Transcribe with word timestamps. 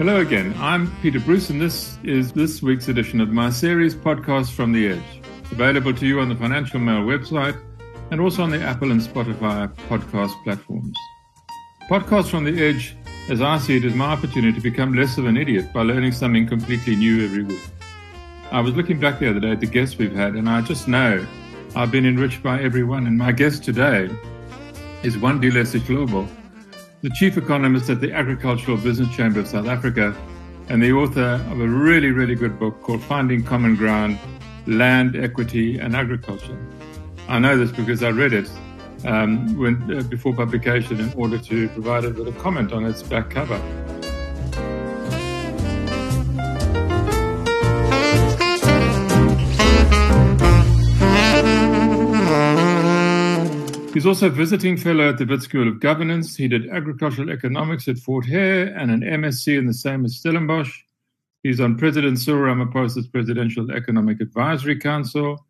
Hello 0.00 0.20
again. 0.22 0.54
I'm 0.56 0.90
Peter 1.02 1.20
Bruce, 1.20 1.50
and 1.50 1.60
this 1.60 1.98
is 2.04 2.32
this 2.32 2.62
week's 2.62 2.88
edition 2.88 3.20
of 3.20 3.28
my 3.28 3.50
series 3.50 3.94
podcast 3.94 4.50
from 4.52 4.72
the 4.72 4.88
Edge, 4.88 5.20
available 5.52 5.92
to 5.92 6.06
you 6.06 6.20
on 6.20 6.30
the 6.30 6.34
Financial 6.34 6.80
Mail 6.80 7.02
website 7.02 7.54
and 8.10 8.18
also 8.18 8.42
on 8.42 8.48
the 8.48 8.62
Apple 8.62 8.92
and 8.92 9.00
Spotify 9.02 9.70
podcast 9.90 10.32
platforms. 10.42 10.96
Podcast 11.90 12.30
from 12.30 12.44
the 12.44 12.64
Edge, 12.64 12.96
as 13.28 13.42
I 13.42 13.58
see 13.58 13.76
it, 13.76 13.84
is 13.84 13.94
my 13.94 14.06
opportunity 14.06 14.54
to 14.54 14.62
become 14.62 14.94
less 14.94 15.18
of 15.18 15.26
an 15.26 15.36
idiot 15.36 15.70
by 15.70 15.82
learning 15.82 16.12
something 16.12 16.46
completely 16.46 16.96
new 16.96 17.22
every 17.22 17.42
week. 17.42 17.60
I 18.50 18.62
was 18.62 18.74
looking 18.74 18.98
back 19.00 19.18
the 19.18 19.28
other 19.28 19.40
day 19.40 19.50
at 19.50 19.60
the 19.60 19.66
guests 19.66 19.98
we've 19.98 20.16
had, 20.16 20.32
and 20.32 20.48
I 20.48 20.62
just 20.62 20.88
know 20.88 21.26
I've 21.76 21.90
been 21.90 22.06
enriched 22.06 22.42
by 22.42 22.58
everyone. 22.62 23.06
And 23.06 23.18
my 23.18 23.32
guest 23.32 23.64
today 23.64 24.08
is 25.02 25.18
Wandile 25.18 25.66
Sihlobo 25.66 26.26
the 27.02 27.10
chief 27.10 27.38
economist 27.38 27.88
at 27.88 28.00
the 28.00 28.12
Agricultural 28.12 28.76
Business 28.76 29.14
Chamber 29.16 29.40
of 29.40 29.48
South 29.48 29.66
Africa 29.66 30.14
and 30.68 30.82
the 30.82 30.92
author 30.92 31.42
of 31.50 31.60
a 31.60 31.66
really, 31.66 32.10
really 32.10 32.34
good 32.34 32.58
book 32.58 32.82
called 32.82 33.02
Finding 33.02 33.42
Common 33.42 33.74
Ground 33.74 34.18
Land, 34.66 35.16
Equity, 35.16 35.78
and 35.78 35.96
Agriculture. 35.96 36.58
I 37.28 37.38
know 37.38 37.56
this 37.56 37.70
because 37.70 38.02
I 38.02 38.10
read 38.10 38.34
it 38.34 38.50
um, 39.06 39.56
when, 39.56 39.98
uh, 39.98 40.02
before 40.02 40.34
publication 40.34 41.00
in 41.00 41.12
order 41.14 41.38
to 41.38 41.68
provide 41.70 42.04
it 42.04 42.16
with 42.16 42.28
a 42.28 42.38
comment 42.38 42.72
on 42.72 42.84
its 42.84 43.02
back 43.02 43.30
cover. 43.30 43.58
He's 53.92 54.06
also 54.06 54.28
a 54.28 54.30
visiting 54.30 54.76
fellow 54.76 55.08
at 55.08 55.18
the 55.18 55.24
Wits 55.24 55.46
School 55.46 55.66
of 55.66 55.80
Governance. 55.80 56.36
He 56.36 56.46
did 56.46 56.70
agricultural 56.70 57.28
economics 57.28 57.88
at 57.88 57.98
Fort 57.98 58.24
Hare 58.24 58.66
and 58.66 58.88
an 58.88 59.00
MSc 59.00 59.58
in 59.58 59.66
the 59.66 59.74
same 59.74 60.04
as 60.04 60.14
Stellenbosch. 60.14 60.84
He's 61.42 61.60
on 61.60 61.76
President 61.76 62.20
Cyril 62.20 62.54
Ramaphosa's 62.54 63.08
Presidential 63.08 63.72
Economic 63.72 64.20
Advisory 64.20 64.78
Council, 64.78 65.44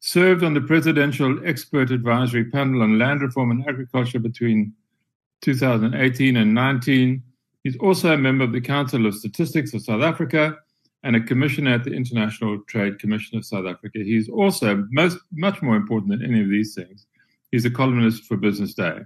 served 0.00 0.44
on 0.44 0.52
the 0.52 0.60
Presidential 0.60 1.40
Expert 1.46 1.90
Advisory 1.90 2.44
Panel 2.50 2.82
on 2.82 2.98
Land 2.98 3.22
Reform 3.22 3.50
and 3.50 3.66
Agriculture 3.66 4.18
between 4.18 4.74
2018 5.40 6.36
and 6.36 6.54
19. 6.54 7.22
He's 7.64 7.78
also 7.78 8.12
a 8.12 8.18
member 8.18 8.44
of 8.44 8.52
the 8.52 8.60
Council 8.60 9.06
of 9.06 9.14
Statistics 9.14 9.72
of 9.72 9.80
South 9.80 10.02
Africa 10.02 10.58
and 11.02 11.16
a 11.16 11.20
commissioner 11.20 11.72
at 11.72 11.84
the 11.84 11.94
International 11.94 12.58
Trade 12.68 12.98
Commission 12.98 13.38
of 13.38 13.46
South 13.46 13.64
Africa. 13.64 14.00
He's 14.00 14.28
also 14.28 14.86
most, 14.90 15.16
much 15.32 15.62
more 15.62 15.76
important 15.76 16.10
than 16.10 16.22
any 16.22 16.42
of 16.42 16.50
these 16.50 16.74
things 16.74 17.06
He's 17.50 17.64
a 17.64 17.70
columnist 17.70 18.24
for 18.24 18.36
Business 18.36 18.74
Day. 18.74 18.98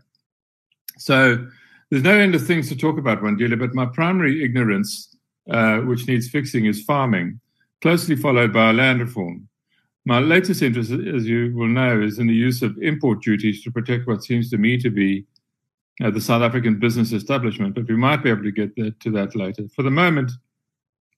So 0.98 1.47
there's 1.91 2.03
no 2.03 2.19
end 2.19 2.34
of 2.34 2.47
things 2.47 2.69
to 2.69 2.77
talk 2.77 2.98
about, 2.98 3.23
Wandile, 3.23 3.59
but 3.59 3.75
my 3.75 3.87
primary 3.87 4.45
ignorance, 4.45 5.17
uh, 5.50 5.78
which 5.78 6.06
needs 6.06 6.28
fixing, 6.28 6.67
is 6.67 6.83
farming, 6.83 7.41
closely 7.81 8.17
followed 8.17 8.53
by 8.53 8.72
land 8.72 9.00
reform. 9.00 9.48
My 10.06 10.19
latest 10.19 10.61
interest, 10.61 10.91
as 10.91 11.27
you 11.27 11.53
will 11.55 11.69
know, 11.69 12.00
is 12.00 12.19
in 12.19 12.27
the 12.27 12.34
use 12.34 12.62
of 12.62 12.77
import 12.83 13.22
duties 13.22 13.62
to 13.62 13.70
protect 13.70 14.06
what 14.06 14.22
seems 14.22 14.50
to 14.50 14.59
me 14.59 14.77
to 14.78 14.91
be 14.91 15.25
uh, 16.03 16.11
the 16.11 16.20
South 16.20 16.42
African 16.42 16.78
business 16.78 17.12
establishment, 17.12 17.75
but 17.75 17.89
we 17.89 17.97
might 17.97 18.22
be 18.22 18.28
able 18.28 18.42
to 18.42 18.53
get 18.53 18.75
that, 18.77 18.98
to 19.00 19.11
that 19.12 19.34
later. 19.34 19.65
For 19.75 19.83
the 19.83 19.91
moment, 19.91 20.33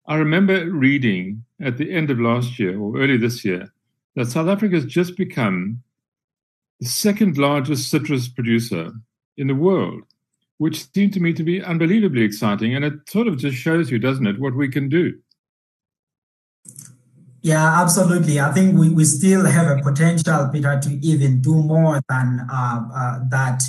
I 0.06 0.16
remember 0.16 0.70
reading 0.70 1.44
at 1.60 1.78
the 1.78 1.92
end 1.92 2.10
of 2.10 2.20
last 2.20 2.58
year 2.58 2.78
or 2.78 2.96
early 2.98 3.16
this 3.16 3.44
year 3.44 3.72
that 4.14 4.28
South 4.28 4.48
Africa 4.48 4.76
has 4.76 4.84
just 4.84 5.16
become 5.16 5.82
the 6.80 6.86
second 6.86 7.38
largest 7.38 7.90
citrus 7.90 8.28
producer 8.28 8.92
in 9.36 9.46
the 9.46 9.54
world, 9.54 10.02
which 10.58 10.92
seemed 10.92 11.12
to 11.14 11.20
me 11.20 11.32
to 11.32 11.42
be 11.42 11.62
unbelievably 11.62 12.22
exciting. 12.22 12.74
And 12.74 12.84
it 12.84 12.94
sort 13.08 13.26
of 13.26 13.38
just 13.38 13.56
shows 13.56 13.90
you, 13.90 13.98
doesn't 13.98 14.26
it, 14.26 14.40
what 14.40 14.54
we 14.54 14.68
can 14.68 14.88
do. 14.88 15.14
Yeah, 17.42 17.80
absolutely. 17.80 18.40
I 18.40 18.52
think 18.52 18.76
we, 18.76 18.90
we 18.90 19.04
still 19.04 19.44
have 19.44 19.78
a 19.78 19.80
potential, 19.80 20.48
Peter, 20.52 20.80
to 20.80 20.90
even 21.06 21.40
do 21.40 21.54
more 21.54 22.00
than 22.08 22.46
uh, 22.50 22.88
uh, 22.94 23.18
that. 23.30 23.62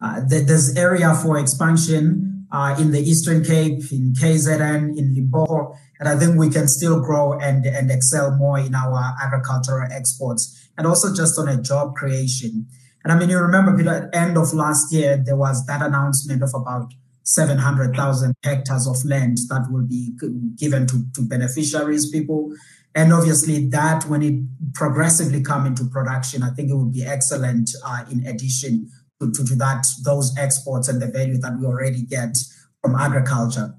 Uh, 0.00 0.20
there's 0.26 0.76
area 0.76 1.14
for 1.14 1.38
expansion 1.38 2.33
uh, 2.54 2.76
in 2.78 2.92
the 2.92 3.00
Eastern 3.00 3.42
Cape, 3.44 3.82
in 3.90 4.14
KZN, 4.14 4.96
in 4.96 5.12
Limpopo, 5.12 5.74
and 5.98 6.08
I 6.08 6.16
think 6.16 6.38
we 6.38 6.48
can 6.48 6.68
still 6.68 7.00
grow 7.00 7.32
and, 7.32 7.66
and 7.66 7.90
excel 7.90 8.30
more 8.36 8.60
in 8.60 8.76
our 8.76 9.16
agricultural 9.20 9.88
exports 9.90 10.68
and 10.78 10.86
also 10.86 11.12
just 11.12 11.36
on 11.36 11.48
a 11.48 11.60
job 11.60 11.96
creation. 11.96 12.66
And 13.02 13.12
I 13.12 13.18
mean, 13.18 13.28
you 13.28 13.38
remember, 13.40 13.72
at 13.90 14.12
the 14.12 14.16
end 14.16 14.38
of 14.38 14.54
last 14.54 14.92
year, 14.92 15.16
there 15.16 15.36
was 15.36 15.66
that 15.66 15.82
announcement 15.82 16.44
of 16.44 16.50
about 16.54 16.94
700,000 17.24 18.34
hectares 18.44 18.86
of 18.86 19.04
land 19.04 19.38
that 19.48 19.66
will 19.70 19.86
be 19.86 20.12
given 20.56 20.86
to, 20.86 21.04
to 21.14 21.22
beneficiaries, 21.22 22.08
people. 22.08 22.54
And 22.94 23.12
obviously, 23.12 23.66
that 23.70 24.04
when 24.04 24.22
it 24.22 24.74
progressively 24.74 25.42
come 25.42 25.66
into 25.66 25.86
production, 25.86 26.44
I 26.44 26.50
think 26.50 26.70
it 26.70 26.76
would 26.76 26.92
be 26.92 27.04
excellent 27.04 27.70
uh, 27.84 28.04
in 28.12 28.24
addition 28.24 28.90
to, 29.20 29.30
to, 29.30 29.44
to 29.44 29.54
that, 29.56 29.86
those 30.04 30.36
exports 30.38 30.88
and 30.88 31.00
the 31.00 31.06
value 31.06 31.38
that 31.38 31.58
we 31.58 31.66
already 31.66 32.02
get 32.02 32.36
from 32.82 32.94
agriculture. 32.94 33.74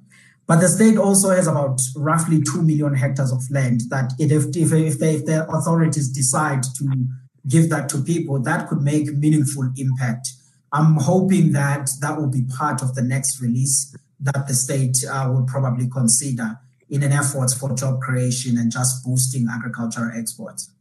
But 0.48 0.60
the 0.62 0.68
state 0.68 0.98
also 0.98 1.32
has 1.32 1.48
about 1.48 1.82
roughly 1.96 2.42
2 2.42 2.62
million 2.62 2.94
hectares 2.94 3.32
of 3.32 3.42
land 3.50 3.82
that 3.90 4.14
if, 4.20 4.32
if, 4.56 4.72
if, 4.72 5.00
they, 5.00 5.16
if 5.16 5.26
the 5.26 5.48
authorities 5.50 6.10
decide 6.10 6.64
to 6.78 7.08
give 7.48 7.70
that 7.70 7.90
to 7.90 8.02
people, 8.02 8.40
that 8.40 8.68
could 8.70 8.82
make 8.82 9.12
meaningful 9.14 9.72
impact. 9.78 10.30
I'm 10.72 10.96
hoping 10.96 11.52
that 11.54 11.90
that 12.02 12.18
will 12.18 12.28
be 12.28 12.44
part 12.44 12.82
of 12.82 12.96
the 12.96 13.02
next 13.02 13.42
release 13.42 13.96
that 14.20 14.48
the 14.48 14.54
state 14.54 14.98
uh, 15.10 15.32
will 15.32 15.46
probably 15.46 15.90
consider 15.90 16.60
in 16.90 17.02
an 17.04 17.12
effort 17.12 17.52
for 17.52 17.74
job 17.74 18.00
creation 18.02 18.58
and 18.58 18.72
just 18.72 19.04
boosting 19.04 19.48
agricultural 19.52 20.12
exports. 20.16 20.72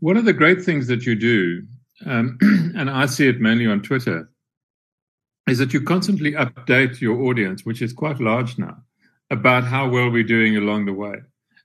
One 0.00 0.16
of 0.16 0.24
the 0.24 0.32
great 0.32 0.62
things 0.62 0.86
that 0.88 1.06
you 1.06 1.14
do, 1.14 1.66
um, 2.04 2.38
and 2.76 2.90
I 2.90 3.06
see 3.06 3.28
it 3.28 3.40
mainly 3.40 3.66
on 3.66 3.82
Twitter, 3.82 4.30
is 5.48 5.58
that 5.58 5.72
you 5.72 5.80
constantly 5.80 6.32
update 6.32 7.00
your 7.00 7.22
audience, 7.22 7.64
which 7.64 7.80
is 7.80 7.92
quite 7.92 8.20
large 8.20 8.58
now, 8.58 8.76
about 9.30 9.64
how 9.64 9.88
well 9.88 10.10
we're 10.10 10.24
doing 10.24 10.56
along 10.56 10.86
the 10.86 10.92
way. 10.92 11.14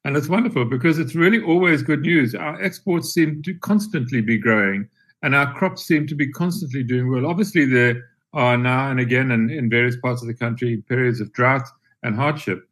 And 0.04 0.16
it's 0.18 0.30
wonderful 0.30 0.66
because 0.66 0.98
it's 0.98 1.16
really 1.16 1.42
always 1.42 1.84
good 1.84 2.02
news. 2.02 2.34
Our 2.34 2.62
exports 2.62 3.14
seem 3.14 3.44
to 3.44 3.54
constantly 3.56 4.22
be 4.22 4.38
growing 4.38 4.90
and 5.22 5.36
our 5.36 5.54
crops 5.54 5.86
seem 5.86 6.08
to 6.08 6.16
be 6.16 6.32
constantly 6.32 6.84
doing 6.84 7.12
well. 7.12 7.28
Obviously, 7.28 7.66
there 7.66 8.10
are 8.34 8.58
now 8.58 8.90
and 8.90 9.00
again 9.00 9.32
in, 9.32 9.50
in 9.50 9.70
various 9.70 9.98
parts 9.98 10.22
of 10.22 10.28
the 10.28 10.34
country 10.34 10.84
periods 10.88 11.22
of 11.22 11.32
drought 11.34 11.68
and 12.04 12.16
hardship. 12.16 12.68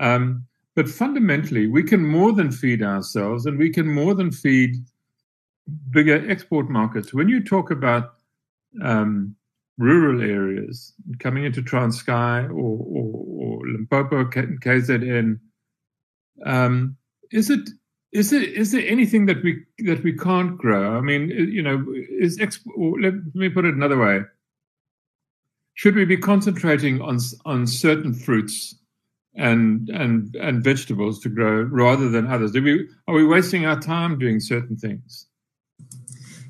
Um, 0.00 0.44
but 0.74 0.88
fundamentally, 0.88 1.66
we 1.66 1.82
can 1.82 2.04
more 2.04 2.32
than 2.32 2.50
feed 2.50 2.82
ourselves 2.82 3.46
and 3.46 3.58
we 3.58 3.70
can 3.70 3.86
more 3.86 4.14
than 4.14 4.32
feed 4.32 4.76
bigger 5.90 6.28
export 6.30 6.68
markets. 6.68 7.12
When 7.14 7.28
you 7.28 7.42
talk 7.42 7.70
about 7.70 8.14
um, 8.82 9.36
rural 9.78 10.22
areas 10.22 10.92
coming 11.18 11.44
into 11.44 11.62
Transkei 11.62 12.44
or, 12.48 12.52
or, 12.52 13.58
or 13.60 13.66
Limpopo, 13.68 14.24
KZN. 14.24 15.38
Um, 16.44 16.96
is 17.30 17.50
it 17.50 17.68
is 18.12 18.30
there 18.30 18.42
is 18.42 18.72
there 18.72 18.86
anything 18.86 19.26
that 19.26 19.42
we 19.42 19.64
that 19.86 20.02
we 20.02 20.16
can't 20.16 20.58
grow? 20.58 20.96
I 20.96 21.00
mean, 21.00 21.28
you 21.28 21.62
know, 21.62 21.84
is 22.18 22.38
let 22.38 23.14
me 23.34 23.48
put 23.48 23.64
it 23.64 23.74
another 23.74 23.98
way. 23.98 24.22
Should 25.74 25.94
we 25.94 26.04
be 26.04 26.18
concentrating 26.18 27.00
on 27.00 27.18
on 27.46 27.66
certain 27.66 28.12
fruits 28.12 28.74
and 29.34 29.88
and 29.88 30.34
and 30.36 30.62
vegetables 30.62 31.20
to 31.20 31.30
grow 31.30 31.62
rather 31.62 32.10
than 32.10 32.26
others? 32.26 32.52
Do 32.52 32.62
we 32.62 32.86
are 33.08 33.14
we 33.14 33.24
wasting 33.24 33.64
our 33.64 33.80
time 33.80 34.18
doing 34.18 34.40
certain 34.40 34.76
things? 34.76 35.26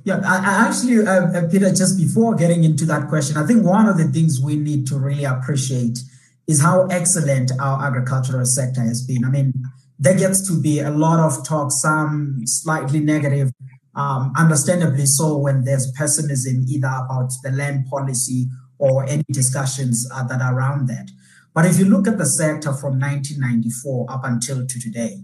Yeah, 0.05 0.21
I, 0.25 0.39
I 0.39 0.69
actually, 0.69 1.07
uh, 1.07 1.27
uh, 1.27 1.49
Peter, 1.49 1.71
just 1.71 1.97
before 1.97 2.35
getting 2.35 2.65
into 2.65 2.85
that 2.87 3.09
question, 3.09 3.37
I 3.37 3.47
think 3.47 3.65
one 3.65 3.87
of 3.87 3.99
the 3.99 4.09
things 4.09 4.41
we 4.41 4.57
need 4.57 4.87
to 4.89 4.99
really 4.99 5.25
appreciate 5.25 6.01
is 6.49 6.61
how 6.61 6.87
excellent 6.87 7.53
our 7.61 7.87
agricultural 7.87 8.45
sector 8.45 8.81
has 8.81 9.07
been. 9.07 9.25
I 9.25 9.31
mean, 9.31 9.53
there 9.99 10.17
gets 10.17 10.47
to 10.49 10.61
be 10.61 10.81
a 10.81 10.91
lot 10.91 11.21
of 11.21 11.47
talk, 11.47 11.71
some 11.71 12.41
slightly 12.47 12.99
negative, 12.99 13.53
um, 13.95 14.33
understandably 14.37 15.07
so, 15.07 15.39
when 15.39 15.65
there's 15.65 15.93
pessimism 15.93 16.65
either 16.69 16.89
about 16.89 17.31
the 17.45 17.53
land 17.53 17.87
policy 17.87 18.49
or 18.79 19.05
any 19.09 19.23
discussions 19.31 20.09
uh, 20.13 20.25
that 20.25 20.43
are 20.43 20.59
around 20.59 20.89
that. 20.89 21.09
But 21.55 21.67
if 21.67 21.79
you 21.79 21.85
look 21.85 22.09
at 22.09 22.19
the 22.19 22.27
sector 22.27 22.73
from 22.73 22.99
1994 22.99 24.07
up 24.11 24.25
until 24.25 24.67
to 24.67 24.81
today, 24.81 25.23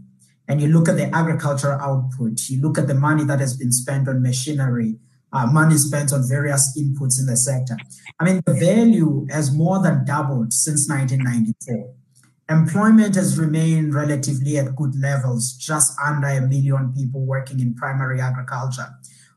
and 0.49 0.63
you 0.63 0.69
look 0.69 0.89
at 0.89 0.97
the 0.97 1.15
agricultural 1.15 1.79
output, 1.81 2.49
you 2.49 2.61
look 2.63 2.79
at 2.79 2.87
the 2.87 2.95
money 2.95 3.25
that 3.25 3.39
has 3.39 3.57
been 3.57 3.71
spent 3.71 4.09
on 4.09 4.23
machinery, 4.23 4.97
uh, 5.33 5.47
money 5.47 5.77
spent 5.77 6.13
on 6.13 6.27
various 6.27 6.77
inputs 6.79 7.21
in 7.21 7.27
the 7.27 7.37
sector. 7.37 7.77
I 8.19 8.25
mean, 8.25 8.41
the 8.47 8.55
value 8.55 9.27
has 9.31 9.55
more 9.55 9.83
than 9.83 10.07
doubled 10.07 10.55
since 10.55 10.89
1994. 10.89 11.95
Employment 12.51 13.15
has 13.15 13.39
remained 13.39 13.95
relatively 13.95 14.57
at 14.57 14.75
good 14.75 14.99
levels, 14.99 15.53
just 15.53 15.93
under 16.03 16.29
a 16.29 16.41
million 16.41 16.95
people 16.97 17.21
working 17.27 17.61
in 17.61 17.75
primary 17.75 18.23
agriculture. 18.23 18.89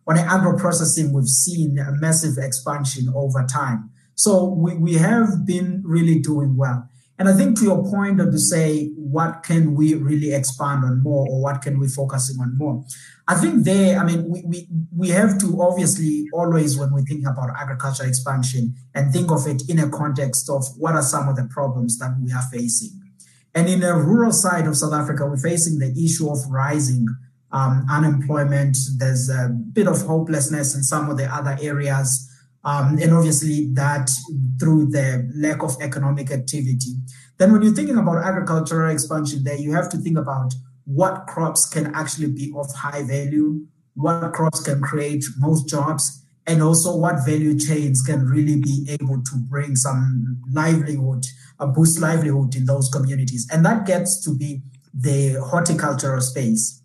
On 0.08 0.18
agro 0.18 0.58
processing, 0.58 1.12
we've 1.12 1.28
seen 1.28 1.78
a 1.78 1.92
massive 1.92 2.38
expansion 2.38 3.12
over 3.14 3.46
time. 3.46 3.90
So 4.16 4.46
we, 4.46 4.78
we 4.78 4.94
have 4.94 5.46
been 5.46 5.84
really 5.86 6.20
doing 6.20 6.56
well. 6.56 6.88
And 7.20 7.28
I 7.28 7.34
think 7.34 7.60
to 7.60 7.66
your 7.66 7.84
point 7.84 8.18
to 8.18 8.40
say, 8.40 8.92
what 9.12 9.44
can 9.44 9.76
we 9.76 9.94
really 9.94 10.34
expand 10.34 10.84
on 10.84 11.04
more 11.04 11.28
or 11.28 11.42
what 11.42 11.62
can 11.62 11.80
we 11.80 11.88
focusing 11.88 12.40
on 12.40 12.58
more? 12.58 12.84
I 13.28 13.36
think 13.36 13.64
there, 13.66 14.00
I 14.00 14.04
mean, 14.04 14.30
we, 14.30 14.42
we, 14.46 14.68
we 14.96 15.10
have 15.10 15.38
to 15.40 15.62
obviously 15.62 16.28
always, 16.34 16.78
when 16.78 16.94
we 16.94 17.04
think 17.04 17.26
about 17.28 17.50
agriculture 17.58 18.06
expansion 18.06 18.76
and 18.96 19.14
think 19.14 19.32
of 19.32 19.48
it 19.48 19.64
in 19.70 19.80
a 19.80 19.90
context 19.90 20.50
of 20.50 20.66
what 20.78 20.96
are 20.96 21.02
some 21.02 21.30
of 21.30 21.36
the 21.36 21.46
problems 21.46 21.98
that 22.00 22.16
we 22.22 22.32
are 22.32 22.44
facing. 22.52 23.02
And 23.54 23.68
in 23.68 23.82
the 23.82 23.94
rural 23.94 24.32
side 24.32 24.66
of 24.66 24.78
South 24.78 24.94
Africa, 24.94 25.26
we're 25.26 25.38
facing 25.38 25.80
the 25.80 25.92
issue 26.04 26.30
of 26.30 26.40
rising 26.50 27.08
um, 27.52 27.86
unemployment. 27.90 28.78
There's 28.98 29.30
a 29.30 29.50
bit 29.50 29.88
of 29.88 30.02
hopelessness 30.02 30.74
in 30.76 30.84
some 30.84 31.10
of 31.10 31.18
the 31.18 31.26
other 31.26 31.58
areas. 31.62 32.31
Um, 32.64 33.00
and 33.02 33.12
obviously 33.14 33.70
that 33.74 34.10
through 34.60 34.92
the 34.92 35.30
lack 35.36 35.64
of 35.64 35.76
economic 35.82 36.32
activity. 36.32 36.94
Then 37.38 37.52
when 37.52 37.64
you're 37.64 37.74
thinking 37.74 37.98
about 37.98 38.24
agricultural 38.24 38.92
expansion 38.92 39.44
there, 39.44 39.58
you 39.58 39.74
have 39.74 39.90
to 39.90 39.98
think 39.98 40.18
about 40.18 40.54
what 40.86 41.26
crops 41.28 41.68
can 41.68 41.94
actually 41.96 42.32
be 42.32 42.54
of 42.56 42.72
high 42.76 43.04
value, 43.04 43.66
what 43.96 44.34
crops 44.34 44.62
can 44.62 44.82
create 44.82 45.24
most 45.40 45.68
jobs, 45.68 46.24
and 46.48 46.62
also 46.62 46.96
what 46.96 47.26
value 47.26 47.58
chains 47.58 48.02
can 48.02 48.28
really 48.28 48.60
be 48.60 48.88
able 48.90 49.22
to 49.24 49.36
bring 49.50 49.76
some 49.76 50.38
livelihood, 50.52 51.26
a 51.60 51.68
boost 51.68 52.00
livelihood 52.00 52.56
in 52.56 52.66
those 52.66 52.90
communities. 52.90 53.48
And 53.52 53.66
that 53.66 53.86
gets 53.86 54.24
to 54.26 54.36
be 54.36 54.62
the 54.94 55.34
horticultural 55.44 56.22
space. 56.22 56.82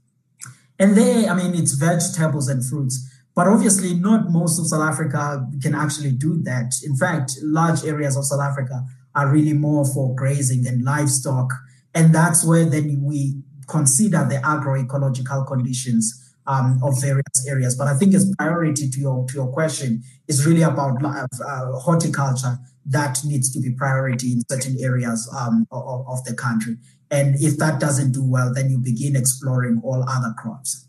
And 0.78 0.96
there, 0.96 1.28
I 1.28 1.34
mean, 1.34 1.54
it's 1.54 1.72
vegetables 1.72 2.48
and 2.48 2.64
fruits. 2.64 3.10
But 3.36 3.48
obviously, 3.48 3.92
not 3.94 4.30
most 4.30 4.58
of 4.58 4.66
South 4.66 4.80
Africa 4.80 5.46
can 5.60 5.74
actually 5.74 6.12
do 6.12 6.42
that. 6.44 6.72
In 6.82 6.96
fact, 6.96 7.32
large 7.42 7.84
areas 7.84 8.16
of 8.16 8.24
South 8.24 8.40
Africa 8.40 8.82
are 9.14 9.30
really 9.30 9.52
more 9.52 9.84
for 9.84 10.14
grazing 10.14 10.66
and 10.66 10.82
livestock. 10.82 11.52
And 11.94 12.14
that's 12.14 12.46
where 12.46 12.64
then 12.64 13.02
we 13.02 13.42
consider 13.68 14.26
the 14.28 14.36
agroecological 14.36 15.46
conditions 15.46 16.34
um, 16.46 16.80
of 16.82 16.98
various 17.00 17.46
areas. 17.46 17.76
But 17.76 17.88
I 17.88 17.94
think 17.98 18.14
its 18.14 18.34
priority 18.36 18.88
to 18.88 19.00
your 19.00 19.26
to 19.26 19.34
your 19.34 19.52
question 19.52 20.02
is 20.28 20.46
really 20.46 20.62
about 20.62 21.04
uh, 21.04 21.26
uh, 21.46 21.72
horticulture 21.78 22.58
that 22.86 23.18
needs 23.24 23.52
to 23.52 23.60
be 23.60 23.70
priority 23.72 24.32
in 24.32 24.42
certain 24.48 24.76
areas 24.80 25.28
um, 25.36 25.66
of, 25.70 26.06
of 26.08 26.24
the 26.24 26.34
country. 26.34 26.76
And 27.10 27.34
if 27.36 27.58
that 27.58 27.80
doesn't 27.80 28.12
do 28.12 28.24
well, 28.24 28.54
then 28.54 28.70
you 28.70 28.78
begin 28.78 29.14
exploring 29.14 29.80
all 29.84 30.08
other 30.08 30.34
crops. 30.38 30.85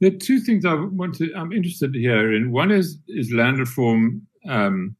There 0.00 0.12
are 0.12 0.16
two 0.16 0.40
things 0.40 0.64
I 0.64 0.74
want 0.74 1.14
to. 1.16 1.32
I'm 1.34 1.52
interested 1.52 1.94
here 1.94 2.32
in. 2.32 2.52
One 2.52 2.70
is 2.70 2.98
is 3.08 3.32
land 3.32 3.58
reform, 3.58 4.26
um, 4.48 4.96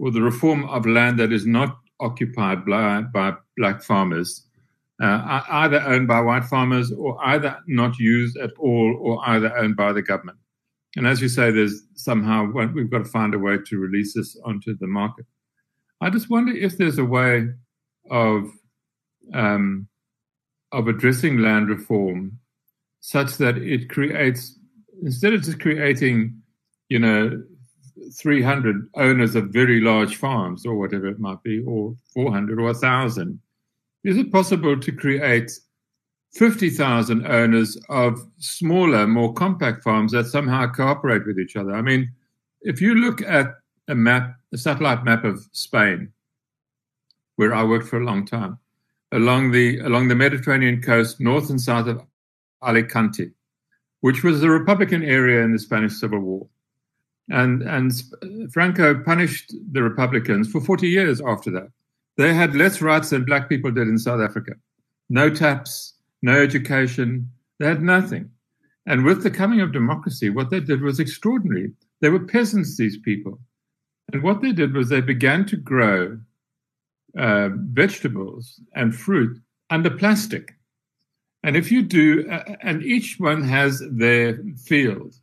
or 0.00 0.10
the 0.10 0.22
reform 0.22 0.64
of 0.66 0.86
land 0.86 1.18
that 1.18 1.32
is 1.32 1.46
not 1.46 1.78
occupied 2.00 2.64
by, 2.66 3.02
by 3.02 3.34
black 3.56 3.82
farmers, 3.82 4.46
uh, 5.02 5.42
either 5.50 5.80
owned 5.80 6.08
by 6.08 6.20
white 6.20 6.44
farmers 6.44 6.92
or 6.92 7.18
either 7.24 7.58
not 7.66 7.98
used 7.98 8.36
at 8.38 8.52
all, 8.58 8.96
or 9.00 9.20
either 9.28 9.56
owned 9.56 9.76
by 9.76 9.92
the 9.92 10.02
government. 10.02 10.38
And 10.96 11.06
as 11.06 11.20
you 11.20 11.28
say, 11.28 11.50
there's 11.50 11.82
somehow 11.94 12.50
we've 12.74 12.90
got 12.90 12.98
to 12.98 13.04
find 13.04 13.34
a 13.34 13.38
way 13.38 13.58
to 13.66 13.78
release 13.78 14.14
this 14.14 14.36
onto 14.44 14.76
the 14.78 14.86
market. 14.86 15.26
I 16.00 16.10
just 16.10 16.30
wonder 16.30 16.52
if 16.52 16.78
there's 16.78 16.98
a 16.98 17.04
way 17.04 17.48
of 18.10 18.50
um, 19.34 19.88
of 20.72 20.88
addressing 20.88 21.38
land 21.38 21.68
reform 21.68 22.38
such 23.00 23.36
that 23.36 23.58
it 23.58 23.88
creates 23.88 24.58
instead 25.02 25.32
of 25.32 25.42
just 25.42 25.60
creating, 25.60 26.40
you 26.88 26.98
know, 26.98 27.42
300 28.14 28.88
owners 28.94 29.34
of 29.34 29.48
very 29.48 29.80
large 29.80 30.16
farms 30.16 30.64
or 30.64 30.76
whatever 30.76 31.06
it 31.06 31.18
might 31.18 31.42
be, 31.42 31.60
or 31.60 31.94
400 32.14 32.58
or 32.58 32.64
1,000, 32.64 33.40
is 34.04 34.16
it 34.16 34.32
possible 34.32 34.78
to 34.78 34.92
create 34.92 35.50
50,000 36.34 37.26
owners 37.26 37.76
of 37.88 38.24
smaller, 38.38 39.06
more 39.06 39.32
compact 39.32 39.82
farms 39.82 40.12
that 40.12 40.26
somehow 40.26 40.70
cooperate 40.70 41.26
with 41.26 41.38
each 41.38 41.56
other? 41.56 41.74
I 41.74 41.82
mean, 41.82 42.10
if 42.62 42.80
you 42.80 42.94
look 42.94 43.22
at 43.22 43.48
a 43.88 43.94
map, 43.94 44.36
a 44.52 44.58
satellite 44.58 45.04
map 45.04 45.24
of 45.24 45.46
Spain, 45.52 46.12
where 47.36 47.54
I 47.54 47.64
worked 47.64 47.88
for 47.88 48.00
a 48.00 48.04
long 48.04 48.26
time, 48.26 48.58
along 49.12 49.52
the 49.52 49.78
along 49.80 50.08
the 50.08 50.14
Mediterranean 50.14 50.82
coast, 50.82 51.20
north 51.20 51.50
and 51.50 51.60
south 51.60 51.86
of 51.86 52.02
Alicante, 52.62 53.30
which 54.00 54.22
was 54.22 54.42
a 54.42 54.50
Republican 54.50 55.02
area 55.02 55.42
in 55.42 55.52
the 55.52 55.58
Spanish 55.58 55.94
Civil 55.94 56.20
War. 56.20 56.46
And, 57.28 57.62
and 57.62 57.92
Franco 58.52 59.02
punished 59.02 59.52
the 59.72 59.82
Republicans 59.82 60.50
for 60.50 60.60
40 60.60 60.88
years 60.88 61.20
after 61.20 61.50
that. 61.50 61.68
They 62.16 62.32
had 62.32 62.54
less 62.54 62.80
rights 62.80 63.10
than 63.10 63.24
black 63.24 63.48
people 63.48 63.70
did 63.70 63.88
in 63.88 63.98
South 63.98 64.20
Africa. 64.20 64.52
No 65.10 65.28
taps, 65.28 65.94
no 66.22 66.40
education, 66.40 67.30
they 67.58 67.66
had 67.66 67.82
nothing. 67.82 68.30
And 68.86 69.04
with 69.04 69.22
the 69.22 69.30
coming 69.30 69.60
of 69.60 69.72
democracy, 69.72 70.30
what 70.30 70.50
they 70.50 70.60
did 70.60 70.80
was 70.80 71.00
extraordinary. 71.00 71.72
They 72.00 72.08
were 72.08 72.20
peasants, 72.20 72.76
these 72.76 72.98
people. 72.98 73.40
And 74.12 74.22
what 74.22 74.40
they 74.40 74.52
did 74.52 74.74
was 74.74 74.88
they 74.88 75.00
began 75.00 75.44
to 75.46 75.56
grow 75.56 76.18
uh, 77.18 77.48
vegetables 77.52 78.60
and 78.74 78.94
fruit 78.94 79.40
under 79.70 79.90
plastic. 79.90 80.55
And 81.46 81.56
if 81.56 81.70
you 81.70 81.82
do, 81.82 82.28
uh, 82.28 82.56
and 82.60 82.82
each 82.82 83.20
one 83.20 83.44
has 83.44 83.80
their 83.88 84.36
field, 84.64 85.14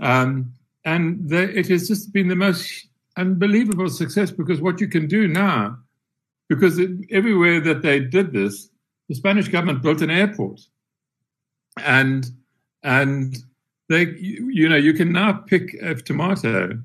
um, 0.00 0.52
and 0.84 1.28
the, 1.28 1.58
it 1.58 1.66
has 1.66 1.88
just 1.88 2.12
been 2.12 2.28
the 2.28 2.36
most 2.36 2.86
unbelievable 3.16 3.88
success 3.88 4.30
because 4.30 4.60
what 4.60 4.80
you 4.80 4.86
can 4.86 5.08
do 5.08 5.26
now, 5.26 5.76
because 6.48 6.78
it, 6.78 6.92
everywhere 7.10 7.60
that 7.60 7.82
they 7.82 7.98
did 7.98 8.32
this, 8.32 8.68
the 9.08 9.16
Spanish 9.16 9.48
government 9.48 9.82
built 9.82 10.00
an 10.00 10.12
airport, 10.12 10.60
and 11.78 12.30
and 12.84 13.36
they, 13.88 14.10
you, 14.10 14.48
you 14.52 14.68
know, 14.68 14.76
you 14.76 14.92
can 14.92 15.10
now 15.10 15.32
pick 15.32 15.74
a 15.82 15.96
tomato 15.96 16.80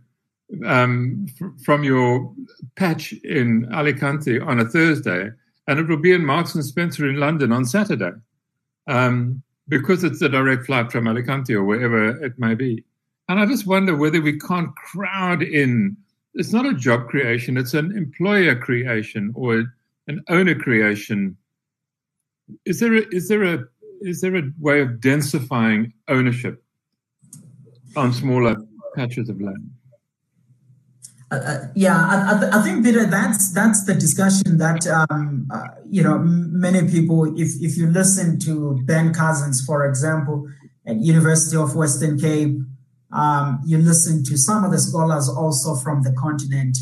um, 0.65 1.27
from 1.63 1.83
your 1.83 2.33
patch 2.75 3.13
in 3.23 3.71
Alicante 3.71 4.39
on 4.39 4.59
a 4.59 4.65
Thursday, 4.65 5.29
and 5.67 5.79
it 5.79 5.87
will 5.87 5.97
be 5.97 6.11
in 6.11 6.25
Marks 6.25 6.55
and 6.55 6.65
Spencer 6.65 7.07
in 7.07 7.17
London 7.17 7.51
on 7.51 7.65
Saturday 7.65 8.13
um, 8.87 9.41
because 9.67 10.03
it's 10.03 10.21
a 10.21 10.29
direct 10.29 10.65
flight 10.65 10.91
from 10.91 11.07
Alicante 11.07 11.53
or 11.53 11.63
wherever 11.63 12.23
it 12.23 12.37
may 12.37 12.55
be. 12.55 12.83
And 13.29 13.39
I 13.39 13.45
just 13.45 13.65
wonder 13.65 13.95
whether 13.95 14.21
we 14.21 14.39
can't 14.39 14.75
crowd 14.75 15.41
in. 15.41 15.95
It's 16.33 16.51
not 16.51 16.65
a 16.65 16.73
job 16.73 17.07
creation, 17.07 17.57
it's 17.57 17.73
an 17.73 17.95
employer 17.95 18.55
creation 18.55 19.31
or 19.35 19.65
an 20.07 20.23
owner 20.29 20.55
creation. 20.55 21.37
Is 22.65 22.79
there 22.79 22.95
a, 22.95 23.07
is 23.11 23.29
there 23.29 23.43
a 23.43 23.65
is 24.01 24.19
there 24.19 24.35
a 24.35 24.43
way 24.59 24.81
of 24.81 24.89
densifying 24.99 25.93
ownership 26.09 26.61
on 27.95 28.11
smaller 28.11 28.57
patches 28.95 29.29
of 29.29 29.39
land? 29.39 29.71
Uh, 31.33 31.37
uh, 31.37 31.67
yeah, 31.73 31.97
I, 31.97 32.59
I, 32.59 32.61
think 32.61 32.85
Peter, 32.85 33.05
that's 33.07 33.51
that's 33.53 33.85
the 33.85 33.95
discussion 33.95 34.59
that 34.59 34.85
um, 34.85 35.47
uh, 35.51 35.67
you 35.89 36.03
know 36.03 36.19
many 36.19 36.87
people. 36.87 37.25
If 37.35 37.49
if 37.59 37.75
you 37.75 37.87
listen 37.87 38.39
to 38.41 38.79
Ben 38.83 39.11
Cousins, 39.15 39.65
for 39.65 39.83
example, 39.87 40.47
at 40.85 40.97
University 40.97 41.57
of 41.57 41.75
Western 41.75 42.19
Cape, 42.19 42.55
um, 43.11 43.61
you 43.65 43.79
listen 43.79 44.23
to 44.25 44.37
some 44.37 44.63
of 44.63 44.71
the 44.71 44.77
scholars 44.77 45.27
also 45.27 45.73
from 45.75 46.03
the 46.03 46.13
continent. 46.13 46.77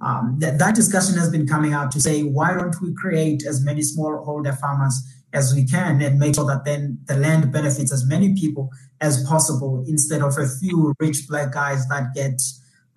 Um, 0.00 0.36
that, 0.40 0.58
that 0.58 0.74
discussion 0.74 1.16
has 1.16 1.30
been 1.30 1.46
coming 1.46 1.72
out 1.72 1.92
to 1.92 2.00
say, 2.00 2.22
why 2.22 2.54
don't 2.54 2.74
we 2.82 2.92
create 2.92 3.44
as 3.46 3.64
many 3.64 3.82
smallholder 3.82 4.58
farmers 4.58 5.00
as 5.32 5.54
we 5.54 5.64
can 5.64 6.02
and 6.02 6.18
make 6.18 6.34
sure 6.34 6.44
that 6.46 6.64
then 6.64 6.98
the 7.06 7.14
land 7.14 7.52
benefits 7.52 7.92
as 7.92 8.04
many 8.04 8.34
people 8.34 8.68
as 9.00 9.24
possible 9.28 9.84
instead 9.86 10.20
of 10.20 10.36
a 10.38 10.48
few 10.60 10.92
rich 10.98 11.28
black 11.28 11.52
guys 11.52 11.86
that 11.86 12.12
get 12.16 12.40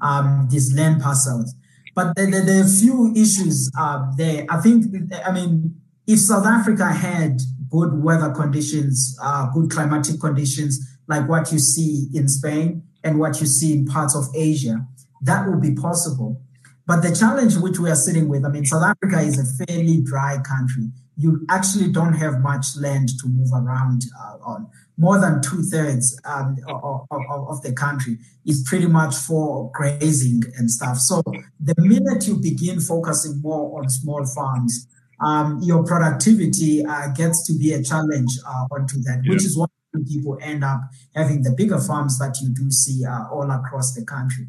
um, 0.01 0.47
these 0.49 0.73
land 0.73 1.01
parcels. 1.01 1.55
But 1.95 2.15
there, 2.15 2.29
there, 2.29 2.45
there 2.45 2.61
are 2.61 2.65
a 2.65 2.69
few 2.69 3.13
issues 3.15 3.71
uh, 3.79 4.11
there. 4.17 4.45
I 4.49 4.59
think, 4.61 4.85
I 5.25 5.31
mean, 5.31 5.79
if 6.07 6.19
South 6.19 6.45
Africa 6.45 6.91
had 6.91 7.39
good 7.69 8.03
weather 8.03 8.31
conditions, 8.31 9.17
uh, 9.21 9.49
good 9.51 9.71
climatic 9.71 10.19
conditions, 10.19 10.79
like 11.07 11.27
what 11.29 11.51
you 11.51 11.59
see 11.59 12.07
in 12.13 12.27
Spain 12.27 12.83
and 13.03 13.19
what 13.19 13.39
you 13.39 13.47
see 13.47 13.73
in 13.73 13.85
parts 13.85 14.15
of 14.15 14.25
Asia, 14.35 14.85
that 15.21 15.47
would 15.47 15.61
be 15.61 15.73
possible. 15.73 16.41
But 16.87 17.01
the 17.01 17.15
challenge 17.15 17.57
which 17.57 17.79
we 17.79 17.89
are 17.89 17.95
sitting 17.95 18.27
with, 18.27 18.45
I 18.45 18.49
mean, 18.49 18.65
South 18.65 18.83
Africa 18.83 19.19
is 19.19 19.39
a 19.39 19.65
fairly 19.65 20.01
dry 20.01 20.37
country. 20.41 20.91
You 21.17 21.45
actually 21.49 21.91
don't 21.91 22.13
have 22.13 22.41
much 22.41 22.77
land 22.77 23.09
to 23.19 23.27
move 23.27 23.49
around 23.53 24.03
uh, 24.19 24.37
on 24.43 24.67
more 24.97 25.19
than 25.19 25.41
two 25.41 25.61
thirds 25.63 26.19
um, 26.25 26.57
of, 26.67 27.07
of, 27.11 27.47
of, 27.49 27.61
the 27.63 27.73
country 27.73 28.17
is 28.45 28.63
pretty 28.67 28.87
much 28.87 29.15
for 29.15 29.69
grazing 29.73 30.43
and 30.57 30.71
stuff. 30.71 30.97
So 30.97 31.21
the 31.59 31.75
minute 31.77 32.27
you 32.27 32.35
begin 32.37 32.79
focusing 32.79 33.41
more 33.41 33.79
on 33.79 33.89
small 33.89 34.25
farms, 34.25 34.87
um, 35.21 35.59
your 35.61 35.83
productivity 35.83 36.85
uh, 36.85 37.09
gets 37.09 37.45
to 37.47 37.57
be 37.57 37.73
a 37.73 37.83
challenge 37.83 38.31
uh, 38.47 38.65
onto 38.71 39.01
that, 39.01 39.21
yeah. 39.23 39.31
which 39.31 39.43
is 39.43 39.57
why 39.57 39.65
people 40.03 40.37
end 40.41 40.63
up 40.63 40.81
having 41.15 41.41
the 41.41 41.51
bigger 41.51 41.79
farms 41.79 42.19
that 42.19 42.37
you 42.41 42.49
do 42.49 42.69
see 42.69 43.05
uh, 43.05 43.27
all 43.31 43.49
across 43.51 43.93
the 43.93 44.03
country. 44.03 44.47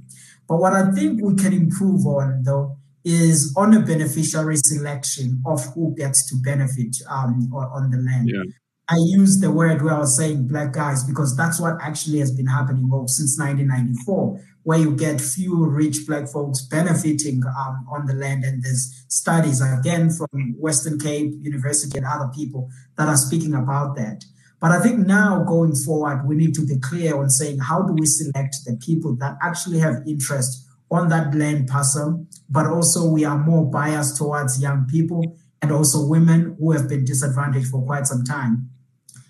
But 0.49 0.59
what 0.59 0.73
I 0.73 0.91
think 0.93 1.23
we 1.23 1.35
can 1.35 1.53
improve 1.53 2.07
on, 2.07 2.43
though, 2.45 2.76
is 3.05 3.55
on 3.57 3.75
a 3.75 3.81
beneficiary 3.81 4.57
selection 4.57 5.41
of 5.47 5.65
who 5.75 5.95
gets 5.97 6.29
to 6.29 6.37
benefit 6.37 6.97
um, 7.09 7.50
on 7.55 7.91
the 7.91 7.99
land. 7.99 8.29
Yeah. 8.29 8.43
I 8.88 8.97
use 8.99 9.41
the 9.41 9.50
word 9.50 9.83
where 9.83 9.95
I 9.95 9.99
was 9.99 10.17
saying 10.17 10.47
black 10.47 10.73
guys 10.73 11.03
because 11.03 11.37
that's 11.37 11.61
what 11.61 11.76
actually 11.81 12.19
has 12.19 12.31
been 12.31 12.47
happening 12.47 12.88
since 13.07 13.38
1994, 13.38 14.41
where 14.62 14.79
you 14.79 14.97
get 14.97 15.21
few 15.21 15.67
rich 15.67 16.07
black 16.07 16.29
folks 16.29 16.62
benefiting 16.62 17.43
um, 17.47 17.87
on 17.91 18.07
the 18.07 18.15
land. 18.15 18.45
And 18.45 18.62
there's 18.62 19.05
studies 19.09 19.61
again 19.61 20.11
from 20.11 20.55
Western 20.59 21.00
Cape 21.00 21.33
University 21.41 21.99
and 21.99 22.07
other 22.07 22.31
people 22.35 22.69
that 22.97 23.09
are 23.09 23.17
speaking 23.17 23.55
about 23.55 23.97
that. 23.97 24.25
But 24.61 24.73
I 24.73 24.83
think 24.83 25.07
now 25.07 25.45
going 25.45 25.75
forward, 25.75 26.27
we 26.27 26.35
need 26.35 26.55
to 26.55 26.67
be 26.67 26.79
clear 26.79 27.17
on 27.17 27.29
saying 27.29 27.59
how 27.59 27.83
do 27.83 27.93
we 27.93 28.07
select 28.07 28.57
the 28.65 28.77
people 28.77 29.15
that 29.17 29.37
actually 29.43 29.79
have 29.81 30.03
interest 30.07 30.67
on 30.91 31.09
that 31.09 31.35
land 31.35 31.69
parcel, 31.69 32.27
but 32.49 32.67
also 32.67 33.11
we 33.11 33.25
are 33.25 33.39
more 33.39 33.69
biased 33.71 34.17
towards 34.17 34.63
young 34.63 34.87
people 34.87 35.37
and 35.61 35.73
also 35.73 36.07
women 36.07 36.57
who 36.59 36.73
have 36.73 36.89
been 36.89 37.05
disadvantaged 37.05 37.69
for 37.69 37.83
quite 37.85 38.07
some 38.07 38.25
time. 38.25 38.71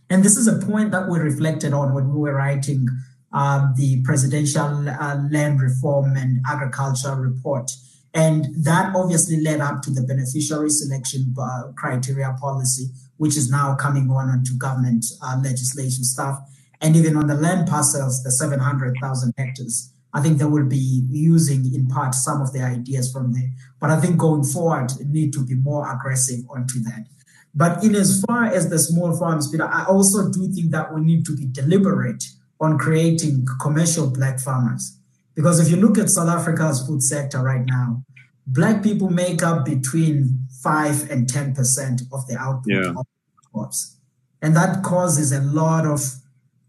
And 0.08 0.22
this 0.22 0.36
is 0.36 0.46
a 0.46 0.64
point 0.64 0.92
that 0.92 1.08
we 1.08 1.18
reflected 1.18 1.72
on 1.72 1.94
when 1.94 2.12
we 2.12 2.20
were 2.20 2.34
writing 2.34 2.86
uh, 3.32 3.68
the 3.76 4.02
Presidential 4.02 4.88
uh, 4.88 5.20
Land 5.30 5.60
Reform 5.60 6.16
and 6.16 6.40
Agriculture 6.48 7.14
Report. 7.16 7.70
And 8.16 8.46
that 8.64 8.96
obviously 8.96 9.42
led 9.42 9.60
up 9.60 9.82
to 9.82 9.90
the 9.90 10.00
beneficiary 10.00 10.70
selection 10.70 11.34
uh, 11.38 11.72
criteria 11.76 12.34
policy, 12.40 12.86
which 13.18 13.36
is 13.36 13.50
now 13.50 13.74
coming 13.74 14.10
on 14.10 14.30
onto 14.30 14.56
government 14.56 15.04
uh, 15.22 15.38
legislation 15.44 16.02
stuff. 16.02 16.40
And 16.80 16.96
even 16.96 17.18
on 17.18 17.26
the 17.26 17.34
land 17.34 17.68
parcels, 17.68 18.22
the 18.22 18.30
700,000 18.30 19.34
hectares, 19.36 19.92
I 20.14 20.22
think 20.22 20.38
they 20.38 20.46
will 20.46 20.64
be 20.64 21.04
using 21.10 21.74
in 21.74 21.88
part 21.88 22.14
some 22.14 22.40
of 22.40 22.54
the 22.54 22.62
ideas 22.62 23.12
from 23.12 23.34
there. 23.34 23.50
But 23.78 23.90
I 23.90 24.00
think 24.00 24.16
going 24.16 24.44
forward, 24.44 24.92
need 25.04 25.34
to 25.34 25.44
be 25.44 25.54
more 25.54 25.86
aggressive 25.92 26.40
onto 26.48 26.80
that. 26.84 27.04
But 27.54 27.84
in 27.84 27.94
as 27.94 28.22
far 28.22 28.46
as 28.46 28.70
the 28.70 28.78
small 28.78 29.14
farms, 29.14 29.50
Peter, 29.50 29.64
I 29.64 29.84
also 29.84 30.30
do 30.30 30.50
think 30.54 30.70
that 30.70 30.94
we 30.94 31.02
need 31.02 31.26
to 31.26 31.36
be 31.36 31.44
deliberate 31.44 32.24
on 32.60 32.78
creating 32.78 33.46
commercial 33.60 34.08
black 34.08 34.40
farmers. 34.40 34.96
Because 35.36 35.60
if 35.60 35.70
you 35.70 35.76
look 35.76 35.98
at 35.98 36.08
South 36.10 36.28
Africa's 36.28 36.84
food 36.86 37.02
sector 37.02 37.40
right 37.40 37.64
now, 37.64 38.02
black 38.46 38.82
people 38.82 39.10
make 39.10 39.42
up 39.42 39.64
between 39.64 40.46
5 40.62 41.10
and 41.10 41.28
10% 41.28 42.02
of 42.12 42.26
the 42.26 42.36
output 42.38 42.64
yeah. 42.66 42.94
of 42.96 43.06
crops. 43.52 43.98
And 44.42 44.56
that 44.56 44.82
causes 44.82 45.32
a 45.32 45.40
lot 45.40 45.86
of 45.86 46.00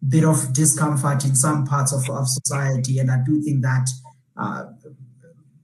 bit 0.08 0.24
of 0.24 0.54
discomfort 0.54 1.26
in 1.26 1.36
some 1.36 1.66
parts 1.66 1.94
of, 1.94 2.08
of 2.10 2.28
society. 2.28 3.00
And 3.00 3.10
I 3.10 3.20
do 3.26 3.42
think 3.42 3.62
that 3.64 3.90
uh, 4.36 4.66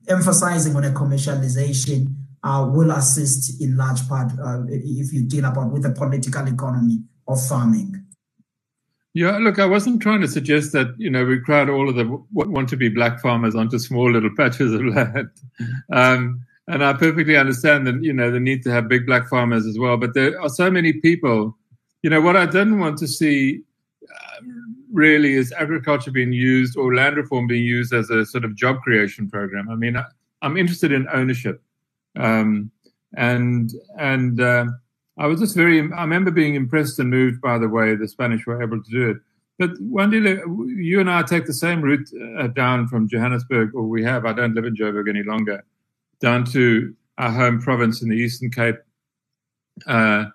emphasizing 0.08 0.76
on 0.76 0.84
a 0.86 0.92
commercialization 0.92 2.16
uh, 2.44 2.70
will 2.72 2.92
assist 2.92 3.62
in 3.62 3.78
large 3.78 4.08
part 4.08 4.32
uh, 4.40 4.64
if 4.68 5.14
you 5.14 5.24
deal 5.24 5.46
about 5.46 5.72
with 5.72 5.84
the 5.84 5.92
political 5.92 6.48
economy 6.48 7.00
of 7.28 7.46
farming. 7.48 8.03
Yeah, 9.16 9.38
look, 9.38 9.60
I 9.60 9.66
wasn't 9.66 10.02
trying 10.02 10.22
to 10.22 10.28
suggest 10.28 10.72
that 10.72 10.96
you 10.98 11.10
know 11.10 11.24
we 11.24 11.40
crowd 11.40 11.70
all 11.70 11.88
of 11.88 11.96
the 11.96 12.06
want 12.32 12.68
to 12.70 12.78
be 12.78 12.90
black 12.90 13.22
farmers 13.22 13.54
onto 13.54 13.78
small 13.78 14.12
little 14.12 14.32
patches 14.36 14.74
of 14.74 14.84
land, 14.86 15.30
um, 15.92 16.42
and 16.68 16.84
I 16.84 16.94
perfectly 16.94 17.38
understand 17.38 17.86
that 17.86 18.04
you 18.04 18.12
know 18.12 18.32
the 18.32 18.40
need 18.40 18.64
to 18.64 18.72
have 18.72 18.88
big 18.88 19.06
black 19.06 19.28
farmers 19.30 19.68
as 19.68 19.78
well. 19.78 19.98
But 19.98 20.16
there 20.16 20.40
are 20.42 20.50
so 20.50 20.72
many 20.72 20.94
people. 20.94 21.56
You 22.02 22.10
know 22.10 22.22
what 22.22 22.36
I 22.36 22.46
didn't 22.46 22.80
want 22.80 22.98
to 23.00 23.08
see 23.08 23.62
uh, 24.04 24.42
really 24.92 25.34
is 25.34 25.54
agriculture 25.54 26.12
being 26.12 26.34
used 26.34 26.76
or 26.76 26.96
land 26.96 27.16
reform 27.16 27.46
being 27.46 27.64
used 27.64 27.94
as 27.94 28.10
a 28.10 28.26
sort 28.26 28.44
of 28.44 28.56
job 28.56 28.82
creation 28.82 29.30
program. 29.30 29.70
I 29.70 29.76
mean, 29.76 29.96
I, 29.96 30.06
I'm 30.42 30.58
interested 30.58 30.92
in 30.92 31.08
ownership. 31.14 31.62
Um, 32.16 32.72
and 33.16 33.72
and 33.98 34.42
uh, 34.42 34.66
I 35.18 35.28
was 35.28 35.40
just 35.40 35.56
very. 35.56 35.80
I 35.80 36.02
remember 36.02 36.32
being 36.32 36.56
impressed 36.56 37.00
and 37.00 37.10
moved 37.10 37.42
by 37.42 37.58
the 37.58 37.70
way 37.70 37.96
the 37.96 38.08
Spanish 38.08 38.46
were 38.46 38.62
able 38.62 38.82
to 38.82 38.92
do 38.92 39.12
it. 39.12 39.18
But 39.60 39.76
Wandile, 39.82 40.42
you 40.76 41.00
and 41.00 41.10
I 41.10 41.22
take 41.22 41.46
the 41.46 41.54
same 41.54 41.82
route 41.82 42.10
uh, 42.40 42.48
down 42.48 42.88
from 42.88 43.08
Johannesburg, 43.08 43.76
or 43.76 43.84
we 43.84 44.04
have. 44.04 44.26
I 44.26 44.34
don't 44.34 44.56
live 44.56 44.66
in 44.66 44.76
Joburg 44.76 45.08
any 45.08 45.24
longer. 45.24 45.64
Down 46.20 46.46
to 46.46 46.96
our 47.20 47.32
home 47.32 47.62
province 47.62 48.02
in 48.02 48.10
the 48.10 48.16
Eastern 48.16 48.50
Cape, 48.50 48.78
uh, 49.86 50.26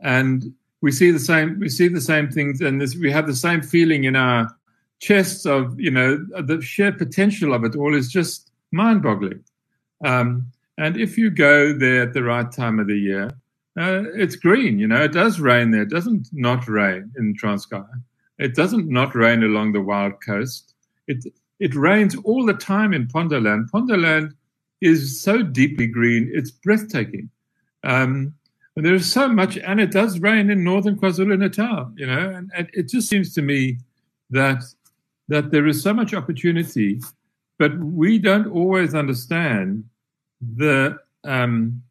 and 0.00 0.52
we 0.82 0.92
see 0.92 1.10
the 1.10 1.18
same. 1.18 1.58
We 1.58 1.70
see 1.70 1.88
the 1.88 2.00
same 2.00 2.30
things, 2.30 2.60
and 2.60 2.80
this, 2.80 2.94
we 2.94 3.10
have 3.10 3.26
the 3.26 3.36
same 3.36 3.62
feeling 3.62 4.04
in 4.04 4.16
our 4.16 4.54
chests 4.98 5.46
of 5.46 5.78
you 5.80 5.90
know 5.90 6.24
the 6.42 6.60
sheer 6.60 6.92
potential 6.92 7.54
of 7.54 7.64
it 7.64 7.76
all 7.76 7.94
is 7.94 8.10
just 8.10 8.50
mind-boggling. 8.72 9.42
Um, 10.04 10.52
and 10.78 10.98
if 10.98 11.16
you 11.16 11.30
go 11.30 11.72
there 11.72 12.02
at 12.02 12.12
the 12.12 12.22
right 12.22 12.50
time 12.52 12.78
of 12.78 12.86
the 12.86 12.98
year, 12.98 13.30
uh, 13.78 14.04
it's 14.14 14.36
green. 14.36 14.78
You 14.78 14.88
know, 14.88 15.02
it 15.02 15.12
does 15.12 15.38
rain 15.38 15.70
there. 15.70 15.82
It 15.82 15.90
doesn't 15.90 16.28
not 16.32 16.66
rain 16.66 17.12
in 17.18 17.34
Transkei. 17.34 17.86
It 18.38 18.54
doesn't 18.54 18.88
not 18.88 19.14
rain 19.14 19.42
along 19.42 19.72
the 19.72 19.80
wild 19.80 20.14
coast. 20.24 20.74
It 21.06 21.24
it 21.58 21.74
rains 21.74 22.16
all 22.16 22.44
the 22.44 22.54
time 22.54 22.92
in 22.92 23.06
Pondoland. 23.06 23.70
Pondoland 23.70 24.32
is 24.80 25.20
so 25.20 25.42
deeply 25.42 25.86
green. 25.86 26.30
It's 26.32 26.50
breathtaking. 26.50 27.30
Um, 27.84 28.34
and 28.76 28.84
there's 28.84 29.10
so 29.10 29.28
much, 29.28 29.56
and 29.56 29.80
it 29.80 29.90
does 29.90 30.20
rain 30.20 30.50
in 30.50 30.62
northern 30.62 30.98
KwaZulu 30.98 31.38
Natal. 31.38 31.92
You 31.96 32.06
know, 32.06 32.30
and, 32.30 32.50
and 32.54 32.68
it 32.74 32.88
just 32.88 33.08
seems 33.08 33.32
to 33.34 33.42
me 33.42 33.78
that 34.30 34.62
that 35.28 35.50
there 35.50 35.66
is 35.66 35.82
so 35.82 35.92
much 35.92 36.14
opportunity, 36.14 37.00
but 37.58 37.76
we 37.78 38.18
don't 38.18 38.48
always 38.48 38.94
understand 38.94 39.84
the 40.40 40.98
um, 41.24 41.82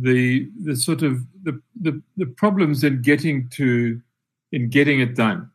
the 0.00 0.48
the 0.62 0.76
sort 0.76 1.02
of 1.02 1.20
the, 1.42 1.60
the 1.80 2.00
the 2.16 2.26
problems 2.26 2.84
in 2.84 3.02
getting 3.02 3.48
to 3.50 4.00
in 4.52 4.68
getting 4.68 5.00
it 5.00 5.16
done. 5.16 5.50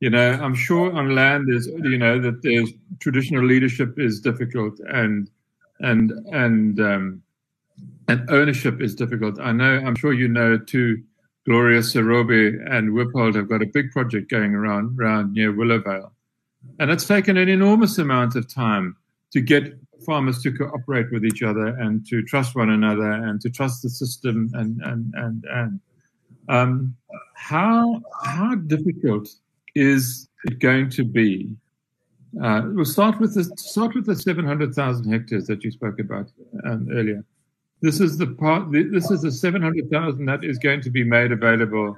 You 0.00 0.10
know, 0.10 0.32
I'm 0.32 0.54
sure 0.54 0.92
on 0.92 1.14
land 1.14 1.46
there's 1.48 1.66
you 1.66 1.98
know 1.98 2.20
that 2.20 2.42
there's 2.42 2.70
traditional 3.00 3.44
leadership 3.44 3.98
is 3.98 4.20
difficult 4.20 4.78
and 4.88 5.30
and 5.80 6.12
and 6.32 6.80
um, 6.80 7.22
and 8.08 8.30
ownership 8.30 8.80
is 8.80 8.94
difficult. 8.94 9.40
I 9.40 9.52
know. 9.52 9.78
I'm 9.78 9.96
sure 9.96 10.12
you 10.12 10.28
know 10.28 10.58
too. 10.58 11.02
Gloria 11.46 11.80
Serobe 11.80 12.56
and 12.70 12.92
WipHold 12.92 13.34
have 13.34 13.50
got 13.50 13.60
a 13.60 13.66
big 13.66 13.90
project 13.90 14.30
going 14.30 14.54
around 14.54 14.98
around 14.98 15.34
near 15.34 15.52
Willowvale, 15.52 16.10
and 16.78 16.90
it's 16.90 17.06
taken 17.06 17.36
an 17.36 17.50
enormous 17.50 17.98
amount 17.98 18.34
of 18.34 18.52
time 18.52 18.96
to 19.32 19.42
get 19.42 19.78
farmers 20.04 20.42
to 20.42 20.52
cooperate 20.52 21.10
with 21.12 21.24
each 21.24 21.42
other 21.42 21.66
and 21.66 22.06
to 22.08 22.22
trust 22.22 22.54
one 22.54 22.70
another 22.70 23.10
and 23.12 23.40
to 23.40 23.50
trust 23.50 23.82
the 23.82 23.90
system 23.90 24.50
and 24.54 24.80
and 24.82 25.12
and 25.16 25.44
and 25.50 25.80
um, 26.48 26.94
how 27.34 28.02
how 28.22 28.54
difficult 28.54 29.28
is 29.74 30.28
it 30.44 30.58
going 30.58 30.90
to 30.90 31.04
be? 31.04 31.50
Uh, 32.42 32.62
we'll 32.66 32.84
start 32.84 33.20
with 33.20 33.34
the 33.34 33.44
start 33.56 33.94
with 33.94 34.06
the 34.06 34.16
seven 34.16 34.44
hundred 34.44 34.74
thousand 34.74 35.10
hectares 35.10 35.46
that 35.46 35.64
you 35.64 35.70
spoke 35.70 35.98
about 35.98 36.30
um, 36.64 36.88
earlier. 36.92 37.24
This 37.80 38.00
is 38.00 38.18
the 38.18 38.26
part. 38.26 38.72
This 38.72 39.10
is 39.10 39.22
the 39.22 39.32
seven 39.32 39.62
hundred 39.62 39.90
thousand 39.90 40.26
that 40.26 40.44
is 40.44 40.58
going 40.58 40.80
to 40.82 40.90
be 40.90 41.04
made 41.04 41.32
available 41.32 41.96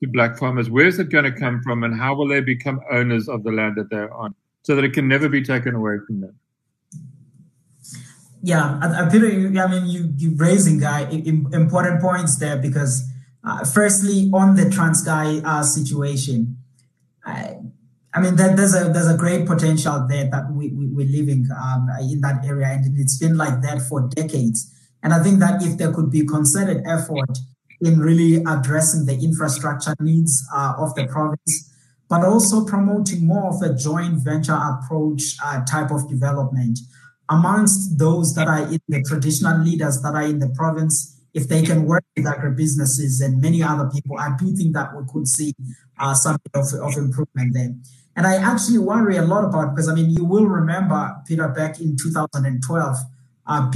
to 0.00 0.08
black 0.08 0.38
farmers. 0.38 0.70
Where's 0.70 0.98
it 0.98 1.10
going 1.10 1.24
to 1.24 1.32
come 1.32 1.62
from, 1.62 1.84
and 1.84 1.98
how 1.98 2.14
will 2.14 2.28
they 2.28 2.40
become 2.40 2.80
owners 2.90 3.28
of 3.28 3.42
the 3.42 3.52
land 3.52 3.76
that 3.76 3.90
they're 3.90 4.12
on, 4.12 4.34
so 4.62 4.74
that 4.76 4.84
it 4.84 4.92
can 4.92 5.08
never 5.08 5.28
be 5.28 5.42
taken 5.42 5.74
away 5.74 5.98
from 6.06 6.20
them? 6.20 6.34
Yeah, 8.42 8.78
I, 8.82 9.04
I, 9.04 9.08
Peter, 9.08 9.26
I 9.26 9.66
mean, 9.68 9.86
you 9.86 10.12
you 10.16 10.34
raising 10.36 10.82
uh, 10.82 11.08
important 11.52 12.00
points 12.00 12.38
there 12.38 12.56
because, 12.56 13.08
uh, 13.46 13.64
firstly, 13.64 14.30
on 14.34 14.56
the 14.56 14.64
Transkei 14.64 15.44
uh, 15.44 15.62
situation, 15.62 16.58
I, 17.24 17.58
I 18.12 18.20
mean, 18.20 18.34
that 18.36 18.56
there's 18.56 18.74
a 18.74 18.92
there's 18.92 19.08
a 19.08 19.16
great 19.16 19.46
potential 19.46 20.06
there 20.08 20.28
that 20.30 20.50
we, 20.52 20.70
we 20.70 20.88
we're 20.88 21.06
living 21.06 21.46
um, 21.56 21.88
in 22.00 22.20
that 22.22 22.44
area, 22.44 22.66
and 22.66 22.98
it's 22.98 23.16
been 23.16 23.36
like 23.36 23.62
that 23.62 23.80
for 23.82 24.08
decades. 24.08 24.68
And 25.04 25.14
I 25.14 25.22
think 25.22 25.38
that 25.38 25.62
if 25.62 25.78
there 25.78 25.92
could 25.92 26.10
be 26.10 26.26
concerted 26.26 26.82
effort 26.84 27.38
in 27.80 28.00
really 28.00 28.42
addressing 28.44 29.06
the 29.06 29.14
infrastructure 29.14 29.94
needs 30.00 30.44
uh, 30.54 30.74
of 30.78 30.94
the 30.94 31.06
province, 31.06 31.70
but 32.08 32.24
also 32.24 32.64
promoting 32.64 33.26
more 33.26 33.54
of 33.54 33.62
a 33.62 33.74
joint 33.74 34.22
venture 34.22 34.58
approach 34.58 35.36
uh, 35.44 35.64
type 35.64 35.90
of 35.90 36.08
development 36.08 36.78
amongst 37.28 37.98
those 37.98 38.34
that 38.34 38.48
are 38.48 38.66
in 38.70 38.80
the 38.88 39.02
traditional 39.02 39.58
leaders 39.58 40.02
that 40.02 40.14
are 40.14 40.22
in 40.22 40.38
the 40.38 40.48
province, 40.50 41.20
if 41.34 41.48
they 41.48 41.62
can 41.62 41.84
work 41.84 42.04
with 42.16 42.26
agribusinesses 42.26 43.24
and 43.24 43.40
many 43.40 43.62
other 43.62 43.88
people, 43.88 44.18
I 44.18 44.36
do 44.38 44.54
think 44.54 44.74
that 44.74 44.94
we 44.94 45.04
could 45.10 45.26
see 45.26 45.54
uh, 45.98 46.14
some 46.14 46.36
of, 46.54 46.66
of 46.74 46.96
improvement 46.96 47.54
there. 47.54 47.74
And 48.14 48.26
I 48.26 48.36
actually 48.36 48.78
worry 48.78 49.16
a 49.16 49.22
lot 49.22 49.44
about 49.44 49.74
because 49.74 49.88
I 49.88 49.94
mean 49.94 50.10
you 50.10 50.24
will 50.24 50.46
remember 50.46 51.16
Peter 51.26 51.48
back 51.48 51.80
in 51.80 51.96
2012, 51.96 52.96
uh, 53.46 53.70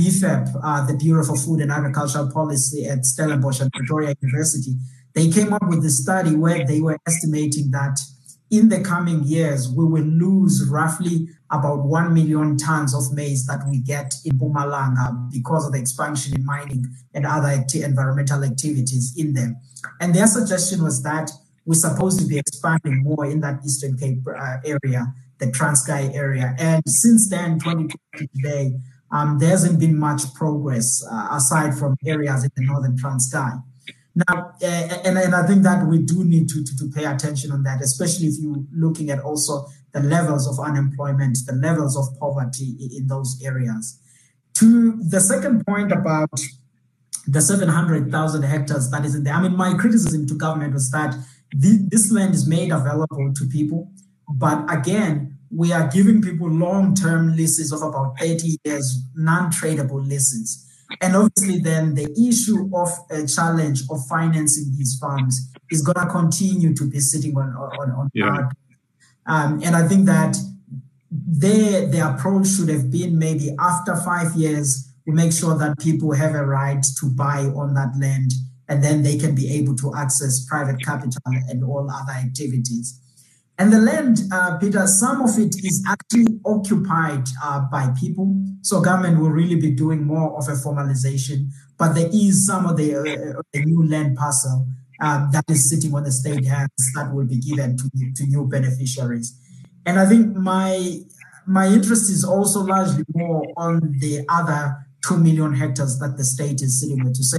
uh, 0.62 0.86
the 0.86 0.96
Bureau 1.00 1.24
for 1.24 1.36
Food 1.36 1.60
and 1.60 1.72
Agricultural 1.72 2.30
Policy 2.30 2.86
at 2.86 3.06
Stellenbosch 3.06 3.60
and 3.60 3.72
Pretoria 3.72 4.14
University, 4.20 4.74
they 5.14 5.30
came 5.30 5.52
up 5.52 5.66
with 5.66 5.84
a 5.84 5.90
study 5.90 6.36
where 6.36 6.66
they 6.66 6.80
were 6.80 6.98
estimating 7.06 7.70
that 7.70 7.98
in 8.50 8.68
the 8.68 8.80
coming 8.80 9.24
years, 9.24 9.68
we 9.68 9.84
will 9.84 10.04
lose 10.04 10.68
roughly 10.70 11.28
about 11.50 11.84
1 11.84 12.14
million 12.14 12.56
tons 12.56 12.94
of 12.94 13.12
maize 13.12 13.46
that 13.46 13.66
we 13.68 13.78
get 13.80 14.14
in 14.24 14.38
Mpumalanga 14.38 15.30
because 15.30 15.66
of 15.66 15.72
the 15.72 15.78
expansion 15.78 16.34
in 16.34 16.44
mining 16.44 16.86
and 17.14 17.26
other 17.26 17.48
acti- 17.48 17.82
environmental 17.82 18.44
activities 18.44 19.14
in 19.16 19.34
them. 19.34 19.56
And 20.00 20.14
their 20.14 20.26
suggestion 20.26 20.82
was 20.82 21.02
that 21.02 21.30
we're 21.64 21.74
supposed 21.74 22.20
to 22.20 22.26
be 22.26 22.38
expanding 22.38 23.02
more 23.02 23.26
in 23.26 23.40
that 23.40 23.60
Eastern 23.64 23.96
Cape 23.96 24.22
uh, 24.28 24.58
area, 24.64 25.12
the 25.38 25.46
Transkei 25.46 26.14
area. 26.14 26.54
And 26.58 26.82
since 26.86 27.28
then, 27.28 27.58
2020 27.58 28.28
today, 28.36 28.78
um, 29.10 29.38
there 29.38 29.50
hasn't 29.50 29.80
been 29.80 29.98
much 29.98 30.34
progress 30.34 31.04
uh, 31.10 31.28
aside 31.32 31.76
from 31.76 31.96
areas 32.04 32.44
in 32.44 32.50
the 32.56 32.64
northern 32.64 32.96
Transkei. 32.96 33.62
Now, 34.16 34.54
uh, 34.62 34.66
and, 35.04 35.18
and 35.18 35.34
I 35.34 35.46
think 35.46 35.62
that 35.64 35.86
we 35.86 35.98
do 35.98 36.24
need 36.24 36.48
to, 36.48 36.64
to, 36.64 36.76
to 36.78 36.90
pay 36.90 37.04
attention 37.04 37.52
on 37.52 37.62
that, 37.64 37.82
especially 37.82 38.28
if 38.28 38.38
you're 38.40 38.64
looking 38.72 39.10
at 39.10 39.20
also 39.20 39.66
the 39.92 40.00
levels 40.00 40.48
of 40.48 40.58
unemployment, 40.64 41.36
the 41.46 41.54
levels 41.54 41.98
of 41.98 42.18
poverty 42.18 42.76
in 42.96 43.08
those 43.08 43.40
areas. 43.44 44.00
To 44.54 44.98
the 45.02 45.20
second 45.20 45.66
point 45.66 45.92
about 45.92 46.30
the 47.26 47.42
700,000 47.42 48.42
hectares 48.42 48.90
that 48.90 49.04
is 49.04 49.14
in 49.14 49.24
there, 49.24 49.34
I 49.34 49.42
mean, 49.42 49.54
my 49.54 49.74
criticism 49.74 50.26
to 50.28 50.34
government 50.34 50.72
was 50.72 50.90
that 50.92 51.14
this 51.52 52.10
land 52.10 52.34
is 52.34 52.48
made 52.48 52.72
available 52.72 53.34
to 53.34 53.46
people, 53.48 53.92
but 54.28 54.64
again, 54.72 55.36
we 55.54 55.72
are 55.72 55.88
giving 55.88 56.22
people 56.22 56.48
long-term 56.48 57.36
leases 57.36 57.70
of 57.70 57.82
about 57.82 58.18
30 58.18 58.56
years, 58.64 59.02
non-tradable 59.14 60.06
leases. 60.06 60.66
And 61.00 61.16
obviously, 61.16 61.58
then 61.60 61.94
the 61.94 62.10
issue 62.28 62.68
of 62.74 62.88
a 63.10 63.26
challenge 63.26 63.82
of 63.90 64.06
financing 64.08 64.72
these 64.76 64.98
farms 64.98 65.52
is 65.70 65.82
going 65.82 66.06
to 66.06 66.12
continue 66.12 66.74
to 66.74 66.88
be 66.88 67.00
sitting 67.00 67.36
on 67.36 67.54
on, 67.54 67.90
on 67.90 68.10
yeah. 68.14 68.48
Um, 69.26 69.60
and 69.64 69.74
I 69.74 69.86
think 69.88 70.06
that 70.06 70.36
their 71.10 71.86
the 71.86 72.14
approach 72.14 72.48
should 72.48 72.68
have 72.68 72.90
been 72.90 73.18
maybe 73.18 73.50
after 73.58 73.96
five 73.96 74.34
years, 74.34 74.92
we 75.06 75.12
make 75.12 75.32
sure 75.32 75.56
that 75.58 75.78
people 75.78 76.12
have 76.12 76.34
a 76.34 76.44
right 76.44 76.84
to 77.00 77.06
buy 77.06 77.40
on 77.54 77.74
that 77.74 77.92
land, 77.98 78.32
and 78.68 78.82
then 78.82 79.02
they 79.02 79.16
can 79.16 79.34
be 79.34 79.50
able 79.52 79.74
to 79.76 79.94
access 79.94 80.44
private 80.46 80.82
capital 80.84 81.20
and 81.48 81.64
all 81.64 81.88
other 81.90 82.12
activities. 82.12 83.00
And 83.58 83.72
the 83.72 83.78
land, 83.78 84.20
uh, 84.32 84.58
Peter, 84.58 84.86
some 84.86 85.22
of 85.22 85.38
it 85.38 85.54
is 85.64 85.82
actually 85.88 86.38
occupied 86.44 87.26
uh, 87.42 87.60
by 87.72 87.88
people. 87.98 88.36
So 88.60 88.82
government 88.82 89.18
will 89.18 89.30
really 89.30 89.56
be 89.56 89.70
doing 89.70 90.04
more 90.04 90.36
of 90.36 90.48
a 90.48 90.52
formalization. 90.52 91.48
But 91.78 91.94
there 91.94 92.10
is 92.12 92.46
some 92.46 92.66
of 92.66 92.76
the, 92.76 92.96
uh, 92.96 93.42
the 93.52 93.64
new 93.64 93.88
land 93.88 94.16
parcel 94.16 94.66
um, 95.00 95.30
that 95.32 95.44
is 95.48 95.70
sitting 95.70 95.94
on 95.94 96.04
the 96.04 96.12
state 96.12 96.44
hands 96.44 96.70
that 96.94 97.14
will 97.14 97.26
be 97.26 97.38
given 97.38 97.76
to, 97.76 97.90
to 98.16 98.26
new 98.26 98.46
beneficiaries. 98.46 99.38
And 99.86 99.98
I 99.98 100.06
think 100.06 100.34
my 100.34 101.00
my 101.46 101.66
interest 101.68 102.10
is 102.10 102.24
also 102.24 102.60
largely 102.60 103.04
more 103.14 103.46
on 103.56 103.78
the 104.00 104.24
other 104.28 104.84
two 105.06 105.16
million 105.16 105.54
hectares 105.54 105.98
that 106.00 106.16
the 106.16 106.24
state 106.24 106.60
is 106.60 106.80
sitting 106.80 107.04
with 107.04 107.14
to 107.14 107.22
say 107.22 107.38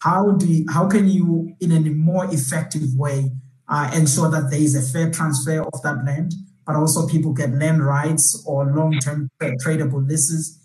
how 0.00 0.30
do 0.32 0.46
you, 0.46 0.64
how 0.70 0.88
can 0.88 1.08
you 1.08 1.52
in 1.60 1.72
a 1.72 1.80
more 1.80 2.32
effective 2.32 2.94
way 2.94 3.32
uh, 3.68 3.90
ensure 3.94 4.30
that 4.30 4.50
there 4.50 4.60
is 4.60 4.74
a 4.74 4.82
fair 4.92 5.10
transfer 5.10 5.62
of 5.62 5.82
that 5.82 6.04
land, 6.04 6.34
but 6.66 6.76
also 6.76 7.06
people 7.06 7.32
get 7.32 7.50
land 7.52 7.84
rights 7.84 8.42
or 8.46 8.66
long-term 8.66 9.30
tradable 9.64 10.06
leases. 10.06 10.58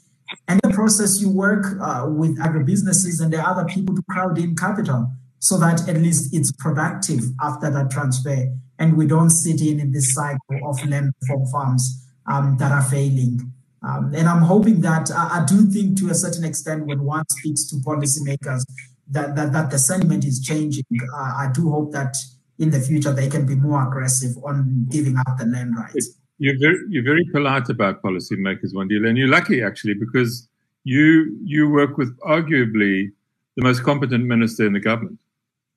And 0.48 0.60
the 0.64 0.70
process 0.70 1.22
you 1.22 1.30
work 1.30 1.66
uh, 1.82 2.08
with 2.10 2.38
agribusinesses 2.40 3.22
and 3.22 3.32
the 3.32 3.42
other 3.42 3.66
people 3.66 3.96
to 3.96 4.04
crowd 4.10 4.38
in 4.38 4.56
capital 4.56 5.12
so 5.40 5.58
that 5.58 5.88
at 5.90 5.98
least 5.98 6.34
it's 6.34 6.52
productive 6.54 7.22
after 7.42 7.70
that 7.70 7.92
transfer 7.92 8.48
and 8.80 8.98
we 8.98 9.06
don't 9.06 9.30
sit 9.30 9.62
in, 9.62 9.80
in 9.80 9.92
this 9.92 10.14
cycle 10.14 10.60
of 10.66 10.84
land 10.88 11.14
reform 11.22 11.46
farms 11.48 12.08
um, 12.28 12.58
that 12.58 12.72
are 12.72 12.82
failing. 12.82 13.52
Um, 13.82 14.14
and 14.16 14.28
I'm 14.28 14.42
hoping 14.42 14.82
that 14.82 15.12
I, 15.12 15.42
I, 15.42 15.46
do 15.46 15.64
think 15.64 15.98
to 16.00 16.10
a 16.10 16.14
certain 16.14 16.46
extent 16.46 16.86
when 16.86 17.04
one 17.04 17.26
speaks 17.30 17.66
to 17.70 17.76
policymakers 17.78 18.64
that, 19.10 19.36
that, 19.36 19.52
that 19.52 19.72
the 19.72 19.78
sentiment 19.78 20.24
is 20.24 20.40
changing. 20.40 20.86
Uh, 21.14 21.18
I 21.18 21.50
do 21.54 21.70
hope 21.70 21.92
that 21.92 22.16
in 22.60 22.70
the 22.70 22.80
future 22.80 23.12
they 23.12 23.30
can 23.30 23.46
be 23.46 23.56
more 23.56 23.88
aggressive 23.88 24.36
on 24.44 24.86
giving 24.90 25.18
up 25.18 25.38
the 25.38 25.46
land 25.46 25.76
rights. 25.76 26.18
You're 26.40 26.58
very, 26.60 26.80
you're 26.90 27.04
very 27.04 27.26
polite 27.26 27.70
about 27.70 28.02
policymakers, 28.02 28.74
Wandile, 28.74 29.08
and 29.08 29.18
you're 29.18 29.28
lucky 29.28 29.64
actually 29.64 29.94
because 29.94 30.48
you 30.84 31.38
you 31.44 31.70
work 31.70 31.98
with 31.98 32.18
arguably 32.20 33.12
the 33.56 33.64
most 33.64 33.84
competent 33.84 34.26
minister 34.26 34.66
in 34.66 34.74
the 34.74 34.80
government, 34.80 35.20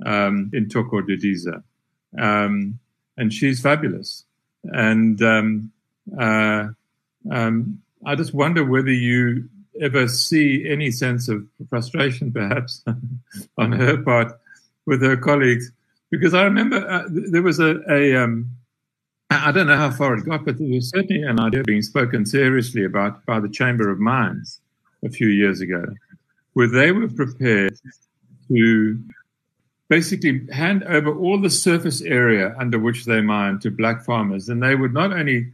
um, 0.05 0.51
in 0.53 0.67
Thoko 0.67 1.03
Didiza, 1.03 1.63
um, 2.19 2.79
and 3.17 3.33
she's 3.33 3.61
fabulous. 3.61 4.25
And 4.65 5.23
um, 5.23 5.73
uh, 6.19 6.69
um, 7.31 7.81
I 8.05 8.15
just 8.15 8.35
wonder 8.35 8.65
whether 8.65 8.93
you 8.93 9.49
ever 9.81 10.09
see 10.09 10.67
any 10.69 10.91
sense 10.91 11.29
of 11.29 11.47
frustration, 11.69 12.33
perhaps, 12.33 12.83
on 13.59 13.73
her 13.73 14.03
part 14.03 14.33
with 14.87 15.03
her 15.03 15.17
colleagues 15.17 15.71
because 16.17 16.35
I 16.35 16.43
remember 16.43 16.77
uh, 16.89 17.05
there 17.09 17.43
was 17.43 17.59
a, 17.61 17.81
a 17.91 18.17
um, 18.17 18.51
I 19.31 19.53
don't 19.53 19.67
know 19.67 19.77
how 19.77 19.91
far 19.91 20.15
it 20.15 20.25
got, 20.25 20.45
but 20.45 20.59
there 20.59 20.69
was 20.69 20.91
certainly 20.91 21.23
an 21.23 21.41
idea 21.41 21.63
being 21.65 21.83
spoken 21.83 22.25
seriously 22.25 22.85
about 22.85 23.25
by 23.27 23.41
the 23.41 23.49
Chamber 23.49 23.91
of 23.91 23.99
Mines 23.99 24.61
a 25.05 25.11
few 25.11 25.29
years 25.29 25.61
ago, 25.61 25.85
where 26.55 26.69
they 26.69 26.93
were 26.93 27.09
prepared 27.09 27.79
to 28.49 28.99
basically 29.89 30.47
hand 30.53 30.85
over 30.85 31.15
all 31.17 31.41
the 31.41 31.51
surface 31.51 32.01
area 32.03 32.55
under 32.59 32.79
which 32.79 33.05
they 33.05 33.21
mine 33.21 33.59
to 33.61 33.71
black 33.71 34.05
farmers, 34.05 34.49
and 34.49 34.63
they 34.63 34.75
would 34.75 34.93
not 34.93 35.13
only 35.13 35.53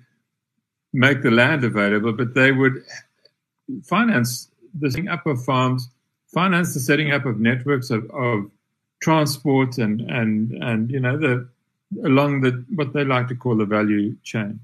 make 0.93 1.23
the 1.23 1.31
land 1.31 1.65
available, 1.65 2.13
but 2.13 2.35
they 2.35 2.53
would 2.53 2.85
finance 3.85 4.49
the 4.79 4.91
setting 4.91 5.09
up 5.09 5.27
of 5.27 5.43
farms, 5.45 5.89
finance 6.33 6.75
the 6.75 6.81
setting 6.81 7.13
up 7.13 7.25
of 7.27 7.41
networks 7.41 7.91
of, 7.91 8.09
of 8.11 8.51
transport 9.03 9.79
and 9.79 10.01
and 10.03 10.53
and 10.63 10.91
you 10.91 11.01
know 11.01 11.19
the 11.19 11.47
along 12.05 12.41
the 12.41 12.65
what 12.75 12.93
they 12.93 13.05
like 13.05 13.29
to 13.29 13.35
call 13.35 13.57
the 13.57 13.67
value 13.67 14.17
chain. 14.23 14.61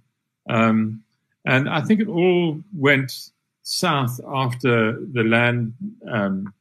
Um, 0.49 1.03
and 1.45 1.69
I 1.69 1.81
think 1.83 2.01
it 2.01 2.09
all 2.09 2.61
went 2.75 3.31
south 3.63 4.21
after 4.35 4.99
the 5.13 5.25
land, 5.25 5.75
um, 6.11 6.53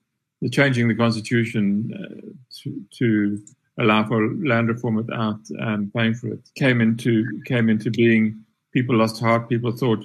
the 0.42 0.50
changing 0.50 0.88
the 0.88 0.96
constitution 0.96 1.92
uh, 1.94 2.34
to, 2.60 2.82
to, 2.98 3.44
allow 3.80 4.04
for 4.08 4.34
land 4.38 4.68
reform 4.70 4.96
without 4.96 5.40
um, 5.60 5.92
paying 5.96 6.16
for 6.16 6.30
it 6.30 6.40
came 6.56 6.82
into 6.82 7.42
came 7.46 7.70
into 7.70 7.92
being. 7.92 8.44
People 8.74 8.96
lost 8.96 9.20
heart. 9.20 9.48
People 9.48 9.72
thought 9.72 10.04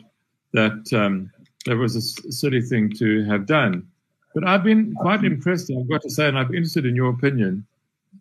that 0.53 0.93
um, 0.93 1.31
that 1.65 1.77
was 1.77 1.97
a 1.97 2.03
silly 2.31 2.61
thing 2.61 2.93
to 2.99 3.25
have 3.25 3.47
done. 3.47 3.89
But 4.35 4.47
I've 4.47 4.65
been 4.65 4.95
quite 4.95 5.21
mm-hmm. 5.21 5.35
impressed, 5.35 5.71
I've 5.71 5.89
got 5.89 6.03
to 6.03 6.11
say, 6.11 6.29
and 6.29 6.39
I'm 6.39 6.55
interested 6.55 6.87
in 6.87 6.97
your 6.97 7.11
opinion. 7.11 7.67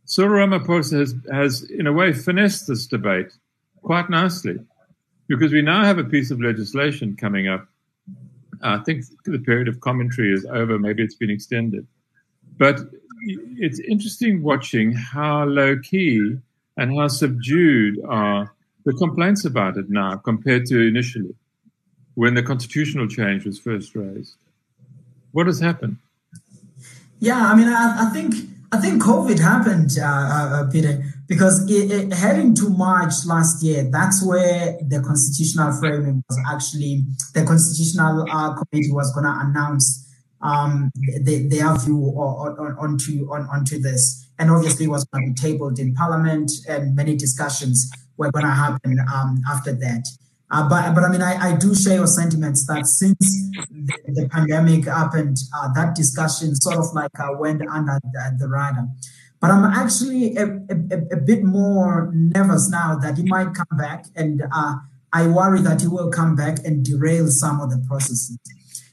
Cyril 0.06 0.46
Ramaphosa 0.46 1.00
has, 1.00 1.16
has, 1.32 1.64
in 1.70 1.88
a 1.88 1.94
way, 1.94 2.12
finessed 2.12 2.68
this 2.68 2.86
debate 2.86 3.32
quite 3.82 4.10
nicely 4.10 4.60
because 5.28 5.52
we 5.52 5.62
now 5.62 5.84
have 5.84 5.98
a 5.98 6.04
piece 6.04 6.32
of 6.32 6.42
legislation 6.42 7.16
coming 7.16 7.48
up. 7.48 7.68
I 8.62 8.80
think 8.80 9.06
the 9.26 9.40
period 9.40 9.68
of 9.68 9.80
commentary 9.80 10.34
is 10.34 10.46
over, 10.46 10.78
maybe 10.78 11.04
it's 11.04 11.16
been 11.16 11.30
extended. 11.30 11.88
But 12.58 12.80
it's 13.58 13.80
interesting 13.80 14.44
watching 14.44 14.94
how 14.94 15.46
low 15.46 15.78
key 15.80 16.38
and 16.78 16.98
how 16.98 17.08
subdued 17.08 18.00
are 18.08 18.54
the 18.86 18.94
complaints 18.94 19.46
about 19.46 19.78
it 19.78 19.90
now 19.90 20.18
compared 20.18 20.66
to 20.68 20.82
initially 20.82 21.36
when 22.16 22.34
the 22.34 22.44
constitutional 22.44 23.08
change 23.08 23.46
was 23.46 23.60
first 23.60 23.96
raised. 23.96 24.36
What 25.32 25.48
has 25.48 25.60
happened? 25.60 25.98
Yeah, 27.20 27.52
I 27.52 27.56
mean, 27.56 27.68
I, 27.68 28.08
I 28.08 28.10
think 28.14 28.34
I 28.74 28.78
think 28.80 29.04
COVID 29.04 29.38
happened, 29.38 29.98
uh, 30.00 30.06
uh, 30.06 30.50
uh, 30.54 30.72
Peter, 30.72 31.04
because 31.28 31.70
it, 31.70 31.92
it, 31.92 32.14
heading 32.14 32.56
to 32.56 32.70
March 32.70 33.14
last 33.26 33.62
year, 33.62 33.84
that's 33.92 34.26
where 34.26 34.78
the 34.88 35.02
constitutional 35.02 35.74
framing 35.74 36.24
was 36.30 36.40
actually 36.48 37.04
the 37.34 37.44
constitutional 37.44 38.26
uh, 38.32 38.56
committee 38.56 38.92
was 38.92 39.14
going 39.14 39.26
to 39.26 39.38
announce 39.42 40.10
um, 40.42 40.90
the, 40.96 41.48
their 41.50 41.78
view 41.80 41.98
on, 42.16 42.58
on, 42.58 42.78
onto 42.80 43.30
on, 43.30 43.42
onto 43.54 43.78
this, 43.78 44.26
and 44.40 44.50
obviously 44.50 44.88
was 44.88 45.04
going 45.06 45.28
to 45.28 45.44
be 45.44 45.50
tabled 45.50 45.78
in 45.78 45.94
Parliament, 45.94 46.50
and 46.70 46.96
many 46.96 47.18
discussions 47.18 47.92
were 48.16 48.32
going 48.32 48.46
to 48.46 48.52
happen 48.52 48.98
um, 49.14 49.42
after 49.52 49.74
that. 49.74 50.08
Uh, 50.52 50.68
but, 50.68 50.94
but 50.94 51.04
I 51.06 51.10
mean, 51.10 51.22
I, 51.22 51.52
I 51.52 51.56
do 51.56 51.74
share 51.74 51.96
your 51.96 52.08
sentiments 52.08 52.68
that 52.68 52.86
since 52.86 53.18
the, 53.72 53.94
the 54.08 54.30
pandemic 54.30 54.84
happened, 54.84 55.38
uh, 55.56 55.72
that 55.74 55.96
discussion 55.96 56.56
sort 56.56 56.76
of 56.78 56.94
like 56.94 57.18
uh, 57.18 57.30
went 57.40 57.62
under 57.70 58.00
the, 58.04 58.38
the, 58.38 58.50
radar. 58.50 58.88
But 59.40 59.52
I'm 59.52 59.64
actually 59.64 60.36
a, 60.36 60.46
a, 60.46 61.14
a, 61.14 61.18
bit 61.18 61.44
more 61.44 62.12
nervous 62.14 62.70
now 62.70 63.00
that 63.02 63.18
he 63.18 63.24
might 63.24 63.54
come 63.54 63.78
back, 63.78 64.06
and 64.16 64.44
uh, 64.54 64.76
I 65.14 65.28
worry 65.28 65.62
that 65.62 65.80
he 65.80 65.88
will 65.88 66.12
come 66.12 66.36
back 66.36 66.58
and 66.66 66.84
derail 66.84 67.28
some 67.28 67.62
of 67.62 67.70
the 67.70 67.84
processes. 67.88 68.38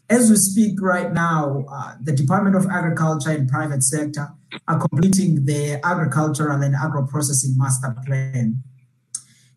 As 0.08 0.30
we 0.30 0.36
speak 0.36 0.80
right 0.80 1.12
now, 1.12 1.64
uh, 1.70 1.94
the 2.00 2.12
Department 2.12 2.54
of 2.54 2.66
Agriculture 2.70 3.30
and 3.30 3.48
private 3.48 3.82
sector 3.82 4.28
are 4.68 4.78
completing 4.78 5.44
the 5.44 5.84
agricultural 5.84 6.62
and 6.62 6.74
agro 6.74 7.04
processing 7.06 7.58
master 7.58 7.94
plan. 8.06 8.62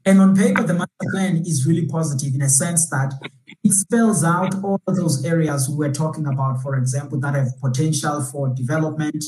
And 0.05 0.19
on 0.19 0.35
paper, 0.35 0.63
the 0.63 0.73
master 0.73 1.07
plan 1.11 1.37
is 1.45 1.65
really 1.67 1.85
positive 1.85 2.33
in 2.33 2.41
a 2.41 2.49
sense 2.49 2.89
that 2.89 3.13
it 3.63 3.71
spells 3.71 4.23
out 4.23 4.55
all 4.63 4.81
those 4.87 5.23
areas 5.23 5.69
we 5.69 5.75
were 5.75 5.93
talking 5.93 6.25
about, 6.25 6.61
for 6.61 6.75
example, 6.75 7.19
that 7.19 7.35
have 7.35 7.59
potential 7.61 8.21
for 8.21 8.49
development. 8.49 9.23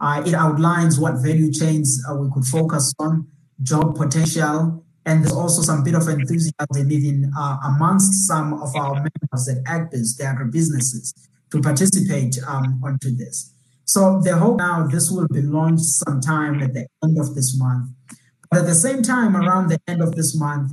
Uh, 0.00 0.22
it 0.26 0.34
outlines 0.34 0.98
what 0.98 1.22
value 1.22 1.52
chains 1.52 2.02
uh, 2.08 2.14
we 2.14 2.30
could 2.32 2.44
focus 2.44 2.92
on, 2.98 3.26
job 3.62 3.94
potential, 3.96 4.84
and 5.06 5.22
there's 5.22 5.32
also 5.32 5.60
some 5.60 5.84
bit 5.84 5.94
of 5.94 6.08
enthusiasm 6.08 6.90
even 6.90 7.30
uh, 7.36 7.58
amongst 7.64 8.26
some 8.26 8.54
of 8.54 8.74
our 8.74 8.94
members 8.94 9.48
at 9.48 9.62
Agbiz, 9.64 10.16
the 10.16 10.24
agribusinesses, 10.24 11.12
to 11.50 11.60
participate 11.60 12.38
um, 12.46 12.80
onto 12.82 13.14
this. 13.14 13.52
So 13.84 14.20
the 14.22 14.36
hope 14.36 14.58
now 14.58 14.86
this 14.86 15.10
will 15.10 15.28
be 15.28 15.42
launched 15.42 15.84
sometime 15.84 16.62
at 16.62 16.72
the 16.72 16.86
end 17.02 17.18
of 17.18 17.34
this 17.34 17.56
month. 17.58 17.90
But 18.54 18.60
at 18.60 18.66
the 18.68 18.74
same 18.76 19.02
time, 19.02 19.36
around 19.36 19.68
the 19.68 19.80
end 19.88 20.00
of 20.00 20.14
this 20.14 20.38
month, 20.38 20.70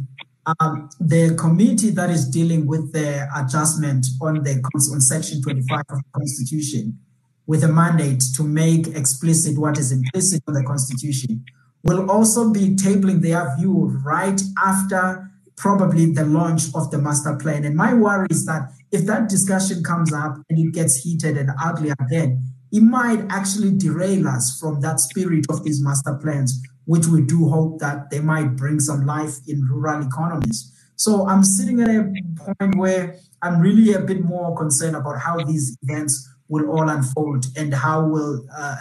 um, 0.60 0.88
the 1.00 1.34
committee 1.34 1.90
that 1.90 2.12
is 2.12 2.30
dealing 2.30 2.68
with 2.68 2.94
the 2.94 3.28
adjustment 3.36 4.06
on 4.22 4.44
the 4.44 4.62
on 4.94 5.02
section 5.02 5.42
25 5.42 5.80
of 5.90 5.98
the 5.98 6.04
constitution 6.14 7.00
with 7.48 7.64
a 7.64 7.68
mandate 7.68 8.22
to 8.36 8.44
make 8.44 8.86
explicit 8.90 9.58
what 9.58 9.80
is 9.80 9.92
implicit 9.92 10.44
in 10.48 10.54
the 10.54 10.64
constitution 10.64 11.44
will 11.82 12.12
also 12.12 12.52
be 12.52 12.76
tabling 12.76 13.20
their 13.20 13.58
view 13.58 14.00
right 14.06 14.40
after 14.64 15.32
probably 15.58 16.14
the 16.14 16.26
launch 16.26 16.66
of 16.76 16.92
the 16.92 17.00
master 17.00 17.36
plan. 17.36 17.66
And 17.66 17.76
my 17.76 17.96
worry 17.96 18.28
is 18.30 18.46
that 18.46 18.72
if 18.92 19.08
that 19.08 19.28
discussion 19.28 19.84
comes 19.84 20.14
up 20.14 20.38
and 20.52 20.60
it 20.60 20.72
gets 20.72 20.98
heated 20.98 21.36
and 21.36 21.50
ugly 21.60 21.92
again 22.00 22.44
it 22.72 22.82
might 22.82 23.20
actually 23.30 23.76
derail 23.78 24.28
us 24.28 24.58
from 24.60 24.80
that 24.82 25.00
spirit 25.00 25.46
of 25.50 25.64
these 25.64 25.84
master 25.84 26.14
plans 26.22 26.62
which 26.86 27.06
we 27.08 27.22
do 27.22 27.48
hope 27.50 27.80
that 27.80 28.10
they 28.10 28.20
might 28.20 28.56
bring 28.56 28.80
some 28.80 29.06
life 29.06 29.38
in 29.48 29.66
rural 29.66 30.06
economies. 30.06 30.72
So 30.96 31.28
I'm 31.28 31.44
sitting 31.44 31.82
at 31.82 31.90
a 31.90 32.56
point 32.56 32.76
where 32.76 33.16
I'm 33.42 33.60
really 33.60 33.94
a 33.94 34.00
bit 34.00 34.24
more 34.24 34.56
concerned 34.56 34.96
about 34.96 35.20
how 35.20 35.44
these 35.44 35.78
events 35.82 36.30
will 36.48 36.70
all 36.70 36.90
unfold 36.90 37.46
and 37.56 37.74
how 37.74 38.06
will 38.06 38.46
uh, 38.56 38.76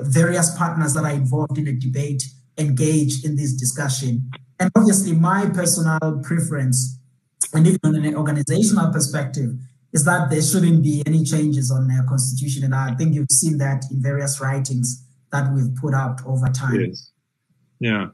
various 0.00 0.56
partners 0.56 0.94
that 0.94 1.04
are 1.04 1.12
involved 1.12 1.56
in 1.56 1.64
the 1.64 1.78
debate 1.78 2.24
engage 2.58 3.24
in 3.24 3.36
this 3.36 3.52
discussion. 3.54 4.30
And 4.58 4.70
obviously, 4.76 5.12
my 5.12 5.46
personal 5.46 6.20
preference, 6.22 6.98
and 7.52 7.66
even 7.66 7.80
on 7.84 8.04
an 8.04 8.16
organizational 8.16 8.92
perspective, 8.92 9.50
is 9.92 10.04
that 10.04 10.30
there 10.30 10.42
shouldn't 10.42 10.82
be 10.82 11.02
any 11.06 11.24
changes 11.24 11.70
on 11.70 11.88
their 11.88 12.02
constitution. 12.04 12.64
And 12.64 12.74
I 12.74 12.94
think 12.94 13.14
you've 13.14 13.30
seen 13.30 13.58
that 13.58 13.84
in 13.90 14.02
various 14.02 14.40
writings 14.40 15.04
that 15.32 15.52
we've 15.54 15.74
put 15.74 15.94
out 15.94 16.20
over 16.26 16.48
time. 16.48 16.80
Yes. 16.80 17.12
Yeah. 17.80 18.08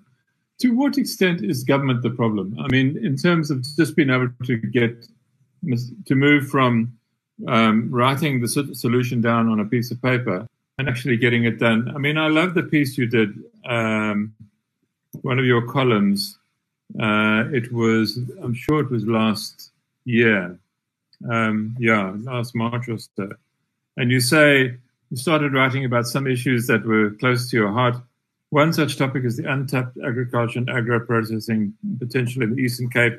To 0.60 0.68
what 0.70 0.98
extent 0.98 1.42
is 1.42 1.64
government 1.64 2.02
the 2.02 2.10
problem? 2.10 2.56
I 2.60 2.68
mean, 2.68 2.96
in 3.04 3.16
terms 3.16 3.50
of 3.50 3.64
just 3.76 3.96
being 3.96 4.10
able 4.10 4.30
to 4.46 4.56
get 4.56 5.06
to 6.06 6.14
move 6.14 6.48
from 6.48 6.96
um, 7.48 7.90
writing 7.90 8.40
the 8.40 8.48
solution 8.48 9.20
down 9.20 9.48
on 9.48 9.60
a 9.60 9.64
piece 9.64 9.90
of 9.90 10.00
paper 10.02 10.46
and 10.78 10.88
actually 10.88 11.16
getting 11.16 11.44
it 11.44 11.58
done. 11.58 11.92
I 11.94 11.98
mean, 11.98 12.18
I 12.18 12.28
love 12.28 12.54
the 12.54 12.62
piece 12.62 12.96
you 12.96 13.06
did, 13.06 13.34
um, 13.66 14.34
one 15.22 15.38
of 15.38 15.44
your 15.44 15.66
columns. 15.66 16.38
Uh, 17.00 17.44
it 17.52 17.72
was, 17.72 18.18
I'm 18.42 18.54
sure 18.54 18.80
it 18.80 18.90
was 18.90 19.06
last 19.06 19.70
year. 20.04 20.58
Um, 21.30 21.76
yeah, 21.78 22.14
last 22.20 22.54
March 22.54 22.88
or 22.88 22.98
so. 22.98 23.30
And 23.96 24.10
you 24.10 24.20
say 24.20 24.76
you 25.10 25.16
started 25.16 25.52
writing 25.52 25.84
about 25.84 26.06
some 26.06 26.26
issues 26.26 26.66
that 26.66 26.84
were 26.84 27.10
close 27.10 27.50
to 27.50 27.56
your 27.56 27.70
heart 27.70 27.96
one 28.52 28.70
such 28.70 28.98
topic 28.98 29.24
is 29.24 29.38
the 29.38 29.50
untapped 29.50 29.96
agriculture 30.06 30.58
and 30.58 30.68
agro-processing 30.68 31.72
potential 31.98 32.42
in 32.42 32.54
the 32.54 32.60
Eastern 32.60 32.90
Cape 32.90 33.18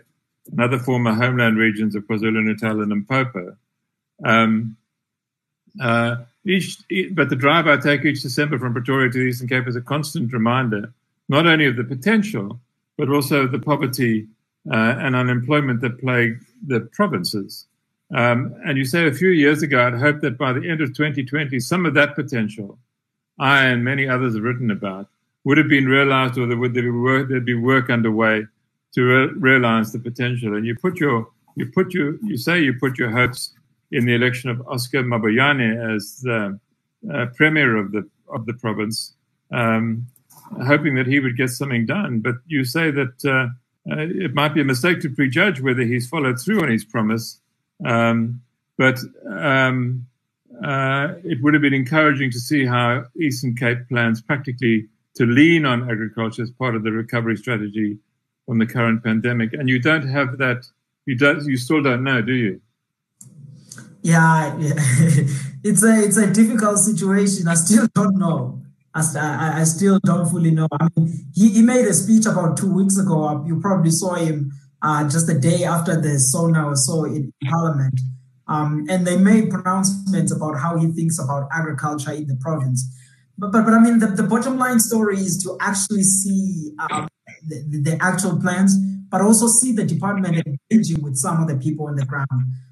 and 0.51 0.61
other 0.61 0.77
former 0.77 1.11
homeland 1.11 1.57
regions 1.57 1.95
of 1.95 2.03
KwaZulu-Natal 2.03 2.81
and 2.81 2.89
Limpopo. 2.89 3.57
Um, 4.23 4.77
uh, 5.81 6.17
each, 6.45 6.77
but 7.13 7.29
the 7.31 7.35
drive 7.35 7.65
I 7.65 7.77
take 7.77 8.05
each 8.05 8.21
December 8.21 8.59
from 8.59 8.73
Pretoria 8.73 9.09
to 9.09 9.17
the 9.17 9.23
Eastern 9.23 9.47
Cape 9.47 9.67
is 9.67 9.75
a 9.75 9.81
constant 9.81 10.31
reminder, 10.31 10.93
not 11.29 11.47
only 11.47 11.65
of 11.65 11.77
the 11.77 11.83
potential, 11.83 12.59
but 12.95 13.09
also 13.09 13.47
the 13.47 13.57
poverty 13.57 14.27
uh, 14.71 14.97
and 14.99 15.15
unemployment 15.15 15.81
that 15.81 15.99
plague 15.99 16.45
the 16.67 16.81
provinces. 16.81 17.65
Um, 18.13 18.53
and 18.67 18.77
you 18.77 18.85
say 18.85 19.07
a 19.07 19.11
few 19.11 19.29
years 19.29 19.63
ago, 19.63 19.83
I'd 19.87 19.95
hoped 19.95 20.21
that 20.21 20.37
by 20.37 20.53
the 20.53 20.69
end 20.69 20.81
of 20.81 20.95
2020, 20.95 21.59
some 21.59 21.87
of 21.87 21.95
that 21.95 22.13
potential, 22.13 22.77
I 23.39 23.65
and 23.65 23.83
many 23.83 24.07
others 24.07 24.35
have 24.35 24.43
written 24.43 24.69
about, 24.69 25.09
would 25.43 25.57
have 25.57 25.67
been 25.67 25.85
realized 25.85 26.37
or 26.37 26.47
there 26.47 26.57
would 26.57 26.73
there 26.73 26.83
be 26.83 26.89
work, 26.89 27.29
there'd 27.29 27.45
be 27.45 27.53
work 27.53 27.89
underway 27.89 28.45
to 28.93 29.01
re- 29.01 29.33
realize 29.37 29.91
the 29.91 29.99
potential. 29.99 30.55
And 30.55 30.65
you 30.65 30.75
put 30.75 30.99
your 30.99 31.27
you 31.55 31.65
put 31.67 31.93
your 31.93 32.17
you 32.23 32.37
say 32.37 32.61
you 32.61 32.73
put 32.73 32.97
your 32.97 33.11
hopes 33.11 33.53
in 33.91 34.05
the 34.05 34.15
election 34.15 34.49
of 34.49 34.65
Oscar 34.67 35.03
Mabuyane 35.03 35.95
as 35.95 36.21
the 36.21 36.59
uh, 37.13 37.25
premier 37.35 37.77
of 37.77 37.91
the 37.91 38.09
of 38.33 38.45
the 38.45 38.53
province, 38.53 39.13
um, 39.51 40.07
hoping 40.65 40.95
that 40.95 41.07
he 41.07 41.19
would 41.19 41.37
get 41.37 41.49
something 41.49 41.85
done. 41.85 42.19
But 42.21 42.35
you 42.47 42.63
say 42.63 42.91
that 42.91 43.25
uh, 43.25 43.47
uh, 43.91 43.99
it 43.99 44.33
might 44.33 44.53
be 44.53 44.61
a 44.61 44.65
mistake 44.65 45.01
to 45.01 45.09
prejudge 45.09 45.61
whether 45.61 45.83
he's 45.83 46.07
followed 46.07 46.39
through 46.39 46.63
on 46.63 46.71
his 46.71 46.85
promise. 46.85 47.39
Um, 47.85 48.41
but 48.77 48.97
um, 49.29 50.07
uh, 50.63 51.15
it 51.23 51.41
would 51.41 51.53
have 51.53 51.61
been 51.61 51.73
encouraging 51.73 52.31
to 52.31 52.39
see 52.39 52.65
how 52.65 53.05
Eastern 53.19 53.55
Cape 53.55 53.87
plans 53.89 54.21
practically 54.21 54.87
to 55.15 55.25
lean 55.25 55.65
on 55.65 55.89
agriculture 55.89 56.43
as 56.43 56.51
part 56.51 56.75
of 56.75 56.83
the 56.83 56.91
recovery 56.91 57.37
strategy 57.37 57.97
from 58.45 58.59
the 58.59 58.65
current 58.65 59.03
pandemic. 59.03 59.53
And 59.53 59.69
you 59.69 59.79
don't 59.79 60.07
have 60.07 60.37
that. 60.39 60.65
You 61.05 61.15
don't. 61.15 61.45
You 61.45 61.57
still 61.57 61.81
don't 61.81 62.03
know, 62.03 62.21
do 62.21 62.33
you? 62.33 62.61
Yeah, 64.01 64.55
it's 64.59 65.83
a 65.83 66.03
it's 66.03 66.17
a 66.17 66.31
difficult 66.31 66.79
situation. 66.79 67.47
I 67.47 67.55
still 67.55 67.87
don't 67.93 68.17
know. 68.17 68.61
I, 68.95 69.61
I 69.61 69.63
still 69.63 69.99
don't 70.03 70.29
fully 70.29 70.51
know. 70.51 70.67
I 70.71 70.87
mean, 70.95 71.25
he, 71.33 71.49
he 71.49 71.61
made 71.63 71.85
a 71.85 71.93
speech 71.93 72.27
about 72.27 72.57
two 72.57 72.71
weeks 72.71 72.97
ago. 72.97 73.43
You 73.47 73.59
probably 73.59 73.89
saw 73.89 74.13
him 74.13 74.51
uh, 74.83 75.09
just 75.09 75.27
a 75.29 75.39
day 75.39 75.63
after 75.63 75.99
the 75.99 76.19
SONA 76.19 76.67
or 76.67 76.75
so 76.75 77.05
in 77.05 77.33
Parliament. 77.43 77.99
Um, 78.47 78.85
and 78.89 79.07
they 79.07 79.17
made 79.17 79.49
pronouncements 79.49 80.31
about 80.31 80.59
how 80.59 80.77
he 80.77 80.87
thinks 80.87 81.17
about 81.17 81.47
agriculture 81.51 82.11
in 82.11 82.27
the 82.27 82.35
province. 82.35 82.85
But, 83.37 83.51
but, 83.51 83.65
but 83.65 83.73
I 83.73 83.79
mean, 83.79 83.99
the, 83.99 84.07
the 84.07 84.23
bottom 84.23 84.57
line 84.57 84.79
story 84.79 85.17
is 85.17 85.37
to 85.43 85.57
actually 85.59 86.03
see 86.03 86.71
um, 86.79 87.07
the, 87.47 87.81
the 87.81 87.97
actual 88.01 88.39
plans, 88.39 88.77
but 89.09 89.21
also 89.21 89.47
see 89.47 89.71
the 89.71 89.85
department 89.85 90.43
engaging 90.71 91.01
with 91.01 91.15
some 91.15 91.41
of 91.41 91.47
the 91.47 91.55
people 91.55 91.87
on 91.87 91.95
the 91.95 92.05
ground. 92.05 92.27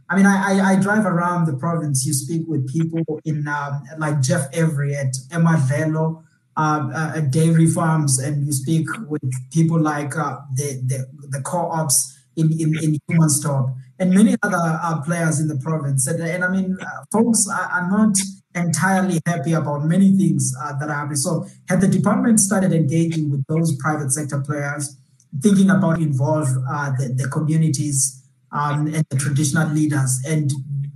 I 0.10 0.16
mean, 0.16 0.26
I, 0.26 0.60
I, 0.60 0.72
I 0.72 0.76
drive 0.80 1.06
around 1.06 1.46
the 1.46 1.54
province. 1.54 2.06
You 2.06 2.14
speak 2.14 2.44
with 2.48 2.68
people 2.68 3.22
in 3.24 3.48
um, 3.48 3.84
like 3.98 4.22
Jeff 4.22 4.48
Every 4.54 4.96
at 4.96 5.14
Amadlelo 5.30 6.24
uh, 6.58 6.90
uh, 6.94 7.20
dairy 7.22 7.66
farms, 7.68 8.20
and 8.20 8.46
you 8.46 8.52
speak 8.52 8.86
with 9.08 9.24
people 9.52 9.80
like 9.80 10.18
uh, 10.18 10.40
the, 10.54 10.82
the 10.86 11.08
the 11.30 11.42
co-ops 11.42 12.20
in 12.36 12.52
in, 12.52 12.76
in 12.84 12.98
Humansdorp 13.10 13.74
and 14.00 14.12
many 14.12 14.36
other 14.44 14.80
uh, 14.84 15.02
players 15.02 15.40
in 15.40 15.48
the 15.48 15.58
province. 15.58 16.08
And, 16.08 16.22
and 16.22 16.44
I 16.44 16.50
mean, 16.50 16.78
uh, 16.82 17.06
folks 17.12 17.48
are, 17.48 17.70
are 17.72 17.90
not 17.90 18.18
entirely 18.56 19.22
happy 19.26 19.54
about 19.54 19.86
many 19.86 20.16
things 20.18 20.54
uh, 20.62 20.78
that 20.80 20.90
are 20.90 20.96
happening. 20.96 21.16
So, 21.16 21.48
had 21.68 21.82
the 21.82 21.88
department 21.88 22.40
started 22.40 22.74
engaging 22.74 23.32
with 23.32 23.46
those 23.48 23.76
private 23.78 24.12
sector 24.12 24.40
players, 24.42 24.98
thinking 25.42 25.70
about 25.70 26.00
involve 26.00 26.48
uh, 26.70 26.92
the, 26.98 27.14
the 27.16 27.30
communities 27.30 28.24
um, 28.52 28.88
and 28.88 29.06
the 29.10 29.18
traditional 29.18 29.70
leaders, 29.70 30.22
and 30.28 30.52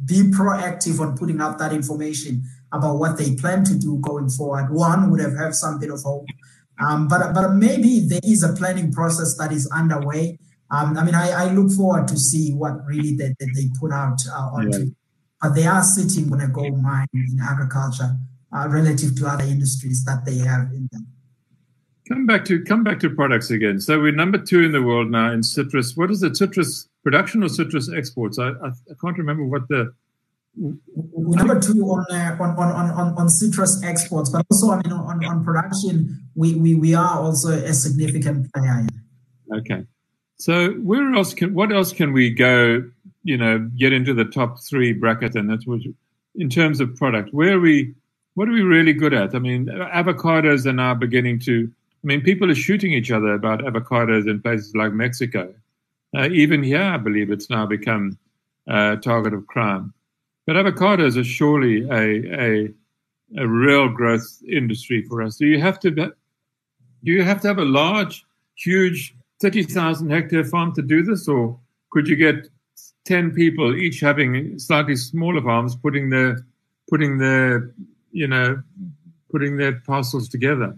be 0.06 0.24
proactive 0.32 1.00
on 1.00 1.18
putting 1.18 1.41
out 1.41 1.58
that 1.60 1.74
information 1.74 2.44
about 2.72 2.98
what 2.98 3.18
they 3.18 3.36
plan 3.36 3.63
to 3.63 3.76
do 3.78 3.98
going 4.02 4.30
forward, 4.30 4.70
one 4.70 5.10
would 5.10 5.22
have 5.22 5.36
had 5.36 5.56
some 5.56 5.80
bit 5.80 5.89
of 5.89 6.02
hope. 6.02 6.26
Um, 6.86 7.08
but 7.08 7.34
but 7.34 7.54
maybe 7.54 8.02
there 8.02 8.20
is 8.24 8.44
a 8.44 8.54
planning 8.54 8.91
process 8.91 9.38
that 9.38 9.54
is 9.54 9.70
underway. 9.72 10.38
Um, 10.70 10.98
I 10.98 11.06
mean, 11.06 11.15
I, 11.15 11.30
I, 11.30 11.54
look 11.54 11.72
forward 11.72 12.08
to 12.08 12.18
see 12.18 12.52
what 12.52 12.84
really 12.88 13.15
they, 13.15 13.36
they, 13.39 13.46
they 13.54 13.70
put 13.80 13.94
out 13.94 14.18
uh, 14.30 14.50
onto. 14.52 14.80
Yeah 14.80 14.86
but 15.41 15.54
they 15.54 15.65
are 15.65 15.84
sitting 15.84 16.32
on 16.32 16.41
a 16.41 16.48
gold 16.48 16.82
mine 16.82 17.08
in 17.13 17.39
agriculture 17.41 18.15
uh, 18.56 18.67
relative 18.69 19.15
to 19.17 19.28
other 19.28 19.43
industries 19.43 20.04
that 20.06 20.26
they 20.26 20.38
have 20.38 20.71
in 20.71 20.88
them. 20.91 21.08
Come 22.08 22.26
back 22.26 22.45
to 22.45 22.63
come 22.63 22.84
back 22.84 23.00
to 23.00 23.10
products 23.10 23.50
again. 23.50 23.80
So 23.80 24.00
we're 24.00 24.12
number 24.12 24.38
two 24.38 24.62
in 24.62 24.71
the 24.71 24.82
world 24.82 25.10
now 25.10 25.32
in 25.32 25.41
citrus. 25.41 25.98
What 25.98 26.12
is 26.12 26.19
the 26.19 26.34
citrus 26.36 26.88
production 27.04 27.43
or 27.43 27.50
citrus 27.50 27.91
exports? 27.91 28.38
I 28.38 28.50
I, 28.50 28.67
I 28.67 28.93
can't 29.02 29.17
remember 29.17 29.43
what 29.43 29.67
the 29.69 29.93
we're 30.56 31.38
number 31.38 31.60
two 31.60 31.82
on, 31.82 32.06
uh, 32.10 32.38
on, 32.39 32.52
on, 32.58 32.91
on, 32.91 33.17
on 33.17 33.30
citrus 33.30 33.84
exports, 33.84 34.30
but 34.30 34.45
also 34.50 34.71
I 34.71 34.78
mean 34.78 34.93
on, 34.93 35.26
on 35.26 35.43
production, 35.43 36.24
we, 36.36 36.56
we, 36.56 36.76
we 36.76 36.93
are 36.93 37.19
also 37.19 37.50
a 37.50 37.74
significant 37.74 38.54
player. 38.54 38.88
Okay, 39.54 39.84
so 40.38 40.71
where 40.74 41.13
else 41.13 41.34
can 41.34 41.54
what 41.54 41.71
else 41.71 41.91
can 41.91 42.13
we 42.13 42.30
go 42.30 42.89
you 43.25 43.38
know, 43.38 43.59
get 43.77 43.91
into 43.91 44.13
the 44.13 44.23
top 44.23 44.61
three 44.61 44.93
bracket, 44.93 45.35
and 45.35 45.49
that's 45.49 45.67
what 45.67 45.81
in 46.35 46.49
terms 46.49 46.79
of 46.79 46.95
product, 46.95 47.33
where 47.33 47.57
are 47.57 47.59
we, 47.59 47.93
what 48.35 48.47
are 48.47 48.53
we 48.53 48.61
really 48.61 48.93
good 48.93 49.13
at? 49.13 49.35
I 49.35 49.39
mean, 49.39 49.65
avocados 49.65 50.65
are 50.65 50.73
now 50.73 50.93
beginning 50.93 51.39
to 51.41 51.69
I 52.05 52.07
mean, 52.07 52.21
people 52.21 52.51
are 52.51 52.55
shooting 52.55 52.93
each 52.93 53.09
other 53.09 53.33
about 53.33 53.61
avocados 53.61 54.29
in 54.29 54.39
places 54.39 54.75
like 54.75 54.93
Mexico. 54.93 55.51
Uh, 56.15 56.29
even 56.29 56.61
here, 56.61 56.83
I 56.83 56.97
believe 56.97 57.31
it's 57.31 57.49
now 57.49 57.65
become 57.65 58.15
a 58.67 58.97
target 58.97 59.33
of 59.33 59.47
crime. 59.47 59.91
But 60.45 60.55
avocados 60.55 61.19
are 61.19 61.23
surely 61.23 61.89
a, 61.89 62.39
a, 62.39 62.73
a 63.39 63.47
real 63.47 63.89
growth 63.89 64.39
industry 64.47 65.03
for 65.09 65.23
us. 65.23 65.38
Do 65.38 65.47
you 65.47 65.59
have 65.59 65.79
to 65.79 65.89
do 65.89 66.11
you 67.01 67.23
have 67.23 67.41
to 67.41 67.47
have 67.47 67.57
a 67.57 67.65
large, 67.65 68.23
huge, 68.53 69.15
thirty 69.41 69.63
thousand 69.63 70.11
hectare 70.11 70.45
farm 70.45 70.75
to 70.75 70.83
do 70.83 71.01
this, 71.01 71.27
or 71.27 71.59
could 71.89 72.07
you 72.07 72.15
get 72.15 72.49
ten 73.06 73.32
people 73.32 73.76
each 73.76 74.00
having 74.00 74.60
slightly 74.60 74.96
smaller 74.96 75.41
farms, 75.41 75.76
putting 75.76 76.10
their 76.10 76.46
putting 76.89 77.18
their 77.18 77.74
you 78.12 78.28
know 78.28 78.62
putting 79.32 79.58
their 79.58 79.80
parcels 79.82 80.28
together? 80.28 80.78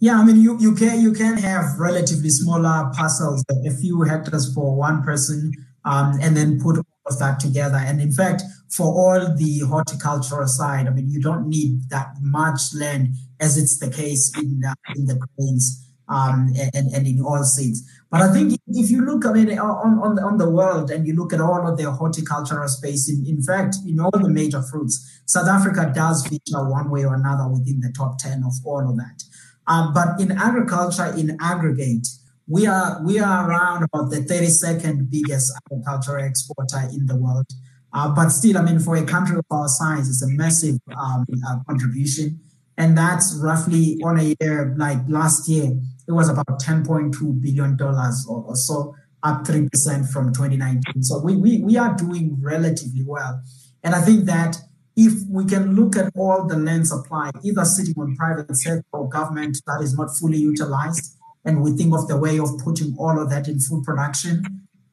Yeah, 0.00 0.20
I 0.20 0.24
mean, 0.24 0.40
you, 0.40 0.58
you 0.60 0.74
can 0.74 1.00
you 1.00 1.12
can 1.12 1.36
have 1.38 1.78
relatively 1.78 2.30
smaller 2.30 2.90
parcels, 2.94 3.44
a 3.50 3.70
few 3.70 4.02
hectares 4.02 4.52
for 4.54 4.76
one 4.76 5.02
person, 5.02 5.52
um, 5.84 6.18
and 6.22 6.36
then 6.36 6.60
put 6.60 6.76
all 6.76 6.84
of 7.06 7.18
that 7.18 7.40
together. 7.40 7.76
And 7.76 8.00
in 8.00 8.12
fact, 8.12 8.42
for 8.70 8.86
all 8.86 9.34
the 9.34 9.60
horticultural 9.60 10.46
side, 10.46 10.86
I 10.86 10.90
mean, 10.90 11.08
you 11.08 11.20
don't 11.20 11.48
need 11.48 11.90
that 11.90 12.14
much 12.20 12.60
land 12.74 13.14
as 13.40 13.58
it's 13.58 13.78
the 13.78 13.90
case 13.90 14.32
in 14.38 14.62
uh, 14.64 14.74
in 14.94 15.06
the 15.06 15.18
grains 15.36 15.84
um, 16.08 16.52
and, 16.74 16.92
and 16.94 17.06
in 17.06 17.18
oilseeds. 17.18 17.78
But 18.10 18.22
I 18.22 18.32
think 18.32 18.58
if 18.68 18.90
you 18.90 19.04
look, 19.04 19.26
I 19.26 19.32
mean, 19.32 19.58
on, 19.58 19.98
on, 19.98 20.14
the, 20.14 20.22
on 20.22 20.38
the 20.38 20.48
world 20.48 20.90
and 20.90 21.06
you 21.06 21.14
look 21.14 21.34
at 21.34 21.40
all 21.40 21.68
of 21.68 21.76
the 21.76 21.90
horticultural 21.92 22.66
space, 22.68 23.10
in, 23.10 23.26
in 23.26 23.42
fact, 23.42 23.76
in 23.86 24.00
all 24.00 24.10
the 24.10 24.30
major 24.30 24.62
fruits, 24.62 25.20
South 25.26 25.46
Africa 25.46 25.92
does 25.94 26.26
feature 26.26 26.66
one 26.66 26.90
way 26.90 27.04
or 27.04 27.14
another 27.14 27.46
within 27.48 27.80
the 27.80 27.92
top 27.92 28.18
10 28.18 28.44
of 28.44 28.54
all 28.64 28.88
of 28.88 28.96
that. 28.96 29.22
Um, 29.66 29.92
but 29.92 30.18
in 30.18 30.32
agriculture, 30.32 31.12
in 31.18 31.36
aggregate, 31.40 32.08
we 32.46 32.66
are 32.66 33.02
we 33.04 33.18
are 33.18 33.48
around 33.48 33.84
about 33.84 34.10
the 34.10 34.20
32nd 34.20 35.10
biggest 35.10 35.52
agricultural 35.66 36.24
exporter 36.24 36.88
in 36.90 37.04
the 37.04 37.16
world. 37.16 37.46
Uh, 37.92 38.08
but 38.14 38.30
still, 38.30 38.56
I 38.56 38.62
mean, 38.62 38.78
for 38.78 38.96
a 38.96 39.04
country 39.04 39.36
of 39.36 39.44
our 39.50 39.68
size, 39.68 40.08
it's 40.08 40.22
a 40.22 40.28
massive 40.28 40.78
um, 40.96 41.26
uh, 41.46 41.58
contribution. 41.68 42.40
And 42.78 42.96
that's 42.96 43.36
roughly 43.42 43.98
on 44.04 44.20
a 44.20 44.34
year, 44.40 44.74
like 44.78 44.98
last 45.08 45.48
year, 45.48 45.76
it 46.06 46.12
was 46.12 46.28
about 46.28 46.62
$10.2 46.62 47.42
billion 47.42 47.76
or, 47.82 48.44
or 48.44 48.56
so, 48.56 48.94
up 49.24 49.44
3% 49.44 50.08
from 50.10 50.32
2019. 50.32 51.02
So 51.02 51.20
we, 51.20 51.34
we, 51.34 51.58
we 51.58 51.76
are 51.76 51.94
doing 51.96 52.38
relatively 52.40 53.02
well. 53.04 53.42
And 53.82 53.96
I 53.96 54.00
think 54.00 54.26
that 54.26 54.56
if 54.96 55.12
we 55.28 55.44
can 55.44 55.74
look 55.74 55.96
at 55.96 56.12
all 56.16 56.46
the 56.46 56.56
land 56.56 56.86
supply, 56.86 57.30
either 57.44 57.64
sitting 57.64 57.94
on 57.98 58.14
private 58.14 58.56
sector 58.56 58.84
or 58.92 59.08
government 59.08 59.58
that 59.66 59.80
is 59.82 59.96
not 59.96 60.08
fully 60.16 60.38
utilized, 60.38 61.16
and 61.44 61.62
we 61.62 61.72
think 61.72 61.92
of 61.94 62.06
the 62.06 62.16
way 62.16 62.38
of 62.38 62.48
putting 62.62 62.94
all 62.96 63.20
of 63.20 63.28
that 63.30 63.48
in 63.48 63.58
food 63.58 63.82
production, 63.84 64.44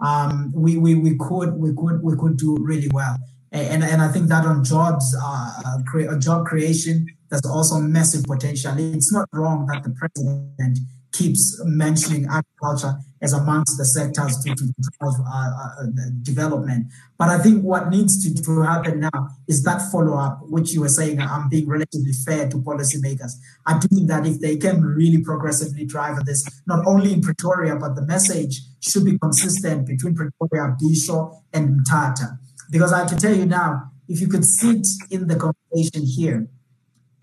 um, 0.04 0.52
we, 0.56 0.78
we, 0.78 0.95
we 0.95 1.17
could 1.17 1.54
we 1.54 1.74
could 1.74 2.04
we 2.04 2.15
could 2.17 2.38
do 2.38 2.58
really 2.60 2.89
well. 2.93 3.15
And, 3.52 3.84
and 3.84 4.02
I 4.02 4.10
think 4.10 4.28
that 4.28 4.45
on 4.45 4.63
jobs, 4.63 5.15
uh, 5.19 5.52
uh 5.65 5.78
cre- 5.88 6.13
job 6.17 6.45
creation, 6.45 7.08
there's 7.30 7.46
also 7.46 7.80
massive 7.80 8.24
potential. 8.24 8.74
It's 8.78 9.12
not 9.12 9.28
wrong 9.34 9.66
that 9.68 9.84
the 9.84 9.92
president 9.92 10.80
keeps 11.16 11.62
mentioning 11.64 12.28
agriculture 12.30 12.94
as 13.22 13.34
amongst 13.34 13.78
the 13.78 13.86
sectors 13.86 14.38
to, 14.44 14.54
to 14.54 14.74
uh, 15.02 15.34
uh, 15.34 15.86
development. 16.22 16.88
But 17.18 17.30
I 17.30 17.38
think 17.38 17.64
what 17.64 17.90
needs 17.90 18.22
to, 18.24 18.44
to 18.44 18.62
happen 18.62 19.00
now 19.00 19.30
is 19.48 19.64
that 19.64 19.82
follow 19.92 20.18
up, 20.18 20.42
which 20.44 20.74
you 20.74 20.82
were 20.82 20.90
saying, 20.90 21.22
I'm 21.22 21.48
being 21.50 21.68
relatively 21.68 22.12
fair 22.12 22.50
to 22.50 22.58
policymakers. 22.58 23.34
I 23.66 23.80
do 23.80 23.88
think 23.88 24.10
that 24.10 24.28
if 24.28 24.40
they 24.42 24.58
can 24.58 24.82
really 24.84 25.24
progressively 25.24 25.86
drive 25.86 26.24
this, 26.26 26.46
not 26.68 26.86
only 26.86 27.14
in 27.14 27.22
Pretoria, 27.22 27.78
but 27.78 27.96
the 27.96 28.06
message 28.06 28.62
should 28.82 29.06
be 29.06 29.18
consistent 29.18 29.88
between 29.88 30.16
Pretoria, 30.16 30.76
Bisho, 30.82 31.42
and 31.54 31.80
Mthatha. 31.80 32.38
Because 32.70 32.92
I 32.92 33.08
can 33.08 33.18
tell 33.18 33.34
you 33.34 33.46
now, 33.46 33.92
if 34.08 34.20
you 34.22 34.28
could 34.28 34.46
sit 34.46 34.86
in 35.10 35.28
the 35.28 35.36
conversation 35.36 36.06
here 36.06 36.48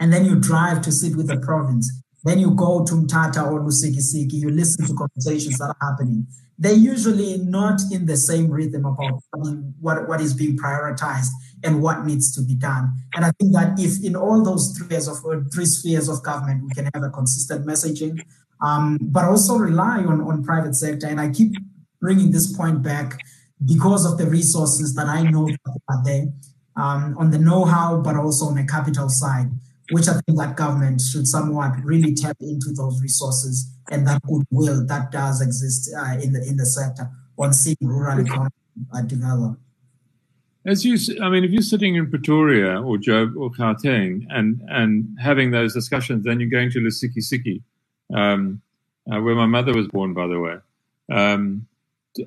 and 0.03 0.13
then 0.13 0.25
you 0.25 0.35
drive 0.35 0.83
to 0.83 0.91
sit 0.91 1.15
with 1.15 1.29
the 1.29 1.39
province, 1.39 1.89
then 2.25 2.41
you 2.41 2.51
go 2.51 2.85
to 2.85 2.93
Mthatha 2.93 3.47
or 3.53 3.61
Lusikisiki, 3.61 4.33
you 4.33 4.51
listen 4.51 4.85
to 4.89 4.95
conversations 4.95 5.59
that 5.59 5.77
are 5.77 5.91
happening. 5.91 6.27
They're 6.59 6.73
usually 6.73 7.39
not 7.39 7.81
in 7.93 8.07
the 8.07 8.17
same 8.17 8.51
rhythm 8.51 8.85
about 8.85 9.21
what, 9.79 10.09
what 10.09 10.21
is 10.21 10.35
being 10.35 10.59
prioritized 10.59 11.29
and 11.63 11.81
what 11.81 12.05
needs 12.05 12.35
to 12.35 12.43
be 12.43 12.57
done. 12.57 12.93
And 13.15 13.25
I 13.25 13.31
think 13.39 13.53
that 13.53 13.79
if 13.79 14.05
in 14.05 14.17
all 14.17 14.43
those 14.43 14.77
three 14.77 14.87
spheres 14.87 15.07
of, 15.07 15.19
three 15.55 15.67
spheres 15.67 16.09
of 16.09 16.21
government, 16.25 16.65
we 16.65 16.71
can 16.71 16.91
have 16.93 17.05
a 17.05 17.11
consistent 17.11 17.65
messaging, 17.65 18.21
um, 18.61 18.99
but 19.01 19.25
also 19.25 19.57
rely 19.57 19.99
on, 19.99 20.21
on 20.23 20.43
private 20.43 20.75
sector. 20.75 21.07
And 21.07 21.21
I 21.21 21.31
keep 21.31 21.53
bringing 22.01 22.33
this 22.33 22.57
point 22.57 22.83
back 22.83 23.21
because 23.65 24.05
of 24.05 24.19
the 24.19 24.27
resources 24.27 24.97
that 24.97 25.07
I 25.07 25.23
know 25.23 25.47
that 25.47 25.81
are 25.89 26.03
there 26.05 26.27
um, 26.75 27.17
on 27.19 27.31
the 27.31 27.39
know-how, 27.39 27.99
but 27.99 28.17
also 28.17 28.47
on 28.47 28.57
the 28.57 28.65
capital 28.65 29.09
side 29.09 29.49
which 29.91 30.09
I 30.09 30.15
think 30.27 30.39
that 30.39 30.57
government 30.57 31.01
should 31.01 31.27
somewhat 31.27 31.73
really 31.83 32.15
tap 32.15 32.37
into 32.41 32.73
those 32.73 33.01
resources 33.03 33.71
and 33.91 34.07
that 34.07 34.23
goodwill 34.23 34.87
that 34.87 35.11
does 35.11 35.41
exist 35.41 35.91
uh, 35.97 36.19
in 36.23 36.33
the 36.33 36.47
in 36.47 36.57
the 36.57 36.67
sector 36.67 37.11
on 37.39 37.53
seeing 37.53 37.77
rural 37.81 38.21
economy 38.21 38.51
uh, 38.93 39.03
develop. 39.03 39.59
As 40.65 40.85
you, 40.85 40.97
I 41.21 41.29
mean, 41.29 41.43
if 41.43 41.51
you're 41.51 41.61
sitting 41.61 41.97
in 41.97 42.09
Pretoria 42.09 42.81
or 42.81 42.97
Joburg 42.97 43.57
Gauteng 43.57 44.27
and 44.31 44.63
and 44.69 45.19
having 45.21 45.51
those 45.51 45.75
discussions, 45.75 46.25
then 46.25 46.39
you're 46.39 46.49
going 46.49 46.71
to 46.71 46.79
Lusikisiki, 46.79 47.63
um, 48.15 48.63
uh, 49.13 49.21
where 49.21 49.35
my 49.35 49.47
mother 49.47 49.75
was 49.75 49.89
born, 49.89 50.15
by 50.15 50.29
the 50.29 50.39
way, 50.39 50.57
um, 51.11 51.67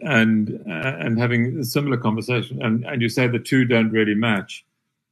and 0.02 0.50
and 0.66 1.18
having 1.18 1.60
a 1.60 1.64
similar 1.64 1.96
conversation, 1.96 2.62
and, 2.62 2.84
and 2.86 3.02
you 3.02 3.08
say 3.08 3.28
the 3.28 3.40
two 3.40 3.64
don't 3.64 3.92
really 3.92 4.16
match 4.16 4.66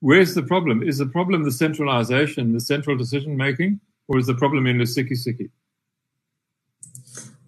Where's 0.03 0.33
the 0.35 0.43
problem? 0.43 0.83
Is 0.83 0.97
the 0.97 1.05
problem 1.05 1.43
the 1.43 1.51
centralization, 1.51 2.51
the 2.51 2.59
central 2.59 2.97
decision 2.97 3.37
making, 3.37 3.79
or 4.09 4.19
is 4.19 4.27
the 4.27 4.35
problem 4.35 4.67
in 4.67 4.77
the 4.79 4.83
Siki? 4.83 5.49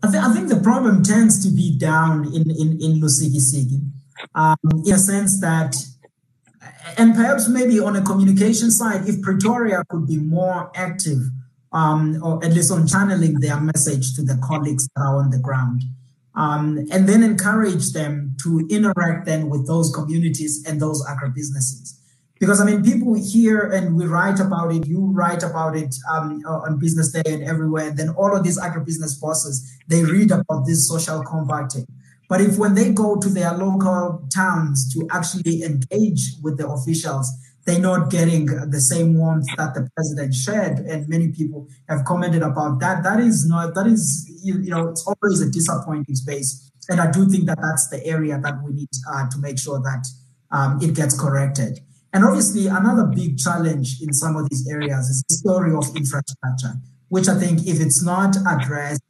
I, 0.01 0.09
th- 0.09 0.23
I 0.23 0.33
think 0.33 0.47
the 0.47 0.61
problem 0.63 1.03
tends 1.03 1.43
to 1.45 1.53
be 1.53 1.77
down 1.77 2.33
in, 2.33 2.49
in, 2.49 2.79
in 2.81 3.01
Lusikisiki, 3.01 3.81
um, 4.35 4.55
in 4.85 4.93
a 4.93 4.97
sense 4.97 5.41
that, 5.41 5.75
and 6.97 7.13
perhaps 7.13 7.49
maybe 7.49 7.77
on 7.81 7.97
a 7.97 8.01
communication 8.01 8.71
side, 8.71 9.05
if 9.05 9.21
Pretoria 9.21 9.83
could 9.89 10.07
be 10.07 10.15
more 10.15 10.71
active, 10.75 11.19
um, 11.73 12.17
or 12.23 12.41
at 12.41 12.53
least 12.53 12.71
on 12.71 12.87
channeling 12.87 13.33
their 13.41 13.59
message 13.59 14.15
to 14.15 14.23
the 14.23 14.39
colleagues 14.41 14.87
that 14.95 15.01
are 15.01 15.17
on 15.17 15.29
the 15.29 15.39
ground, 15.39 15.83
um, 16.35 16.87
and 16.89 17.09
then 17.09 17.21
encourage 17.21 17.91
them 17.91 18.37
to 18.43 18.65
interact 18.69 19.25
then 19.25 19.49
with 19.49 19.67
those 19.67 19.91
communities 19.93 20.63
and 20.65 20.81
those 20.81 21.05
agribusinesses 21.05 21.99
because 22.45 22.61
I 22.61 22.65
mean, 22.65 22.83
people 22.83 23.15
hear 23.15 23.71
and 23.71 23.95
we 23.95 24.05
write 24.05 24.39
about 24.39 24.71
it. 24.71 24.85
You 24.85 25.11
write 25.11 25.41
about 25.41 25.75
it 25.75 25.95
um, 26.11 26.43
on 26.45 26.77
Business 26.77 27.11
Day 27.11 27.23
and 27.25 27.43
everywhere. 27.43 27.87
And 27.87 27.97
then 27.97 28.09
all 28.09 28.35
of 28.35 28.43
these 28.43 28.59
agribusiness 28.59 29.19
bosses 29.19 29.75
they 29.87 30.03
read 30.03 30.29
about 30.29 30.65
this 30.67 30.87
social 30.87 31.23
compacting. 31.23 31.87
But 32.29 32.41
if 32.41 32.59
when 32.59 32.75
they 32.75 32.91
go 32.91 33.15
to 33.15 33.29
their 33.29 33.51
local 33.53 34.27
towns 34.31 34.93
to 34.93 35.07
actually 35.11 35.63
engage 35.63 36.33
with 36.43 36.59
the 36.59 36.67
officials, 36.67 37.31
they're 37.65 37.79
not 37.79 38.11
getting 38.11 38.45
the 38.45 38.79
same 38.79 39.17
warmth 39.17 39.47
that 39.57 39.73
the 39.73 39.89
president 39.95 40.35
shared, 40.35 40.79
and 40.85 41.09
many 41.09 41.29
people 41.29 41.67
have 41.89 42.05
commented 42.05 42.43
about 42.43 42.79
that. 42.79 43.03
That 43.03 43.19
is 43.19 43.47
not 43.47 43.73
that 43.73 43.87
is 43.87 44.31
you, 44.43 44.59
you 44.59 44.69
know 44.69 44.89
it's 44.89 45.03
always 45.07 45.41
a 45.41 45.49
disappointing 45.49 46.13
space, 46.13 46.71
and 46.89 47.01
I 47.01 47.09
do 47.09 47.27
think 47.27 47.45
that 47.45 47.57
that's 47.59 47.89
the 47.89 48.05
area 48.05 48.39
that 48.39 48.61
we 48.63 48.73
need 48.73 48.89
uh, 49.11 49.27
to 49.31 49.39
make 49.39 49.57
sure 49.57 49.79
that 49.79 50.05
um, 50.51 50.79
it 50.79 50.93
gets 50.93 51.19
corrected. 51.19 51.79
And 52.15 52.23
obviously, 52.23 52.67
another 52.67 53.07
big 53.13 53.37
challenge 53.37 54.01
in 54.01 54.13
some 54.13 54.37
of 54.37 54.49
these 54.49 54.65
areas 54.71 55.09
is 55.09 55.21
the 55.27 55.35
story 55.35 55.75
of 55.75 55.93
infrastructure, 55.97 56.75
which 57.09 57.27
I 57.27 57.37
think 57.37 57.67
if 57.67 57.81
it's 57.81 58.01
not 58.05 58.37
addressed, 58.47 59.01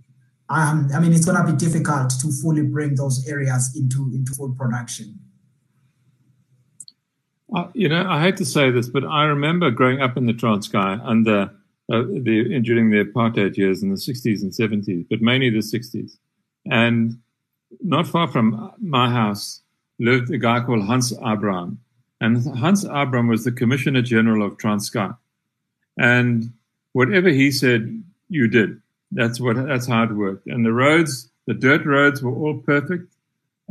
um, 0.50 0.90
I 0.92 1.00
mean, 1.00 1.14
it's 1.14 1.24
going 1.24 1.38
to 1.38 1.52
be 1.52 1.56
difficult 1.56 2.10
to 2.22 2.32
fully 2.42 2.64
bring 2.64 2.96
those 2.96 3.24
areas 3.28 3.78
into, 3.78 4.10
into 4.12 4.34
full 4.34 4.56
production. 4.56 5.20
Uh, 7.56 7.68
you 7.76 7.88
know, 7.90 8.10
I 8.10 8.24
hate 8.24 8.38
to 8.38 8.46
say 8.46 8.72
this, 8.72 8.90
but 8.90 9.06
I 9.06 9.26
remember 9.26 9.70
growing 9.70 10.02
up 10.02 10.18
in 10.18 10.26
the 10.26 10.34
Transkei 10.34 11.00
under 11.04 11.52
uh, 11.94 12.02
the 12.02 12.60
during 12.64 12.90
the 12.90 13.06
apartheid 13.06 13.56
years 13.56 13.84
in 13.84 13.92
the 13.92 13.98
60s 13.98 14.42
and 14.42 14.52
70s, 14.52 15.06
but 15.08 15.22
mainly 15.22 15.52
the 15.52 15.60
60s. 15.60 16.18
And 16.72 17.20
not 17.84 18.08
far 18.08 18.28
from 18.28 18.72
my 18.82 19.12
house 19.12 19.62
lived 20.00 20.32
a 20.32 20.40
guy 20.40 20.62
called 20.62 20.86
Hans 20.86 21.14
Abraham, 21.24 21.85
and 22.26 22.58
Hans 22.58 22.84
Abram 22.84 23.28
was 23.28 23.44
the 23.44 23.52
Commissioner 23.52 24.02
General 24.02 24.48
of 24.48 24.58
Transkei. 24.58 25.16
And 25.98 26.52
whatever 26.94 27.30
he 27.30 27.52
said, 27.52 28.04
you 28.30 28.48
did. 28.48 28.82
That's 29.12 29.40
what 29.40 29.56
that's 29.68 29.88
how 29.88 30.04
it 30.04 30.12
worked. 30.12 30.48
And 30.48 30.66
the 30.66 30.74
roads, 30.74 31.30
the 31.46 31.54
dirt 31.54 31.86
roads 31.86 32.24
were 32.24 32.34
all 32.34 32.58
perfect. 32.58 33.14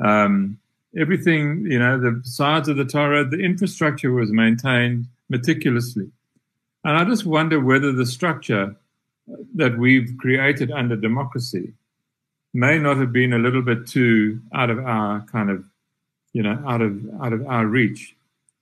Um, 0.02 0.58
everything, 0.96 1.66
you 1.68 1.78
know, 1.78 1.98
the 1.98 2.20
sides 2.24 2.68
of 2.68 2.76
the 2.76 2.84
tar 2.84 3.10
road, 3.10 3.30
the 3.30 3.40
infrastructure 3.40 4.12
was 4.12 4.30
maintained 4.30 5.06
meticulously. 5.28 6.08
And 6.84 6.96
I 6.96 7.04
just 7.04 7.26
wonder 7.26 7.58
whether 7.60 7.92
the 7.92 8.06
structure 8.06 8.76
that 9.54 9.78
we've 9.78 10.14
created 10.18 10.70
under 10.70 10.96
democracy 10.96 11.72
may 12.52 12.78
not 12.78 12.98
have 12.98 13.12
been 13.12 13.32
a 13.32 13.38
little 13.38 13.62
bit 13.62 13.86
too 13.86 14.40
out 14.54 14.70
of 14.70 14.78
our 14.78 15.22
kind 15.22 15.50
of, 15.50 15.64
you 16.32 16.42
know, 16.42 16.62
out 16.66 16.82
of 16.82 16.92
out 17.20 17.32
of 17.32 17.44
our 17.46 17.66
reach. 17.66 18.14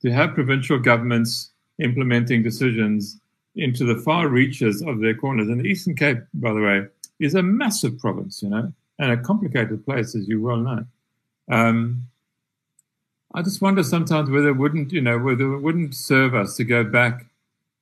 To 0.03 0.11
have 0.11 0.35
provincial 0.35 0.79
governments 0.79 1.51
implementing 1.79 2.43
decisions 2.43 3.19
into 3.55 3.85
the 3.85 4.01
far 4.01 4.27
reaches 4.27 4.81
of 4.81 4.99
their 4.99 5.13
corners, 5.13 5.47
and 5.47 5.61
the 5.61 5.65
Eastern 5.65 5.95
Cape, 5.95 6.19
by 6.33 6.51
the 6.53 6.61
way, 6.61 6.87
is 7.19 7.35
a 7.35 7.43
massive 7.43 7.99
province, 7.99 8.43
you 8.43 8.49
know, 8.49 8.73
and 8.99 9.11
a 9.11 9.17
complicated 9.17 9.85
place, 9.85 10.13
as 10.13 10.27
you 10.27 10.41
well 10.41 10.57
know. 10.57 10.85
Um, 11.49 12.07
I 13.33 13.41
just 13.41 13.61
wonder 13.61 13.81
sometimes 13.81 14.29
whether 14.29 14.49
it 14.49 14.57
wouldn't, 14.57 14.91
you 14.91 15.01
know, 15.01 15.17
whether 15.17 15.53
it 15.53 15.59
wouldn't 15.59 15.95
serve 15.95 16.35
us 16.35 16.57
to 16.57 16.63
go 16.63 16.83
back 16.83 17.25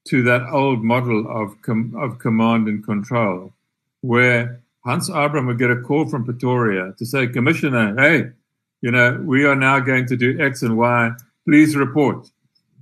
to 0.05 0.23
that 0.23 0.47
old 0.51 0.83
model 0.83 1.25
of 1.29 1.61
com- 1.61 1.95
of 1.95 2.19
command 2.19 2.67
and 2.67 2.83
control, 2.85 3.51
where 4.01 4.61
Hans 4.85 5.09
Abraham 5.09 5.47
would 5.47 5.59
get 5.59 5.71
a 5.71 5.81
call 5.81 6.07
from 6.07 6.25
Pretoria 6.25 6.93
to 6.97 7.05
say, 7.05 7.27
Commissioner, 7.27 7.95
hey, 7.97 8.31
you 8.81 8.91
know, 8.91 9.21
we 9.23 9.45
are 9.45 9.55
now 9.55 9.79
going 9.79 10.05
to 10.07 10.15
do 10.15 10.39
X 10.39 10.61
and 10.61 10.77
Y. 10.77 11.11
Please 11.51 11.75
report. 11.75 12.27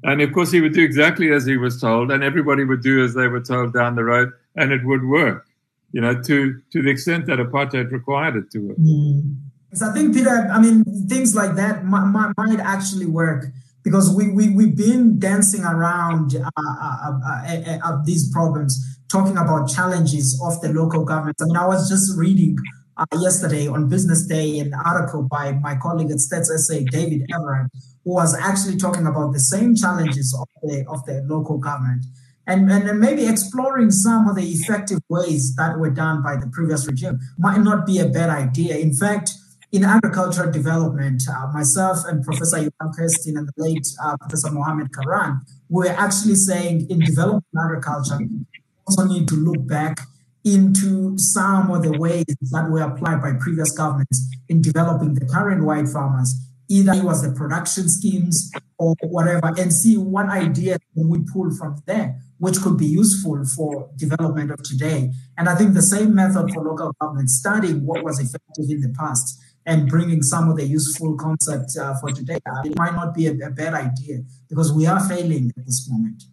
And 0.04 0.22
of 0.22 0.32
course, 0.32 0.52
he 0.52 0.62
would 0.62 0.74
do 0.74 0.84
exactly 0.84 1.32
as 1.32 1.44
he 1.44 1.58
was 1.58 1.82
told, 1.82 2.12
and 2.12 2.24
everybody 2.24 2.64
would 2.64 2.84
do 2.84 3.04
as 3.04 3.16
they 3.16 3.28
were 3.28 3.42
told 3.42 3.74
down 3.74 3.96
the 3.96 4.04
road, 4.04 4.30
and 4.56 4.72
it 4.72 4.86
would 4.86 5.06
work, 5.06 5.48
you 5.92 6.00
know, 6.00 6.22
to, 6.22 6.62
to 6.72 6.84
the 6.84 6.92
extent 6.92 7.26
that 7.26 7.40
apartheid 7.40 7.92
required 7.92 8.36
it 8.36 8.52
to 8.52 8.60
work. 8.60 8.78
Mm. 8.78 9.38
I 9.82 9.92
think, 9.92 10.14
Peter, 10.14 10.48
I 10.54 10.62
mean, 10.62 10.84
things 11.08 11.34
like 11.34 11.56
that 11.56 11.84
might, 11.84 12.32
might, 12.38 12.60
actually 12.60 13.08
work 13.08 13.46
because 13.84 14.16
we, 14.16 14.30
we, 14.30 14.50
we've 14.50 14.78
been 14.78 15.18
dancing 15.18 15.64
around 15.64 16.36
uh, 16.36 16.48
uh, 16.56 17.20
uh, 17.26 17.80
uh 17.84 18.04
these 18.06 18.32
problems 18.32 18.78
talking 19.12 19.36
about 19.36 19.68
challenges 19.68 20.40
of 20.46 20.62
the 20.62 20.72
local 20.72 21.04
governments. 21.06 21.42
I 21.42 21.46
mean, 21.46 21.58
I 21.58 21.66
was 21.66 21.90
just 21.90 22.16
reading 22.16 22.56
uh, 23.00 23.06
yesterday 23.20 23.68
on 23.68 23.88
Business 23.88 24.26
Day 24.26 24.60
an 24.60 24.74
article 24.74 25.24
by 25.24 25.54
my 25.54 25.76
colleague 25.76 26.12
at 26.12 26.18
Stats 26.18 26.48
SA, 26.48 26.80
David 26.92 27.26
Everett, 27.34 27.72
who 28.04 28.14
was 28.14 28.36
actually 28.36 28.78
talking 28.78 29.08
about 29.08 29.32
the 29.32 29.40
same 29.40 29.74
challenges 29.76 30.36
of 30.38 30.48
the 30.62 30.86
of 30.90 31.06
the 31.06 31.24
local 31.28 31.58
government. 31.58 32.06
And, 32.46 32.70
and 32.72 33.00
maybe 33.00 33.28
exploring 33.28 33.92
some 33.92 34.28
of 34.28 34.36
the 34.36 34.42
effective 34.42 35.00
ways 35.08 35.56
that 35.56 35.78
were 35.78 35.92
done 35.92 36.24
by 36.24 36.36
the 36.36 36.48
previous 36.48 36.88
regime 36.88 37.20
might 37.38 37.60
not 37.60 37.86
be 37.86 38.00
a 38.00 38.08
bad 38.08 38.32
idea. 38.32 38.76
In 38.78 38.92
fact, 38.92 39.30
in 39.72 39.84
agricultural 39.84 40.52
development, 40.52 41.22
uh, 41.30 41.52
myself 41.54 42.00
and 42.08 42.24
Professor 42.24 42.58
Johann 42.58 42.92
Kirsten 42.98 43.38
and 43.38 43.48
the 43.48 43.54
late 43.56 43.88
uh, 44.04 44.18
Professor 44.18 44.50
Mohammad 44.52 44.92
Karaan 44.92 45.42
were 45.70 45.90
actually 45.90 46.34
saying 46.34 46.90
in 46.90 47.00
development 47.00 47.46
agriculture, 47.64 48.18
we 48.18 48.46
also 48.88 49.06
need 49.06 49.28
to 49.28 49.36
look 49.36 49.68
back 49.68 50.00
into 50.44 51.18
some 51.18 51.72
of 51.72 51.84
the 51.84 51.98
ways 51.98 52.26
that 52.52 52.70
were 52.70 52.82
applied 52.82 53.22
by 53.22 53.34
previous 53.40 53.72
governments 53.72 54.28
in 54.48 54.62
developing 54.62 55.14
the 55.14 55.26
current 55.26 55.66
white 55.66 55.88
farmers. 55.88 56.34
Either 56.70 56.94
it 56.94 57.04
was 57.04 57.24
the 57.24 57.32
production 57.32 57.90
schemes 57.90 58.52
or 58.78 58.96
whatever, 59.02 59.52
and 59.58 59.74
see 59.74 59.98
what 59.98 60.28
ideas 60.30 60.78
we 60.96 61.20
pull 61.34 61.50
from 61.58 61.82
there, 61.88 62.16
which 62.38 62.62
could 62.62 62.78
be 62.78 62.86
useful 62.86 63.44
for 63.44 63.90
development 63.96 64.52
of 64.52 64.62
today. 64.64 65.12
And 65.38 65.50
I 65.50 65.56
think 65.56 65.74
the 65.74 65.82
same 65.82 66.14
method 66.14 66.52
for 66.54 66.64
local 66.64 66.94
government, 67.02 67.30
studying 67.30 67.86
what 67.86 68.04
was 68.04 68.20
effective 68.20 68.70
in 68.70 68.82
the 68.82 68.94
past 68.98 69.42
and 69.66 69.90
bringing 69.90 70.22
some 70.22 70.50
of 70.50 70.58
the 70.58 70.66
useful 70.66 71.16
concepts 71.18 71.78
uh, 71.78 71.94
for 72.00 72.12
today, 72.12 72.40
uh, 72.46 72.62
it 72.64 72.78
might 72.78 72.94
not 72.94 73.14
be 73.14 73.28
a, 73.28 73.34
a 73.46 73.50
bad 73.50 73.74
idea 73.74 74.20
because 74.48 74.72
we 74.72 74.86
are 74.86 75.00
failing 75.08 75.52
at 75.58 75.66
this 75.66 75.88
moment. 75.90 76.24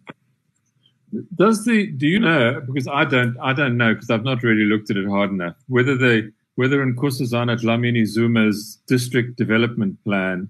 Does 1.35 1.65
the 1.65 1.87
do 1.87 2.07
you 2.07 2.19
know 2.19 2.61
because 2.65 2.87
I 2.87 3.05
don't 3.05 3.37
I 3.39 3.53
don't 3.53 3.77
know 3.77 3.93
because 3.93 4.09
I've 4.09 4.23
not 4.23 4.43
really 4.43 4.65
looked 4.65 4.89
at 4.89 4.97
it 4.97 5.07
hard 5.07 5.31
enough 5.31 5.55
whether 5.67 5.95
they 5.95 6.29
whether 6.55 6.81
in 6.83 6.95
Nkosazana 6.95 7.61
Dlamini 7.61 8.05
Zuma's 8.05 8.79
district 8.87 9.37
development 9.37 10.03
plan 10.03 10.49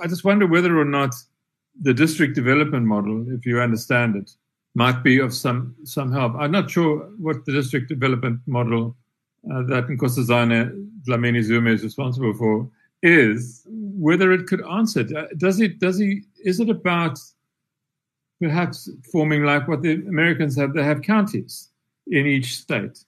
I 0.00 0.06
just 0.06 0.24
wonder 0.24 0.46
whether 0.46 0.78
or 0.78 0.84
not 0.84 1.14
the 1.80 1.94
district 1.94 2.34
development 2.34 2.86
model 2.86 3.24
if 3.30 3.44
you 3.44 3.60
understand 3.60 4.14
it 4.14 4.30
might 4.74 5.02
be 5.02 5.18
of 5.18 5.34
some 5.34 5.74
some 5.82 6.12
help 6.12 6.34
I'm 6.36 6.52
not 6.52 6.70
sure 6.70 6.98
what 7.18 7.44
the 7.44 7.52
district 7.52 7.88
development 7.88 8.40
model 8.46 8.96
uh, 9.52 9.62
that 9.62 9.88
Nkosazana 9.88 10.88
Dlamini 11.06 11.42
Zuma 11.42 11.70
is 11.70 11.82
responsible 11.82 12.34
for 12.34 12.70
is 13.02 13.62
whether 13.66 14.32
it 14.32 14.46
could 14.46 14.64
answer 14.66 15.00
it. 15.00 15.38
Does 15.38 15.60
it 15.60 15.78
does 15.78 15.98
he 15.98 16.22
is 16.44 16.60
it 16.60 16.68
about 16.68 17.18
perhaps 18.40 18.88
forming 19.10 19.44
like 19.44 19.68
what 19.68 19.82
the 19.82 19.94
Americans 20.06 20.56
have. 20.56 20.74
They 20.74 20.82
have 20.82 21.02
counties 21.02 21.68
in 22.06 22.26
each 22.26 22.56
state. 22.56 23.04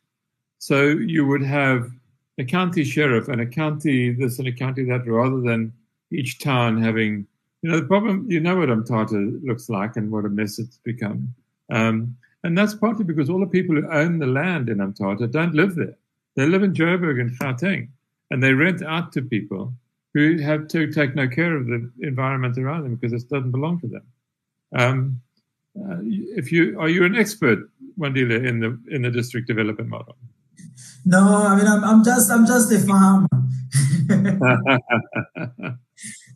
So 0.59 0.87
you 0.87 1.27
would 1.27 1.43
have 1.43 1.91
a 2.39 2.45
county 2.45 2.85
sheriff 2.85 3.29
and 3.29 3.41
a 3.41 3.47
county 3.47 4.13
this 4.13 4.39
and 4.39 4.49
a 4.49 4.53
county 4.53 4.85
that 4.85 5.07
rather 5.07 5.41
than 5.41 5.73
each 6.11 6.39
town 6.39 6.83
having, 6.83 7.27
you 7.63 7.71
know, 7.71 7.81
the 7.81 7.87
problem, 7.87 8.27
you 8.29 8.41
know 8.41 8.57
what 8.57 8.69
Umtata 8.69 9.41
looks 9.45 9.69
like 9.69 9.97
and 9.97 10.11
what 10.11 10.25
a 10.25 10.29
mess 10.29 10.59
it's 10.59 10.79
become. 10.79 11.35
Um, 11.71 12.17
and 12.43 12.57
that's 12.57 12.75
partly 12.75 13.05
because 13.05 13.29
all 13.29 13.41
the 13.41 13.47
people 13.47 13.77
who 13.77 13.89
own 13.91 14.19
the 14.19 14.27
land 14.27 14.69
in 14.69 14.79
Umtata 14.79 15.31
don't 15.31 15.55
live 15.55 15.75
there. 15.75 15.97
They 16.37 16.47
live 16.47 16.63
in 16.63 16.73
Joburg 16.73 17.21
and 17.21 17.39
Gauteng, 17.39 17.89
and 18.31 18.43
they 18.43 18.55
rent 18.55 18.83
out 18.83 19.13
to 19.13 19.23
people 19.23 19.73
who 20.15 20.39
have 20.39 20.69
to 20.69 20.91
take 20.93 21.15
no 21.15 21.29
care 21.29 21.57
of 21.57 21.67
the 21.67 21.91
environment 22.01 22.59
around 22.59 22.85
them 22.85 22.97
because 22.97 23.13
it 23.13 23.29
doesn't 23.29 23.51
belong 23.51 23.81
to 23.81 23.89
them. 23.89 24.03
Um, 24.77 25.21
uh, 25.79 25.99
if 26.03 26.51
you 26.53 26.79
are 26.81 26.89
you 26.89 27.05
an 27.05 27.15
expert, 27.15 27.59
Wandile, 27.99 28.47
in 28.47 28.61
the 28.61 28.79
in 28.91 29.03
the 29.03 29.11
district 29.11 29.47
development 29.47 29.89
model? 29.89 30.17
No, 31.05 31.45
I 31.47 31.57
mean 31.57 31.67
I'm, 31.67 31.85
I'm 31.85 32.05
just 32.05 32.31
I'm 32.31 32.47
just 32.47 32.73
a 32.73 32.79
farmer. 32.81 33.29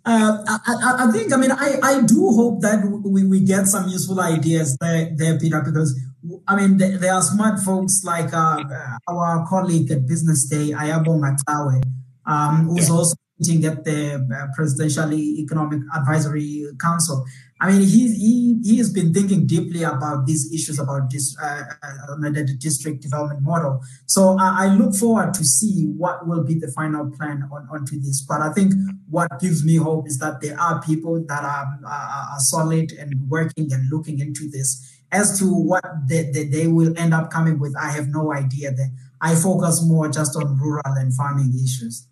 uh, 0.05 0.39
I, 0.47 0.95
I, 0.99 1.11
think 1.13 1.33
I 1.33 1.37
mean 1.37 1.51
I, 1.51 1.79
I 1.83 2.03
do 2.03 2.31
hope 2.31 2.61
that 2.63 2.85
we, 3.05 3.25
we 3.25 3.41
get 3.41 3.67
some 3.67 3.89
useful 3.89 4.21
ideas 4.21 4.77
there, 4.81 5.11
there 5.17 5.39
Peter 5.39 5.61
because 5.61 5.99
I 6.47 6.57
mean 6.57 6.79
there 6.79 7.13
are 7.13 7.23
smart 7.23 7.59
folks 7.61 8.05
like 8.05 8.33
uh, 8.33 8.63
our 9.09 9.47
colleague 9.49 9.91
at 9.91 10.07
Business 10.07 10.45
Day 10.47 10.71
Ayabonga 10.71 11.37
Cawe 11.47 11.83
um, 12.27 12.69
who's 12.69 12.89
yeah. 12.89 12.95
also 12.95 13.17
meeting 13.39 13.65
at 13.65 13.85
the 13.85 14.15
uh, 14.17 14.47
Presidential 14.55 15.13
Economic 15.13 15.81
Advisory 15.95 16.67
Council. 16.81 17.25
I 17.61 17.71
mean, 17.71 17.83
he, 17.83 18.13
he, 18.15 18.61
he 18.65 18.79
has 18.79 18.93
been 18.93 19.15
thinking 19.15 19.47
deeply 19.47 19.85
about 19.85 20.27
these 20.27 20.53
issues 20.53 20.81
about 20.81 21.09
this, 21.11 21.37
uh, 21.41 21.63
uh, 21.83 22.17
the 22.21 22.57
district 22.59 23.01
development 23.01 23.43
model. 23.43 23.81
So 24.07 24.37
I, 24.41 24.65
I, 24.65 24.75
look 24.75 24.95
forward 24.95 25.35
to 25.35 25.45
see 25.45 25.87
what 25.97 26.27
will 26.27 26.43
be 26.43 26.55
the 26.55 26.71
final 26.73 27.11
plan 27.11 27.49
on 27.53 27.69
onto 27.71 27.99
this. 28.01 28.23
But 28.23 28.43
I 28.43 28.53
think 28.53 28.75
what 29.09 29.39
gives 29.41 29.65
me 29.65 29.77
hope 29.77 30.09
is 30.09 30.19
that 30.19 30.41
there 30.41 30.59
are 30.59 30.83
people 30.83 31.25
that 31.29 31.45
are, 31.45 31.79
are 31.87 32.41
solid 32.41 32.93
and 32.93 33.15
working 33.29 33.73
and 33.73 33.89
looking 33.91 34.19
into 34.19 34.51
this. 34.51 35.01
As 35.13 35.39
to 35.39 35.45
what 35.47 35.85
they, 36.09 36.25
they, 36.33 36.45
they 36.45 36.67
will 36.67 36.93
end 36.99 37.15
up 37.15 37.31
coming 37.31 37.61
with, 37.61 37.77
I 37.81 37.93
have 37.93 38.09
no 38.09 38.33
idea. 38.33 38.73
That 38.73 38.91
I 39.21 39.37
focus 39.37 39.81
more 39.87 40.09
just 40.09 40.37
on 40.37 40.59
rural 40.59 40.83
and 40.85 41.15
farming 41.15 41.55
issues. 41.55 42.09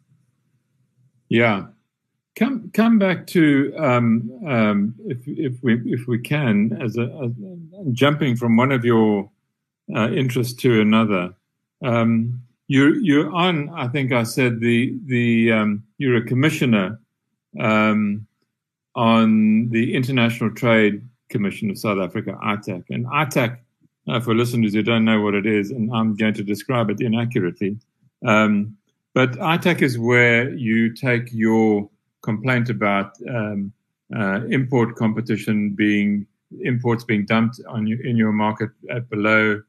Yeah, 1.29 1.67
come 2.37 2.71
come 2.73 2.99
back 2.99 3.27
to 3.29 3.75
um, 3.79 4.31
um, 4.47 4.95
if 5.07 5.19
if 5.27 5.63
we 5.63 5.81
if 5.87 6.07
we 6.07 6.19
can 6.19 6.79
as 6.81 6.97
a, 6.97 7.33
jumping 7.93 8.37
from 8.37 8.57
one 8.57 8.73
of 8.73 8.85
your 8.85 9.31
uh, 9.95 10.11
interests 10.11 10.55
to 10.55 10.81
another. 10.81 11.35
Um, 11.85 12.43
you 12.69 12.95
you're 12.95 13.31
on. 13.33 13.69
I 13.71 13.89
think 13.89 14.13
I 14.13 14.23
said 14.23 14.61
the 14.61 14.99
the 15.07 15.53
um, 15.53 15.83
you're 15.99 16.17
a 16.17 16.25
commissioner 16.25 16.99
um, 17.61 18.27
on 18.95 19.69
the 19.71 19.95
International 19.95 20.51
Trade 20.51 21.07
Commission 21.29 21.71
of 21.71 21.79
South 21.79 21.99
Africa, 21.99 22.39
ITAC, 22.43 22.85
and 22.91 23.07
ITAC. 23.07 23.59
Uh, 24.09 24.19
for 24.19 24.35
listeners 24.35 24.75
who 24.75 24.83
don't 24.83 25.05
know 25.05 25.21
what 25.21 25.33
it 25.33 25.47
is, 25.47 25.71
and 25.71 25.89
I'm 25.95 26.17
going 26.17 26.35
to 26.35 26.43
describe 26.43 26.91
it 26.91 27.01
inaccurately. 27.01 27.79
Um, 28.27 28.77
but 29.15 29.33
ITAC 29.33 29.81
is 29.81 29.97
where 29.97 30.53
you 30.55 30.93
take 30.93 31.29
your 31.33 31.89
complaint 32.23 32.71
about 32.71 33.17
um, 33.29 33.73
uh, 34.17 34.41
import 34.49 34.97
competition 34.97 35.71
being 35.71 36.27
imports 36.61 37.05
being 37.05 37.25
dumped 37.25 37.61
on 37.69 37.87
you 37.87 37.99
in 38.05 38.17
your 38.17 38.33
market 38.33 38.71
at 38.91 39.09
below 39.09 39.63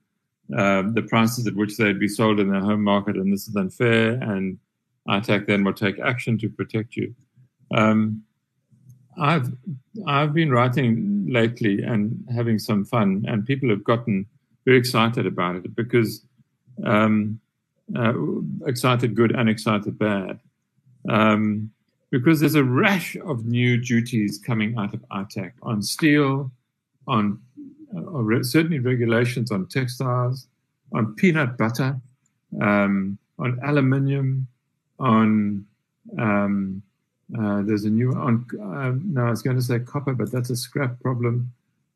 um, 0.58 0.94
the 0.94 1.02
prices 1.04 1.48
at 1.48 1.56
which 1.56 1.78
they'd 1.78 2.00
be 2.00 2.08
sold 2.08 2.40
in 2.40 2.50
their 2.50 2.60
home 2.60 2.84
market, 2.84 3.16
and 3.16 3.32
this 3.32 3.48
is 3.48 3.56
unfair. 3.56 4.12
And 4.22 4.58
ITAC 5.08 5.48
then 5.48 5.64
will 5.64 5.74
take 5.74 6.00
action 6.00 6.38
to 6.40 6.50
protect 6.50 6.96
you. 6.96 7.14
Um, 7.74 8.24
I've 9.20 9.52
I've 10.08 10.34
been 10.34 10.52
writing 10.52 11.28
lately 11.30 11.84
and 11.84 12.26
having 12.34 12.60
some 12.60 12.84
fun, 12.86 13.26
and 13.28 13.46
people 13.46 13.70
have 13.70 13.84
gotten 13.84 14.26
very 14.66 14.78
excited 14.78 15.26
about 15.26 15.58
it 15.58 15.76
because 15.76 16.26
um, 16.84 17.40
uh, 17.96 18.14
excited 18.66 19.16
good 19.16 19.36
and 19.36 19.50
excited 19.50 19.98
bad. 19.98 20.40
Um, 21.10 21.72
because 22.14 22.40
there's 22.40 22.54
a 22.54 22.64
rash 22.64 23.16
of 23.26 23.48
new 23.48 23.76
duties 23.76 24.38
coming 24.38 24.78
out 24.78 24.94
of 24.94 25.00
ITAC 25.10 25.52
on 25.64 25.82
steel, 25.82 26.52
on 27.08 27.42
uh, 27.98 28.44
certainly 28.44 28.78
regulations 28.78 29.52
on 29.52 29.66
textiles, 29.66 30.46
on 30.94 31.16
peanut 31.16 31.58
butter, 31.58 32.00
um, 32.62 33.18
on 33.40 33.60
aluminium, 33.64 34.48
on 35.00 35.66
um, 36.20 36.84
uh, 37.36 37.64
there's 37.64 37.86
a 37.86 37.90
new 37.90 38.12
on. 38.14 38.46
Uh, 38.62 38.92
no, 39.04 39.26
I 39.26 39.32
was 39.32 39.42
going 39.42 39.58
to 39.58 39.64
say 39.64 39.80
copper, 39.80 40.14
but 40.14 40.32
that's 40.32 40.52
a 40.52 40.56
scrap 40.56 41.00
problem. 41.02 41.52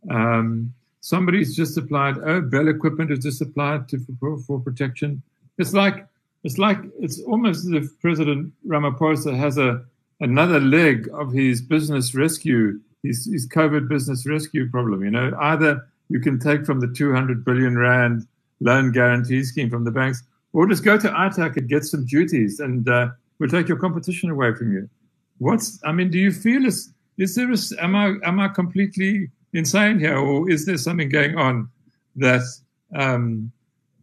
Um, 0.09 0.73
somebody's 0.99 1.55
just 1.55 1.77
applied. 1.77 2.17
Oh, 2.25 2.41
Bell 2.41 2.69
Equipment 2.69 3.11
has 3.11 3.19
just 3.19 3.39
applied 3.39 3.87
to 3.89 4.03
for, 4.19 4.39
for 4.39 4.59
protection. 4.59 5.21
It's 5.59 5.73
like 5.73 6.07
it's 6.43 6.57
like 6.57 6.79
it's 6.99 7.21
almost 7.21 7.67
as 7.67 7.71
if 7.73 7.99
President 8.01 8.51
Ramaphosa 8.67 9.37
has 9.37 9.59
a 9.59 9.85
another 10.19 10.59
leg 10.59 11.09
of 11.13 11.31
his 11.31 11.61
business 11.61 12.15
rescue, 12.15 12.79
his, 13.03 13.25
his 13.25 13.47
COVID 13.47 13.87
business 13.87 14.25
rescue 14.27 14.69
problem. 14.69 15.03
You 15.03 15.11
know, 15.11 15.31
either 15.39 15.87
you 16.09 16.19
can 16.19 16.39
take 16.39 16.65
from 16.65 16.79
the 16.79 16.87
200 16.87 17.43
billion 17.43 17.77
rand 17.77 18.27
loan 18.59 18.91
guarantee 18.91 19.43
scheme 19.43 19.69
from 19.69 19.83
the 19.83 19.91
banks, 19.91 20.23
or 20.53 20.67
just 20.67 20.83
go 20.83 20.97
to 20.97 21.09
ITAC 21.09 21.57
and 21.57 21.69
get 21.69 21.85
some 21.85 22.05
duties, 22.05 22.59
and 22.59 22.89
uh, 22.89 23.09
we'll 23.39 23.49
take 23.49 23.67
your 23.67 23.77
competition 23.77 24.29
away 24.29 24.53
from 24.55 24.71
you. 24.71 24.89
What's 25.37 25.79
I 25.83 25.91
mean, 25.91 26.09
do 26.09 26.17
you 26.17 26.31
feel 26.31 26.65
is 26.65 26.91
is 27.17 27.35
there 27.35 27.51
a, 27.51 27.57
am 27.83 27.95
I 27.95 28.15
am 28.23 28.39
I 28.39 28.47
completely 28.47 29.29
insane 29.53 29.99
here, 29.99 30.17
or 30.17 30.49
is 30.49 30.65
there 30.65 30.77
something 30.77 31.09
going 31.09 31.37
on 31.37 31.69
that 32.15 32.41
um, 32.95 33.51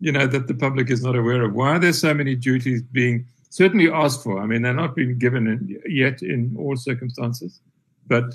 you 0.01 0.13
know 0.13 0.27
that 0.27 0.47
the 0.47 0.55
public 0.55 0.91
is 0.91 1.03
not 1.03 1.17
aware 1.17 1.43
of? 1.43 1.55
Why 1.55 1.71
are 1.71 1.79
there 1.79 1.93
so 1.93 2.15
many 2.15 2.37
duties 2.37 2.83
being 2.83 3.27
certainly 3.55 3.89
asked 3.89 4.25
for? 4.25 4.41
I 4.41 4.47
mean, 4.47 4.63
they're 4.63 4.75
not 4.75 4.97
being 4.97 5.17
given 5.17 5.47
in, 5.47 5.81
yet 5.87 6.23
in 6.23 6.57
all 6.59 6.77
circumstances, 6.77 7.61
but 8.09 8.35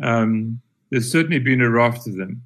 um, 0.00 0.60
there's 0.90 1.10
certainly 1.10 1.40
been 1.40 1.60
a 1.60 1.68
raft 1.68 2.06
of 2.06 2.16
them. 2.16 2.42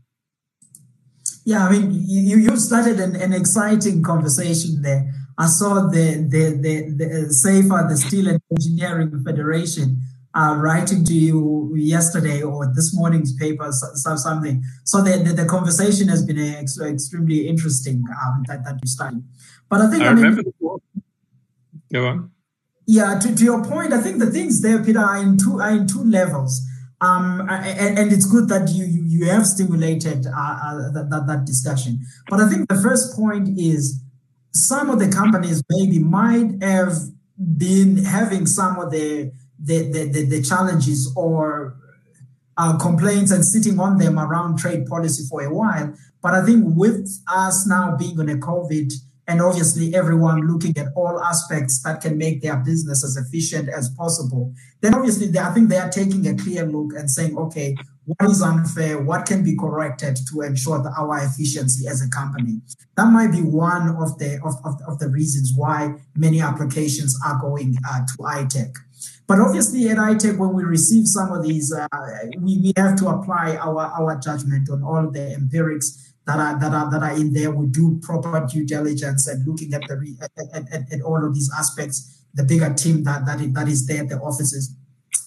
Yeah, 1.45 1.67
I 1.67 1.73
mean, 1.73 1.91
you, 1.93 2.39
you 2.39 2.57
started 2.57 2.99
an, 2.99 3.15
an 3.17 3.35
exciting 3.35 4.03
conversation 4.03 4.81
there. 4.81 5.13
I 5.37 5.47
saw 5.47 5.87
the 5.97 6.27
the 6.35 6.45
the, 6.65 6.75
the 7.01 7.09
SEIFSA, 7.43 7.89
the 7.91 7.97
Steel 7.99 8.29
and 8.29 8.41
Engineering 8.51 9.23
Federation, 9.23 10.01
uh, 10.35 10.57
writing 10.57 11.05
to 11.05 11.13
you 11.13 11.75
yesterday 11.77 12.41
or 12.41 12.73
this 12.75 12.95
morning's 12.95 13.35
paper, 13.35 13.71
so, 13.71 14.17
something. 14.17 14.63
So 14.85 15.03
the, 15.03 15.19
the, 15.19 15.33
the, 15.35 15.45
conversation 15.45 16.09
has 16.09 16.25
been 16.25 16.39
ex- 16.39 16.81
extremely 16.81 17.47
interesting 17.47 18.03
um, 18.23 18.45
that, 18.49 18.65
that 18.65 18.79
you 18.83 18.89
started. 18.89 19.23
But 19.69 19.83
I 19.83 19.91
think 19.91 20.03
I, 20.03 20.07
I 20.07 20.11
remember. 20.11 20.43
Mean, 20.43 20.55
Go 20.61 20.69
on. 20.71 20.94
Yeah, 22.87 23.19
to, 23.19 23.35
to 23.35 23.45
your 23.45 23.65
point, 23.65 23.93
I 23.93 24.01
think 24.01 24.19
the 24.19 24.31
things 24.31 24.61
there, 24.61 24.83
Peter, 24.83 25.01
are 25.01 25.17
in 25.17 25.39
two 25.39 25.61
are 25.61 25.71
in 25.71 25.87
two 25.87 26.05
levels. 26.05 26.61
Um, 27.01 27.41
and, 27.51 27.99
and, 27.99 28.13
it's 28.13 28.25
good 28.25 28.49
that 28.49 28.71
you 28.71 28.85
you, 28.85 29.03
you 29.05 29.25
have 29.27 29.47
stimulated 29.47 30.27
uh, 30.27 30.31
uh, 30.31 30.93
that, 30.93 31.09
that, 31.11 31.27
that 31.27 31.45
discussion. 31.45 32.01
But 32.29 32.41
I 32.41 32.49
think 32.49 32.69
the 32.69 32.81
first 32.81 33.17
point 33.17 33.59
is 33.59 34.01
some 34.53 34.89
of 34.91 35.01
the 35.01 35.09
companies 35.09 35.63
maybe 35.69 35.99
might 35.99 36.63
have 36.63 36.93
been 37.59 38.05
having 38.05 38.47
some 38.47 38.79
of 38.79 38.91
the 38.91 39.33
the, 39.59 39.91
the, 39.91 40.05
the, 40.05 40.25
the 40.27 40.43
challenges 40.43 41.13
or 41.17 41.77
uh, 42.57 42.77
complaints 42.79 43.31
and 43.31 43.45
sitting 43.45 43.79
on 43.81 43.99
them 43.99 44.19
around 44.19 44.59
trade 44.59 44.87
policy 44.87 45.25
for 45.29 45.43
a 45.43 45.53
while. 45.53 45.95
But 46.23 46.35
I 46.35 46.45
think 46.45 46.65
with 46.67 47.09
us 47.29 47.67
now 47.67 47.97
being 47.97 48.19
on 48.21 48.29
a 48.29 48.37
COVID 48.37 48.93
and 49.27 49.41
obviously 49.41 49.95
everyone 49.95 50.47
looking 50.47 50.77
at 50.77 50.89
all 50.95 51.21
aspects 51.21 51.83
that 51.83 52.01
can 52.01 52.19
make 52.19 52.43
their 52.43 52.57
business 52.57 53.03
as 53.05 53.17
efficient 53.17 53.69
as 53.69 53.89
possible, 53.91 54.53
then 54.81 54.95
obviously 54.95 55.29
they, 55.29 55.39
I 55.39 55.53
think 55.53 55.71
they 55.71 55.79
are 55.79 55.91
taking 55.91 56.27
a 56.27 56.37
clear 56.37 56.67
look 56.67 56.93
and 56.95 57.11
saying, 57.11 57.37
okay, 57.39 57.75
what 58.05 58.31
is 58.31 58.43
unfair, 58.43 59.01
what 59.01 59.25
can 59.25 59.43
be 59.43 59.57
corrected 59.57 60.19
to 60.31 60.43
ensure 60.43 60.87
our 60.99 61.19
efficiency 61.25 61.89
as 61.89 62.03
a 62.03 62.09
company. 62.11 62.61
That 62.97 63.07
might 63.07 63.33
be 63.33 63.41
one 63.41 63.97
of 63.97 64.19
the 64.19 64.41
of, 64.45 64.55
of, 64.65 64.81
of 64.87 64.99
the 64.99 65.09
reasons 65.09 65.53
why 65.57 65.95
many 66.15 66.41
applications 66.41 67.19
are 67.25 67.41
going 67.41 67.77
uh, 67.89 68.01
to 68.01 68.23
ITAC 68.23 68.75
But 69.27 69.41
obviously 69.41 69.89
at 69.89 69.97
ITAC 69.97 70.39
when 70.39 70.53
we 70.53 70.65
receive 70.65 71.07
some 71.07 71.33
of 71.33 71.43
these, 71.43 71.73
uh, 71.73 71.89
we, 72.41 72.59
we 72.59 72.73
have 72.77 72.97
to 72.97 73.09
apply 73.09 73.57
our, 73.57 73.87
our 73.87 74.21
judgment 74.21 74.69
on 74.71 74.83
all 74.83 75.11
the 75.11 75.33
empirics 75.33 76.14
that 76.27 76.39
are 76.39 76.59
that 76.59 76.73
are 76.73 76.91
that 76.91 77.03
are 77.03 77.17
in 77.17 77.33
there. 77.33 77.51
We 77.51 77.67
do 77.67 78.01
proper 78.03 78.47
due 78.51 78.67
diligence 78.67 79.27
and 79.29 79.47
looking 79.47 79.75
at 79.75 79.83
the 79.83 80.17
at, 80.21 80.73
at, 80.73 80.93
at 80.93 81.03
all 81.03 81.25
of 81.25 81.35
these 81.35 81.51
aspects. 81.57 82.23
The 82.35 82.43
bigger 82.43 82.73
team 82.75 83.05
that 83.05 83.27
that 83.27 83.41
is, 83.41 83.53
that 83.53 83.69
is 83.69 83.87
there 83.87 84.03
at 84.03 84.09
the 84.09 84.19
offices. 84.19 84.75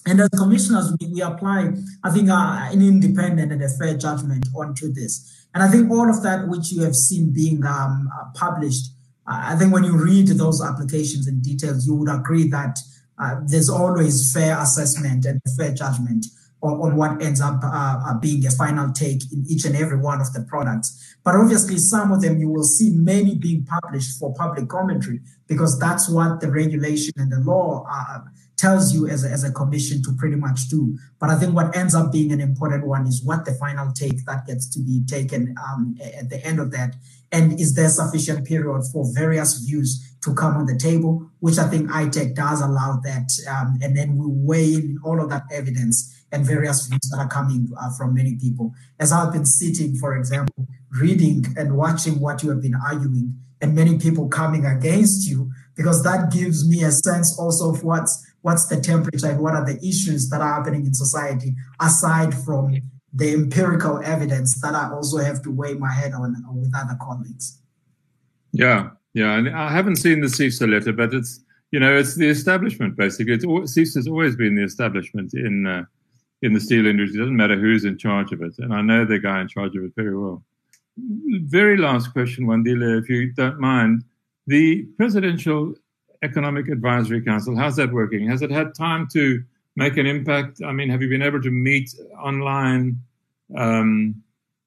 And 0.06 0.20
as 0.20 0.28
commissioners, 0.30 0.94
we, 1.00 1.08
we 1.08 1.20
apply, 1.20 1.70
I 2.04 2.10
think, 2.10 2.30
uh, 2.30 2.68
an 2.72 2.82
independent 2.82 3.52
and 3.52 3.62
a 3.62 3.68
fair 3.68 3.96
judgment 3.96 4.46
onto 4.54 4.92
this. 4.92 5.46
And 5.54 5.62
I 5.62 5.68
think 5.68 5.90
all 5.90 6.08
of 6.08 6.22
that 6.22 6.48
which 6.48 6.72
you 6.72 6.82
have 6.82 6.94
seen 6.94 7.32
being 7.32 7.64
um, 7.64 8.08
uh, 8.14 8.24
published, 8.34 8.92
uh, 9.26 9.40
I 9.44 9.56
think 9.56 9.72
when 9.72 9.84
you 9.84 10.02
read 10.02 10.28
those 10.28 10.62
applications 10.62 11.26
in 11.26 11.40
details, 11.40 11.86
you 11.86 11.94
would 11.94 12.10
agree 12.10 12.48
that 12.48 12.78
uh, 13.18 13.40
there's 13.46 13.68
always 13.68 14.32
fair 14.32 14.58
assessment 14.60 15.24
and 15.24 15.40
fair 15.56 15.74
judgment 15.74 16.26
on, 16.62 16.80
on 16.80 16.96
what 16.96 17.22
ends 17.22 17.40
up 17.40 17.62
uh, 17.62 18.00
uh, 18.06 18.18
being 18.18 18.44
a 18.46 18.50
final 18.50 18.92
take 18.92 19.22
in 19.32 19.44
each 19.48 19.64
and 19.64 19.76
every 19.76 19.98
one 19.98 20.20
of 20.20 20.32
the 20.32 20.42
products. 20.42 21.16
But 21.24 21.36
obviously, 21.36 21.76
some 21.76 22.12
of 22.12 22.22
them 22.22 22.38
you 22.38 22.48
will 22.48 22.64
see 22.64 22.90
many 22.90 23.36
being 23.36 23.64
published 23.64 24.18
for 24.18 24.34
public 24.34 24.68
commentary 24.68 25.20
because 25.46 25.78
that's 25.78 26.08
what 26.08 26.40
the 26.40 26.50
regulation 26.50 27.12
and 27.16 27.30
the 27.30 27.40
law 27.40 27.86
uh, 27.90 28.20
tells 28.56 28.92
you 28.92 29.06
as 29.08 29.24
a, 29.24 29.28
as 29.28 29.44
a 29.44 29.52
commission 29.52 30.02
to 30.02 30.12
pretty 30.18 30.36
much 30.36 30.68
do. 30.68 30.98
But 31.20 31.30
I 31.30 31.36
think 31.36 31.54
what 31.54 31.76
ends 31.76 31.94
up 31.94 32.10
being 32.12 32.32
an 32.32 32.40
important 32.40 32.86
one 32.86 33.06
is 33.06 33.22
what 33.24 33.44
the 33.44 33.54
final 33.54 33.92
take 33.92 34.24
that 34.26 34.46
gets 34.46 34.68
to 34.70 34.80
be 34.80 35.02
taken 35.06 35.54
um, 35.64 35.96
at 36.02 36.28
the 36.28 36.44
end 36.44 36.58
of 36.58 36.72
that. 36.72 36.96
And 37.30 37.60
is 37.60 37.74
there 37.74 37.88
sufficient 37.88 38.46
period 38.46 38.82
for 38.92 39.04
various 39.14 39.58
views 39.58 40.16
to 40.22 40.34
come 40.34 40.56
on 40.56 40.66
the 40.66 40.76
table, 40.76 41.30
which 41.40 41.58
I 41.58 41.68
think 41.68 41.90
ITAC 41.90 42.34
does 42.34 42.60
allow 42.60 43.00
that. 43.04 43.30
Um, 43.48 43.78
and 43.82 43.96
then 43.96 44.16
we 44.16 44.26
weigh 44.26 44.74
in 44.74 44.98
all 45.04 45.22
of 45.22 45.30
that 45.30 45.44
evidence 45.52 46.17
and 46.32 46.46
various 46.46 46.86
views 46.86 47.08
that 47.10 47.18
are 47.18 47.28
coming 47.28 47.70
uh, 47.80 47.90
from 47.96 48.14
many 48.14 48.36
people. 48.36 48.74
As 48.98 49.12
I've 49.12 49.32
been 49.32 49.46
sitting, 49.46 49.96
for 49.96 50.16
example, 50.16 50.66
reading 50.90 51.46
and 51.56 51.76
watching 51.76 52.20
what 52.20 52.42
you 52.42 52.50
have 52.50 52.62
been 52.62 52.74
arguing, 52.74 53.38
and 53.60 53.74
many 53.74 53.98
people 53.98 54.28
coming 54.28 54.64
against 54.66 55.28
you, 55.28 55.50
because 55.76 56.02
that 56.04 56.30
gives 56.32 56.68
me 56.68 56.84
a 56.84 56.90
sense 56.90 57.38
also 57.38 57.70
of 57.70 57.82
what's 57.82 58.24
what's 58.42 58.66
the 58.66 58.80
temperature 58.80 59.26
and 59.26 59.40
what 59.40 59.54
are 59.54 59.64
the 59.64 59.78
issues 59.86 60.28
that 60.30 60.40
are 60.40 60.54
happening 60.54 60.86
in 60.86 60.94
society 60.94 61.54
aside 61.80 62.32
from 62.32 62.72
the 63.12 63.32
empirical 63.34 64.00
evidence 64.04 64.60
that 64.60 64.74
I 64.74 64.90
also 64.92 65.18
have 65.18 65.42
to 65.42 65.50
weigh 65.50 65.74
my 65.74 65.92
head 65.92 66.12
on 66.12 66.36
with 66.54 66.72
other 66.76 66.96
colleagues. 67.00 67.58
Yeah, 68.52 68.90
yeah, 69.14 69.36
and 69.36 69.48
I 69.48 69.70
haven't 69.70 69.96
seen 69.96 70.20
the 70.20 70.28
SEIFSA 70.28 70.70
letter, 70.70 70.92
but 70.92 71.12
it's 71.14 71.40
you 71.70 71.80
know 71.80 71.96
it's 71.96 72.14
the 72.14 72.28
establishment 72.28 72.96
basically. 72.96 73.34
It's 73.34 73.44
SEIFSA 73.44 73.96
has 73.96 74.08
always 74.08 74.36
been 74.36 74.54
the 74.54 74.62
establishment 74.62 75.34
in 75.34 75.66
uh, 75.66 75.84
in 76.42 76.52
the 76.52 76.60
steel 76.60 76.86
industry. 76.86 77.18
It 77.18 77.22
doesn't 77.22 77.36
matter 77.36 77.58
who's 77.58 77.84
in 77.84 77.98
charge 77.98 78.32
of 78.32 78.42
it, 78.42 78.58
and 78.58 78.72
I 78.72 78.82
know 78.82 79.04
the 79.04 79.18
guy 79.18 79.40
in 79.40 79.48
charge 79.48 79.76
of 79.76 79.84
it 79.84 79.92
very 79.96 80.16
well. 80.16 80.42
Very 80.96 81.76
last 81.76 82.12
question, 82.12 82.46
Wandile, 82.46 83.00
if 83.00 83.08
you 83.08 83.32
don't 83.32 83.60
mind. 83.60 84.04
The 84.46 84.82
Presidential 84.96 85.74
Economic 86.22 86.68
Advisory 86.68 87.22
Council, 87.22 87.56
how's 87.56 87.76
that 87.76 87.92
working? 87.92 88.28
Has 88.28 88.42
it 88.42 88.50
had 88.50 88.74
time 88.74 89.06
to 89.12 89.42
make 89.76 89.96
an 89.96 90.06
impact? 90.06 90.60
I 90.64 90.72
mean, 90.72 90.88
have 90.90 91.02
you 91.02 91.08
been 91.08 91.22
able 91.22 91.42
to 91.42 91.50
meet 91.50 91.94
online 92.18 93.00
um, 93.56 94.22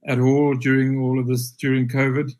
at 0.07 0.19
all 0.19 0.55
during 0.55 1.01
all 1.01 1.19
of 1.19 1.27
this 1.27 1.51
during 1.51 1.89
COVID? 1.89 2.33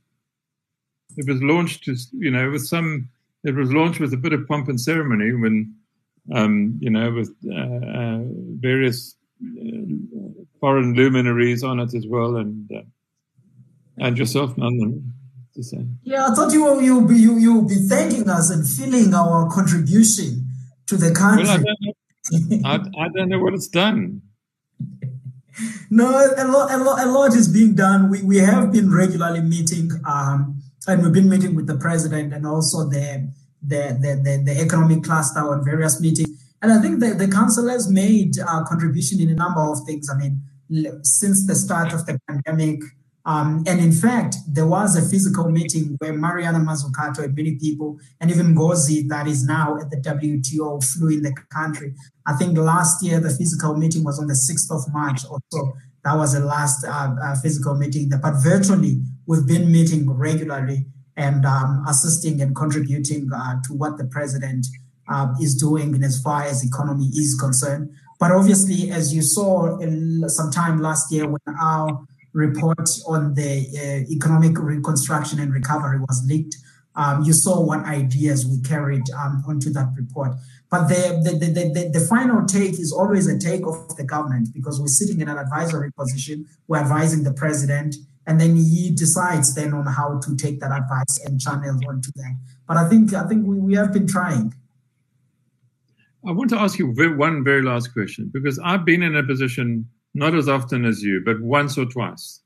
It 1.18 1.28
was 1.28 1.42
launched, 1.42 1.88
you 2.14 2.32
know, 2.32 2.52
with 2.52 2.66
some. 2.66 3.10
It 3.44 3.56
was 3.56 3.74
launched 3.74 4.00
with 4.00 4.14
a 4.14 4.18
bit 4.18 4.34
of 4.34 4.48
pomp 4.48 4.70
and 4.70 4.80
ceremony 4.80 5.34
when, 5.34 5.74
um, 6.34 6.78
you 6.80 6.92
know, 6.92 7.12
with 7.12 7.36
uh, 7.50 7.56
uh, 7.56 8.20
various 8.60 9.16
foreign 10.60 10.94
luminaries 10.94 11.64
on 11.64 11.80
it 11.80 11.94
as 11.94 12.06
well, 12.08 12.38
and 12.38 12.70
uh, 12.72 12.82
and 13.98 14.18
yourself, 14.18 14.56
say. 15.62 15.86
Yeah, 16.04 16.28
I 16.28 16.34
thought 16.34 16.54
you 16.54 16.82
you'll 16.82 17.08
be 17.08 17.16
you 17.16 17.38
you'll 17.38 17.68
be 17.68 17.76
thanking 17.76 18.30
us 18.30 18.50
and 18.50 18.68
feeling 18.68 19.14
our 19.14 19.50
contribution 19.50 20.48
to 20.88 20.98
the 20.98 21.14
country. 21.14 21.46
Well, 21.46 21.60
I, 22.66 22.78
don't 22.78 22.96
I, 22.96 23.06
I 23.06 23.10
don't 23.10 23.30
know 23.30 23.40
what 23.40 23.54
it's 23.54 23.68
done. 23.68 24.22
No, 25.94 26.08
a 26.08 26.48
lot, 26.48 26.72
a 26.72 26.78
lot, 26.78 27.06
a 27.06 27.12
lot 27.12 27.36
is 27.36 27.50
being 27.50 27.76
done. 27.76 28.10
We 28.10 28.24
we 28.24 28.38
have 28.38 28.72
been 28.72 28.90
regularly 28.90 29.42
meeting, 29.42 29.92
um, 30.08 30.62
and 30.88 31.04
we've 31.04 31.12
been 31.12 31.28
meeting 31.28 31.54
with 31.54 31.68
the 31.68 31.76
president 31.76 32.34
and 32.34 32.48
also 32.48 32.88
the 32.88 33.30
the 33.62 33.98
the 34.00 34.16
the, 34.24 34.44
the 34.46 34.62
economic 34.62 35.04
cluster 35.04 35.42
on 35.42 35.66
various 35.66 36.00
meetings. 36.00 36.41
And 36.62 36.72
I 36.72 36.80
think 36.82 37.00
the, 37.00 37.14
the 37.14 37.28
council 37.28 37.68
has 37.70 37.90
made 37.90 38.38
a 38.38 38.64
contribution 38.64 39.20
in 39.20 39.30
a 39.30 39.36
number 39.36 39.62
of 39.62 39.80
things. 39.86 40.10
I 40.10 40.18
mean, 40.18 40.44
since 41.04 41.48
the 41.48 41.56
start 41.56 41.94
of 41.94 42.06
the 42.06 42.20
pandemic, 42.28 42.82
um, 43.24 43.64
and 43.68 43.80
in 43.80 43.92
fact, 43.92 44.38
there 44.48 44.66
was 44.66 44.96
a 44.96 45.08
physical 45.08 45.50
meeting 45.50 45.96
where 46.00 46.14
Mariana 46.14 46.60
Mazzucato 46.60 47.24
and 47.24 47.36
many 47.36 47.56
people, 47.56 48.00
and 48.20 48.32
even 48.32 48.56
Ngozi, 48.56 49.08
that 49.10 49.28
is 49.28 49.44
now 49.44 49.78
at 49.78 49.92
the 49.92 49.98
WTO, 49.98 50.84
flew 50.84 51.10
in 51.10 51.22
the 51.22 51.36
country. 51.54 51.94
I 52.26 52.34
think 52.34 52.58
last 52.58 53.04
year 53.04 53.20
the 53.20 53.30
physical 53.30 53.76
meeting 53.76 54.04
was 54.04 54.20
on 54.20 54.28
the 54.28 54.34
6th 54.34 54.76
of 54.76 54.92
March 54.94 55.22
or 55.30 55.40
so. 55.52 55.74
That 56.04 56.16
was 56.16 56.34
the 56.34 56.40
last 56.40 56.84
uh, 56.84 57.14
uh, 57.22 57.36
physical 57.42 57.76
meeting. 57.76 58.10
But 58.10 58.42
virtually, 58.42 59.02
we've 59.28 59.46
been 59.46 59.72
meeting 59.72 60.10
regularly. 60.10 60.86
and 61.18 61.46
um, 61.46 61.84
assisting 61.88 62.42
and 62.42 62.56
contributing 62.56 63.30
uh, 63.34 63.56
to 63.66 63.74
what 63.74 63.98
the 63.98 64.06
president 64.06 64.66
uh, 65.12 65.28
is 65.42 65.56
doing 65.56 65.96
in 65.96 66.04
as 66.04 66.22
far 66.22 66.44
as 66.44 66.64
economy 66.64 67.08
is 67.08 67.38
concerned. 67.40 67.92
But 68.20 68.32
obviously, 68.32 68.92
as 68.92 69.14
you 69.14 69.22
saw 69.22 69.80
sometime 70.28 70.80
last 70.80 71.12
year 71.12 71.28
when 71.28 71.56
our 71.60 72.06
report 72.34 72.88
on 73.08 73.34
the 73.34 73.66
uh, 73.76 74.12
economic 74.12 74.58
reconstruction 74.58 75.40
and 75.40 75.52
recovery 75.52 76.00
was 76.00 76.24
leaked, 76.28 76.56
um, 76.96 77.24
you 77.24 77.34
saw 77.34 77.60
what 77.60 77.80
ideas 77.86 78.46
we 78.46 78.62
carried 78.62 79.04
um, 79.18 79.44
onto 79.48 79.70
that 79.72 79.90
report. 79.98 80.34
But 80.70 80.88
the, 80.88 81.20
the, 81.24 81.32
the, 81.46 81.72
the, 81.74 82.00
the 82.00 82.06
final 82.06 82.46
take 82.46 82.80
is 82.80 82.94
always 82.94 83.28
a 83.28 83.38
take 83.38 83.66
of 83.66 83.96
the 83.98 84.04
government 84.04 84.50
because 84.54 84.80
we're 84.80 84.88
sitting 84.88 85.20
in 85.20 85.28
an 85.28 85.38
advisory 85.38 85.92
position, 85.92 86.46
we're 86.68 86.78
advising 86.78 87.24
the 87.24 87.34
president, 87.34 87.96
and 88.28 88.40
then 88.40 88.56
he 88.56 88.92
decides 88.92 89.56
then 89.56 89.74
on 89.74 89.86
how 89.88 90.20
to 90.20 90.36
take 90.36 90.60
that 90.60 90.72
advice 90.72 91.20
and 91.26 91.42
channel 91.42 91.80
onto 91.90 92.12
that. 92.16 92.38
But 92.68 92.78
I 92.78 92.88
think 92.88 93.14
I 93.14 93.28
think 93.28 93.46
we, 93.46 93.58
we 93.58 93.74
have 93.76 93.92
been 93.92 94.08
trying. 94.08 94.54
I 96.28 96.32
want 96.32 96.50
to 96.52 96.60
ask 96.60 96.78
you 96.78 96.88
one 97.18 97.44
very 97.44 97.64
last 97.64 97.94
question 97.94 98.30
because 98.32 98.60
I've 98.60 98.86
been 98.86 99.02
in 99.02 99.16
a 99.16 99.24
position 99.24 99.90
not 100.14 100.36
as 100.36 100.48
often 100.48 100.86
as 100.86 101.02
you, 101.02 101.22
but 101.26 101.42
once 101.42 101.78
or 101.78 101.86
twice, 101.86 102.42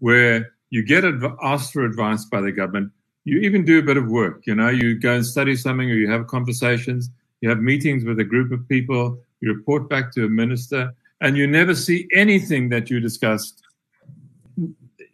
where 0.00 0.52
you 0.70 0.84
get 0.84 1.04
adv- 1.04 1.36
asked 1.42 1.72
for 1.72 1.84
advice 1.84 2.24
by 2.24 2.40
the 2.40 2.50
government. 2.50 2.90
You 3.24 3.38
even 3.40 3.64
do 3.64 3.78
a 3.78 3.82
bit 3.82 3.96
of 3.96 4.08
work. 4.08 4.46
You 4.46 4.54
know, 4.54 4.68
you 4.68 4.98
go 4.98 5.14
and 5.14 5.24
study 5.24 5.54
something, 5.54 5.90
or 5.90 5.94
you 5.94 6.10
have 6.10 6.26
conversations. 6.26 7.10
You 7.40 7.50
have 7.50 7.58
meetings 7.58 8.04
with 8.04 8.18
a 8.18 8.24
group 8.24 8.50
of 8.50 8.66
people. 8.68 9.18
You 9.40 9.54
report 9.54 9.88
back 9.88 10.12
to 10.12 10.24
a 10.24 10.28
minister, 10.28 10.92
and 11.20 11.36
you 11.36 11.46
never 11.46 11.74
see 11.74 12.08
anything 12.12 12.70
that 12.70 12.90
you 12.90 12.98
discussed. 12.98 13.62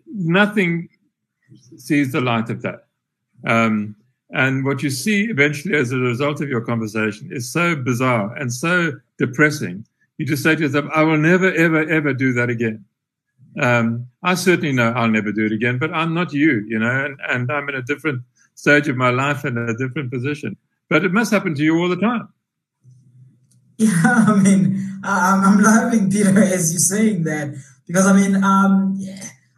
Nothing 0.06 0.88
sees 1.76 2.12
the 2.12 2.20
light 2.20 2.48
of 2.48 2.62
that. 2.62 2.86
Um, 3.44 3.96
and 4.30 4.64
what 4.64 4.82
you 4.82 4.90
see 4.90 5.24
eventually 5.30 5.76
as 5.76 5.92
a 5.92 5.98
result 5.98 6.40
of 6.40 6.48
your 6.48 6.60
conversation 6.60 7.30
is 7.32 7.50
so 7.50 7.76
bizarre 7.76 8.34
and 8.36 8.52
so 8.52 8.92
depressing. 9.18 9.86
You 10.18 10.26
just 10.26 10.42
say 10.42 10.56
to 10.56 10.62
yourself, 10.62 10.86
I 10.94 11.02
will 11.02 11.18
never, 11.18 11.52
ever, 11.52 11.88
ever 11.88 12.12
do 12.12 12.32
that 12.32 12.50
again. 12.50 12.84
Um, 13.60 14.06
I 14.22 14.34
certainly 14.34 14.72
know 14.72 14.90
I'll 14.90 15.08
never 15.08 15.32
do 15.32 15.46
it 15.46 15.52
again, 15.52 15.78
but 15.78 15.92
I'm 15.94 16.12
not 16.12 16.32
you, 16.32 16.64
you 16.68 16.78
know, 16.78 17.04
and, 17.04 17.18
and 17.28 17.50
I'm 17.50 17.68
in 17.68 17.74
a 17.74 17.82
different 17.82 18.22
stage 18.54 18.88
of 18.88 18.96
my 18.96 19.10
life 19.10 19.44
and 19.44 19.56
a 19.58 19.74
different 19.74 20.10
position. 20.10 20.56
But 20.88 21.04
it 21.04 21.12
must 21.12 21.32
happen 21.32 21.54
to 21.54 21.62
you 21.62 21.78
all 21.78 21.88
the 21.88 21.96
time. 21.96 22.28
Yeah, 23.78 23.90
I 24.04 24.34
mean, 24.34 25.00
I'm, 25.04 25.44
I'm 25.44 25.58
laughing, 25.60 26.10
Peter, 26.10 26.38
as 26.42 26.72
you're 26.72 26.80
saying 26.80 27.24
that, 27.24 27.54
because 27.86 28.06
I 28.06 28.12
mean, 28.12 28.42
um, 28.42 28.98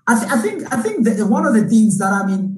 I, 0.07 0.19
th- 0.19 0.33
I 0.33 0.41
think 0.41 0.73
I 0.73 0.83
think 0.83 1.05
that 1.05 1.25
one 1.27 1.47
of 1.47 1.55
the 1.55 1.69
things 1.69 1.99
that 1.99 2.13
I 2.13 2.27
mean 2.27 2.58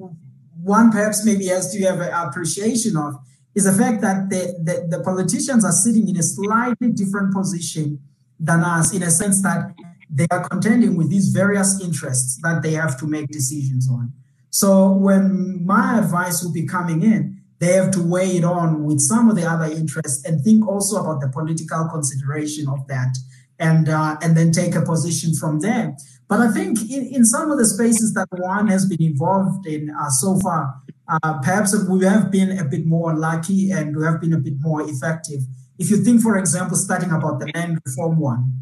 one 0.63 0.91
perhaps 0.91 1.25
maybe 1.25 1.47
has 1.47 1.71
to 1.73 1.81
have 1.83 1.99
an 1.99 2.13
appreciation 2.13 2.95
of 2.97 3.15
is 3.55 3.65
the 3.65 3.73
fact 3.73 4.01
that 4.01 4.29
the, 4.29 4.55
the, 4.63 4.97
the, 4.97 5.03
politicians 5.03 5.65
are 5.65 5.71
sitting 5.71 6.07
in 6.07 6.17
a 6.17 6.23
slightly 6.23 6.91
different 6.91 7.33
position 7.33 7.99
than 8.39 8.61
us 8.61 8.93
in 8.93 9.03
a 9.03 9.11
sense 9.11 9.41
that 9.41 9.73
they 10.09 10.27
are 10.31 10.47
contending 10.47 10.95
with 10.95 11.09
these 11.09 11.29
various 11.29 11.81
interests 11.81 12.39
that 12.43 12.61
they 12.61 12.71
have 12.71 12.97
to 12.99 13.07
make 13.07 13.27
decisions 13.27 13.89
on. 13.89 14.11
So 14.49 14.91
when 14.91 15.65
my 15.65 15.99
advice 15.99 16.43
will 16.43 16.51
be 16.51 16.65
coming 16.65 17.03
in, 17.03 17.41
they 17.59 17.73
have 17.73 17.91
to 17.91 18.01
weigh 18.01 18.37
it 18.37 18.43
on 18.43 18.83
with 18.83 18.99
some 18.99 19.29
of 19.29 19.35
the 19.35 19.49
other 19.49 19.65
interests 19.65 20.25
and 20.25 20.43
think 20.43 20.67
also 20.67 21.01
about 21.01 21.21
the 21.21 21.29
political 21.29 21.87
consideration 21.89 22.67
of 22.67 22.87
that 22.87 23.15
and 23.59 23.87
uh, 23.87 24.17
and 24.21 24.35
then 24.35 24.51
take 24.51 24.75
a 24.75 24.81
position 24.81 25.35
from 25.35 25.59
there. 25.59 25.95
But 26.31 26.39
I 26.39 26.49
think 26.49 26.89
in, 26.89 27.07
in 27.07 27.25
some 27.25 27.51
of 27.51 27.57
the 27.57 27.65
spaces 27.65 28.13
that 28.13 28.29
one 28.31 28.69
has 28.69 28.85
been 28.85 29.03
involved 29.03 29.67
in 29.67 29.89
uh, 29.89 30.09
so 30.09 30.39
far, 30.39 30.81
uh, 31.09 31.39
perhaps 31.39 31.75
we 31.89 32.05
have 32.05 32.31
been 32.31 32.57
a 32.57 32.63
bit 32.63 32.85
more 32.85 33.13
lucky 33.13 33.69
and 33.69 33.93
we 33.93 34.05
have 34.05 34.21
been 34.21 34.31
a 34.31 34.37
bit 34.37 34.53
more 34.61 34.81
effective. 34.81 35.41
If 35.77 35.91
you 35.91 35.97
think, 35.97 36.21
for 36.21 36.37
example, 36.37 36.77
starting 36.77 37.11
about 37.11 37.41
the 37.41 37.51
land 37.53 37.81
reform 37.85 38.17
one, 38.17 38.61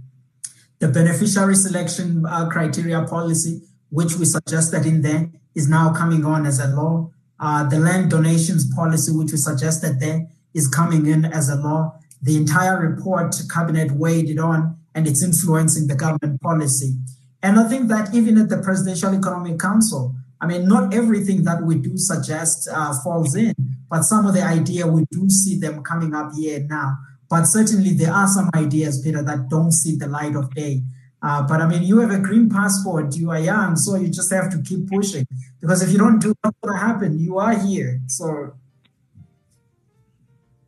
the 0.80 0.88
beneficiary 0.88 1.54
selection 1.54 2.26
uh, 2.26 2.50
criteria 2.50 3.04
policy, 3.04 3.62
which 3.92 4.16
we 4.16 4.26
suggested 4.26 4.88
in 4.88 5.04
there, 5.04 5.30
is 5.54 5.70
now 5.70 5.94
coming 5.94 6.26
on 6.26 6.48
as 6.48 6.60
a 6.60 6.70
law. 6.70 7.12
Uh, 7.40 7.70
the 7.70 7.78
land 7.78 8.10
donations 8.10 8.66
policy, 8.74 9.12
which 9.12 9.32
we 9.32 9.38
suggested 9.38 10.00
there, 10.00 10.28
is 10.56 10.68
coming 10.68 11.06
in 11.06 11.24
as 11.24 11.50
a 11.50 11.56
law. 11.56 12.00
The 12.20 12.36
entire 12.36 12.80
report, 12.80 13.36
cabinet 13.54 13.92
weighed 13.92 14.28
it 14.28 14.40
on, 14.40 14.76
and 14.96 15.06
it's 15.06 15.22
influencing 15.22 15.86
the 15.86 15.94
government 15.94 16.42
policy. 16.42 16.96
And 17.42 17.60
I 17.60 17.68
think 17.68 17.88
that 17.88 18.14
even 18.14 18.38
at 18.38 18.50
the 18.50 18.58
Presidential 18.58 19.14
Economic 19.14 19.60
Council, 19.60 20.16
I 20.42 20.48
mean, 20.48 20.68
not 20.68 20.94
everything 20.94 21.44
that 21.44 21.64
we 21.64 21.76
do 21.76 21.98
suggest 21.98 22.68
uh, 22.72 22.94
falls 23.02 23.36
in, 23.36 23.54
but 23.90 24.04
some 24.04 24.26
of 24.26 24.34
the 24.34 24.44
idea 24.44 24.88
we 24.88 25.06
do 25.12 25.30
see 25.30 25.58
them 25.58 25.84
coming 25.84 26.14
up 26.14 26.32
here 26.34 26.66
now. 26.70 26.98
But 27.30 27.44
certainly 27.44 27.94
there 27.94 28.14
are 28.14 28.28
some 28.28 28.50
ideas, 28.56 29.02
Peter, 29.02 29.22
that 29.22 29.50
don't 29.50 29.72
see 29.72 29.96
the 29.96 30.08
light 30.08 30.36
of 30.36 30.54
day. 30.54 30.84
Uh, 31.22 31.46
but 31.46 31.62
I 31.62 31.68
mean, 31.68 31.84
you 31.84 32.00
have 32.00 32.12
a 32.12 32.20
green 32.20 32.50
passport, 32.50 33.16
you 33.16 33.30
are 33.32 33.40
young, 33.40 33.76
so 33.76 33.96
you 33.96 34.08
just 34.08 34.32
have 34.32 34.50
to 34.52 34.62
keep 34.62 34.90
pushing. 34.90 35.28
Because 35.60 35.82
if 35.82 35.92
you 35.92 35.98
don't 35.98 36.20
do 36.20 36.34
going 36.42 36.54
to 36.64 36.80
happen, 36.80 37.20
you 37.20 37.38
are 37.38 37.58
here. 37.58 38.00
So 38.08 38.54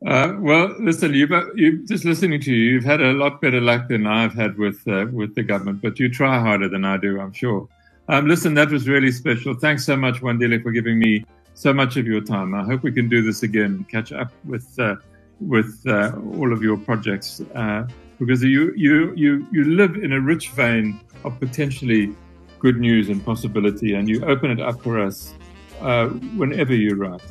uh, 0.06 0.34
well, 0.38 0.74
listen, 0.80 1.14
you've, 1.14 1.30
you 1.54 1.86
just 1.86 2.04
listening 2.04 2.40
to 2.40 2.52
you, 2.52 2.72
you've 2.72 2.84
had 2.84 3.00
a 3.00 3.12
lot 3.12 3.40
better 3.40 3.60
luck 3.60 3.88
than 3.88 4.06
I've 4.06 4.34
had 4.34 4.58
with 4.58 4.86
uh, 4.88 5.06
with 5.12 5.34
the 5.34 5.42
government, 5.42 5.80
but 5.80 6.00
you 6.00 6.08
try 6.08 6.40
harder 6.40 6.68
than 6.68 6.84
I 6.84 6.96
do, 6.96 7.20
I'm 7.20 7.32
sure. 7.32 7.68
Um, 8.08 8.26
listen, 8.26 8.54
that 8.54 8.70
was 8.70 8.88
really 8.88 9.12
special. 9.12 9.54
Thanks 9.54 9.84
so 9.84 9.96
much, 9.96 10.20
Wandile, 10.20 10.60
for 10.62 10.72
giving 10.72 10.98
me 10.98 11.24
so 11.54 11.72
much 11.72 11.96
of 11.96 12.06
your 12.06 12.20
time. 12.20 12.54
I 12.54 12.64
hope 12.64 12.82
we 12.82 12.90
can 12.90 13.08
do 13.08 13.22
this 13.22 13.44
again, 13.44 13.86
catch 13.90 14.12
up 14.12 14.32
with 14.44 14.66
uh, 14.78 14.96
with 15.40 15.80
uh, 15.86 16.12
all 16.36 16.52
of 16.52 16.62
your 16.62 16.78
projects, 16.78 17.40
uh, 17.54 17.86
because 18.18 18.42
you 18.42 18.72
you 18.76 19.14
you 19.14 19.46
you 19.52 19.64
live 19.64 19.94
in 19.96 20.12
a 20.12 20.20
rich 20.20 20.48
vein 20.50 21.00
of 21.24 21.38
potentially 21.38 22.14
good 22.58 22.78
news 22.78 23.08
and 23.08 23.24
possibility, 23.24 23.94
and 23.94 24.08
you 24.08 24.24
open 24.24 24.50
it 24.50 24.60
up 24.60 24.82
for 24.82 24.98
us 24.98 25.32
uh, 25.80 26.08
whenever 26.36 26.74
you 26.74 26.96
write. 26.96 27.22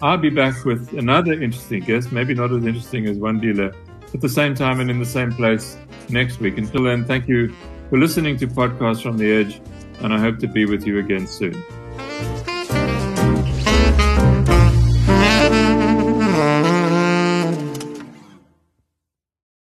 I'll 0.00 0.16
be 0.16 0.30
back 0.30 0.64
with 0.64 0.92
another 0.96 1.32
interesting 1.32 1.82
guest, 1.82 2.12
maybe 2.12 2.32
not 2.32 2.52
as 2.52 2.64
interesting 2.64 3.06
as 3.06 3.18
Wandile, 3.18 3.74
at 4.14 4.20
the 4.20 4.28
same 4.28 4.54
time 4.54 4.80
and 4.80 4.90
in 4.90 4.98
the 5.00 5.06
same 5.06 5.32
place 5.32 5.76
next 6.08 6.38
week. 6.38 6.56
Until 6.56 6.84
then, 6.84 7.04
thank 7.04 7.26
you 7.26 7.52
for 7.90 7.98
listening 7.98 8.36
to 8.38 8.46
Podcasts 8.46 9.02
from 9.02 9.18
the 9.18 9.30
Edge, 9.30 9.60
and 10.00 10.14
I 10.14 10.18
hope 10.18 10.38
to 10.38 10.46
be 10.46 10.66
with 10.66 10.86
you 10.86 10.98
again 10.98 11.26
soon. 11.26 11.54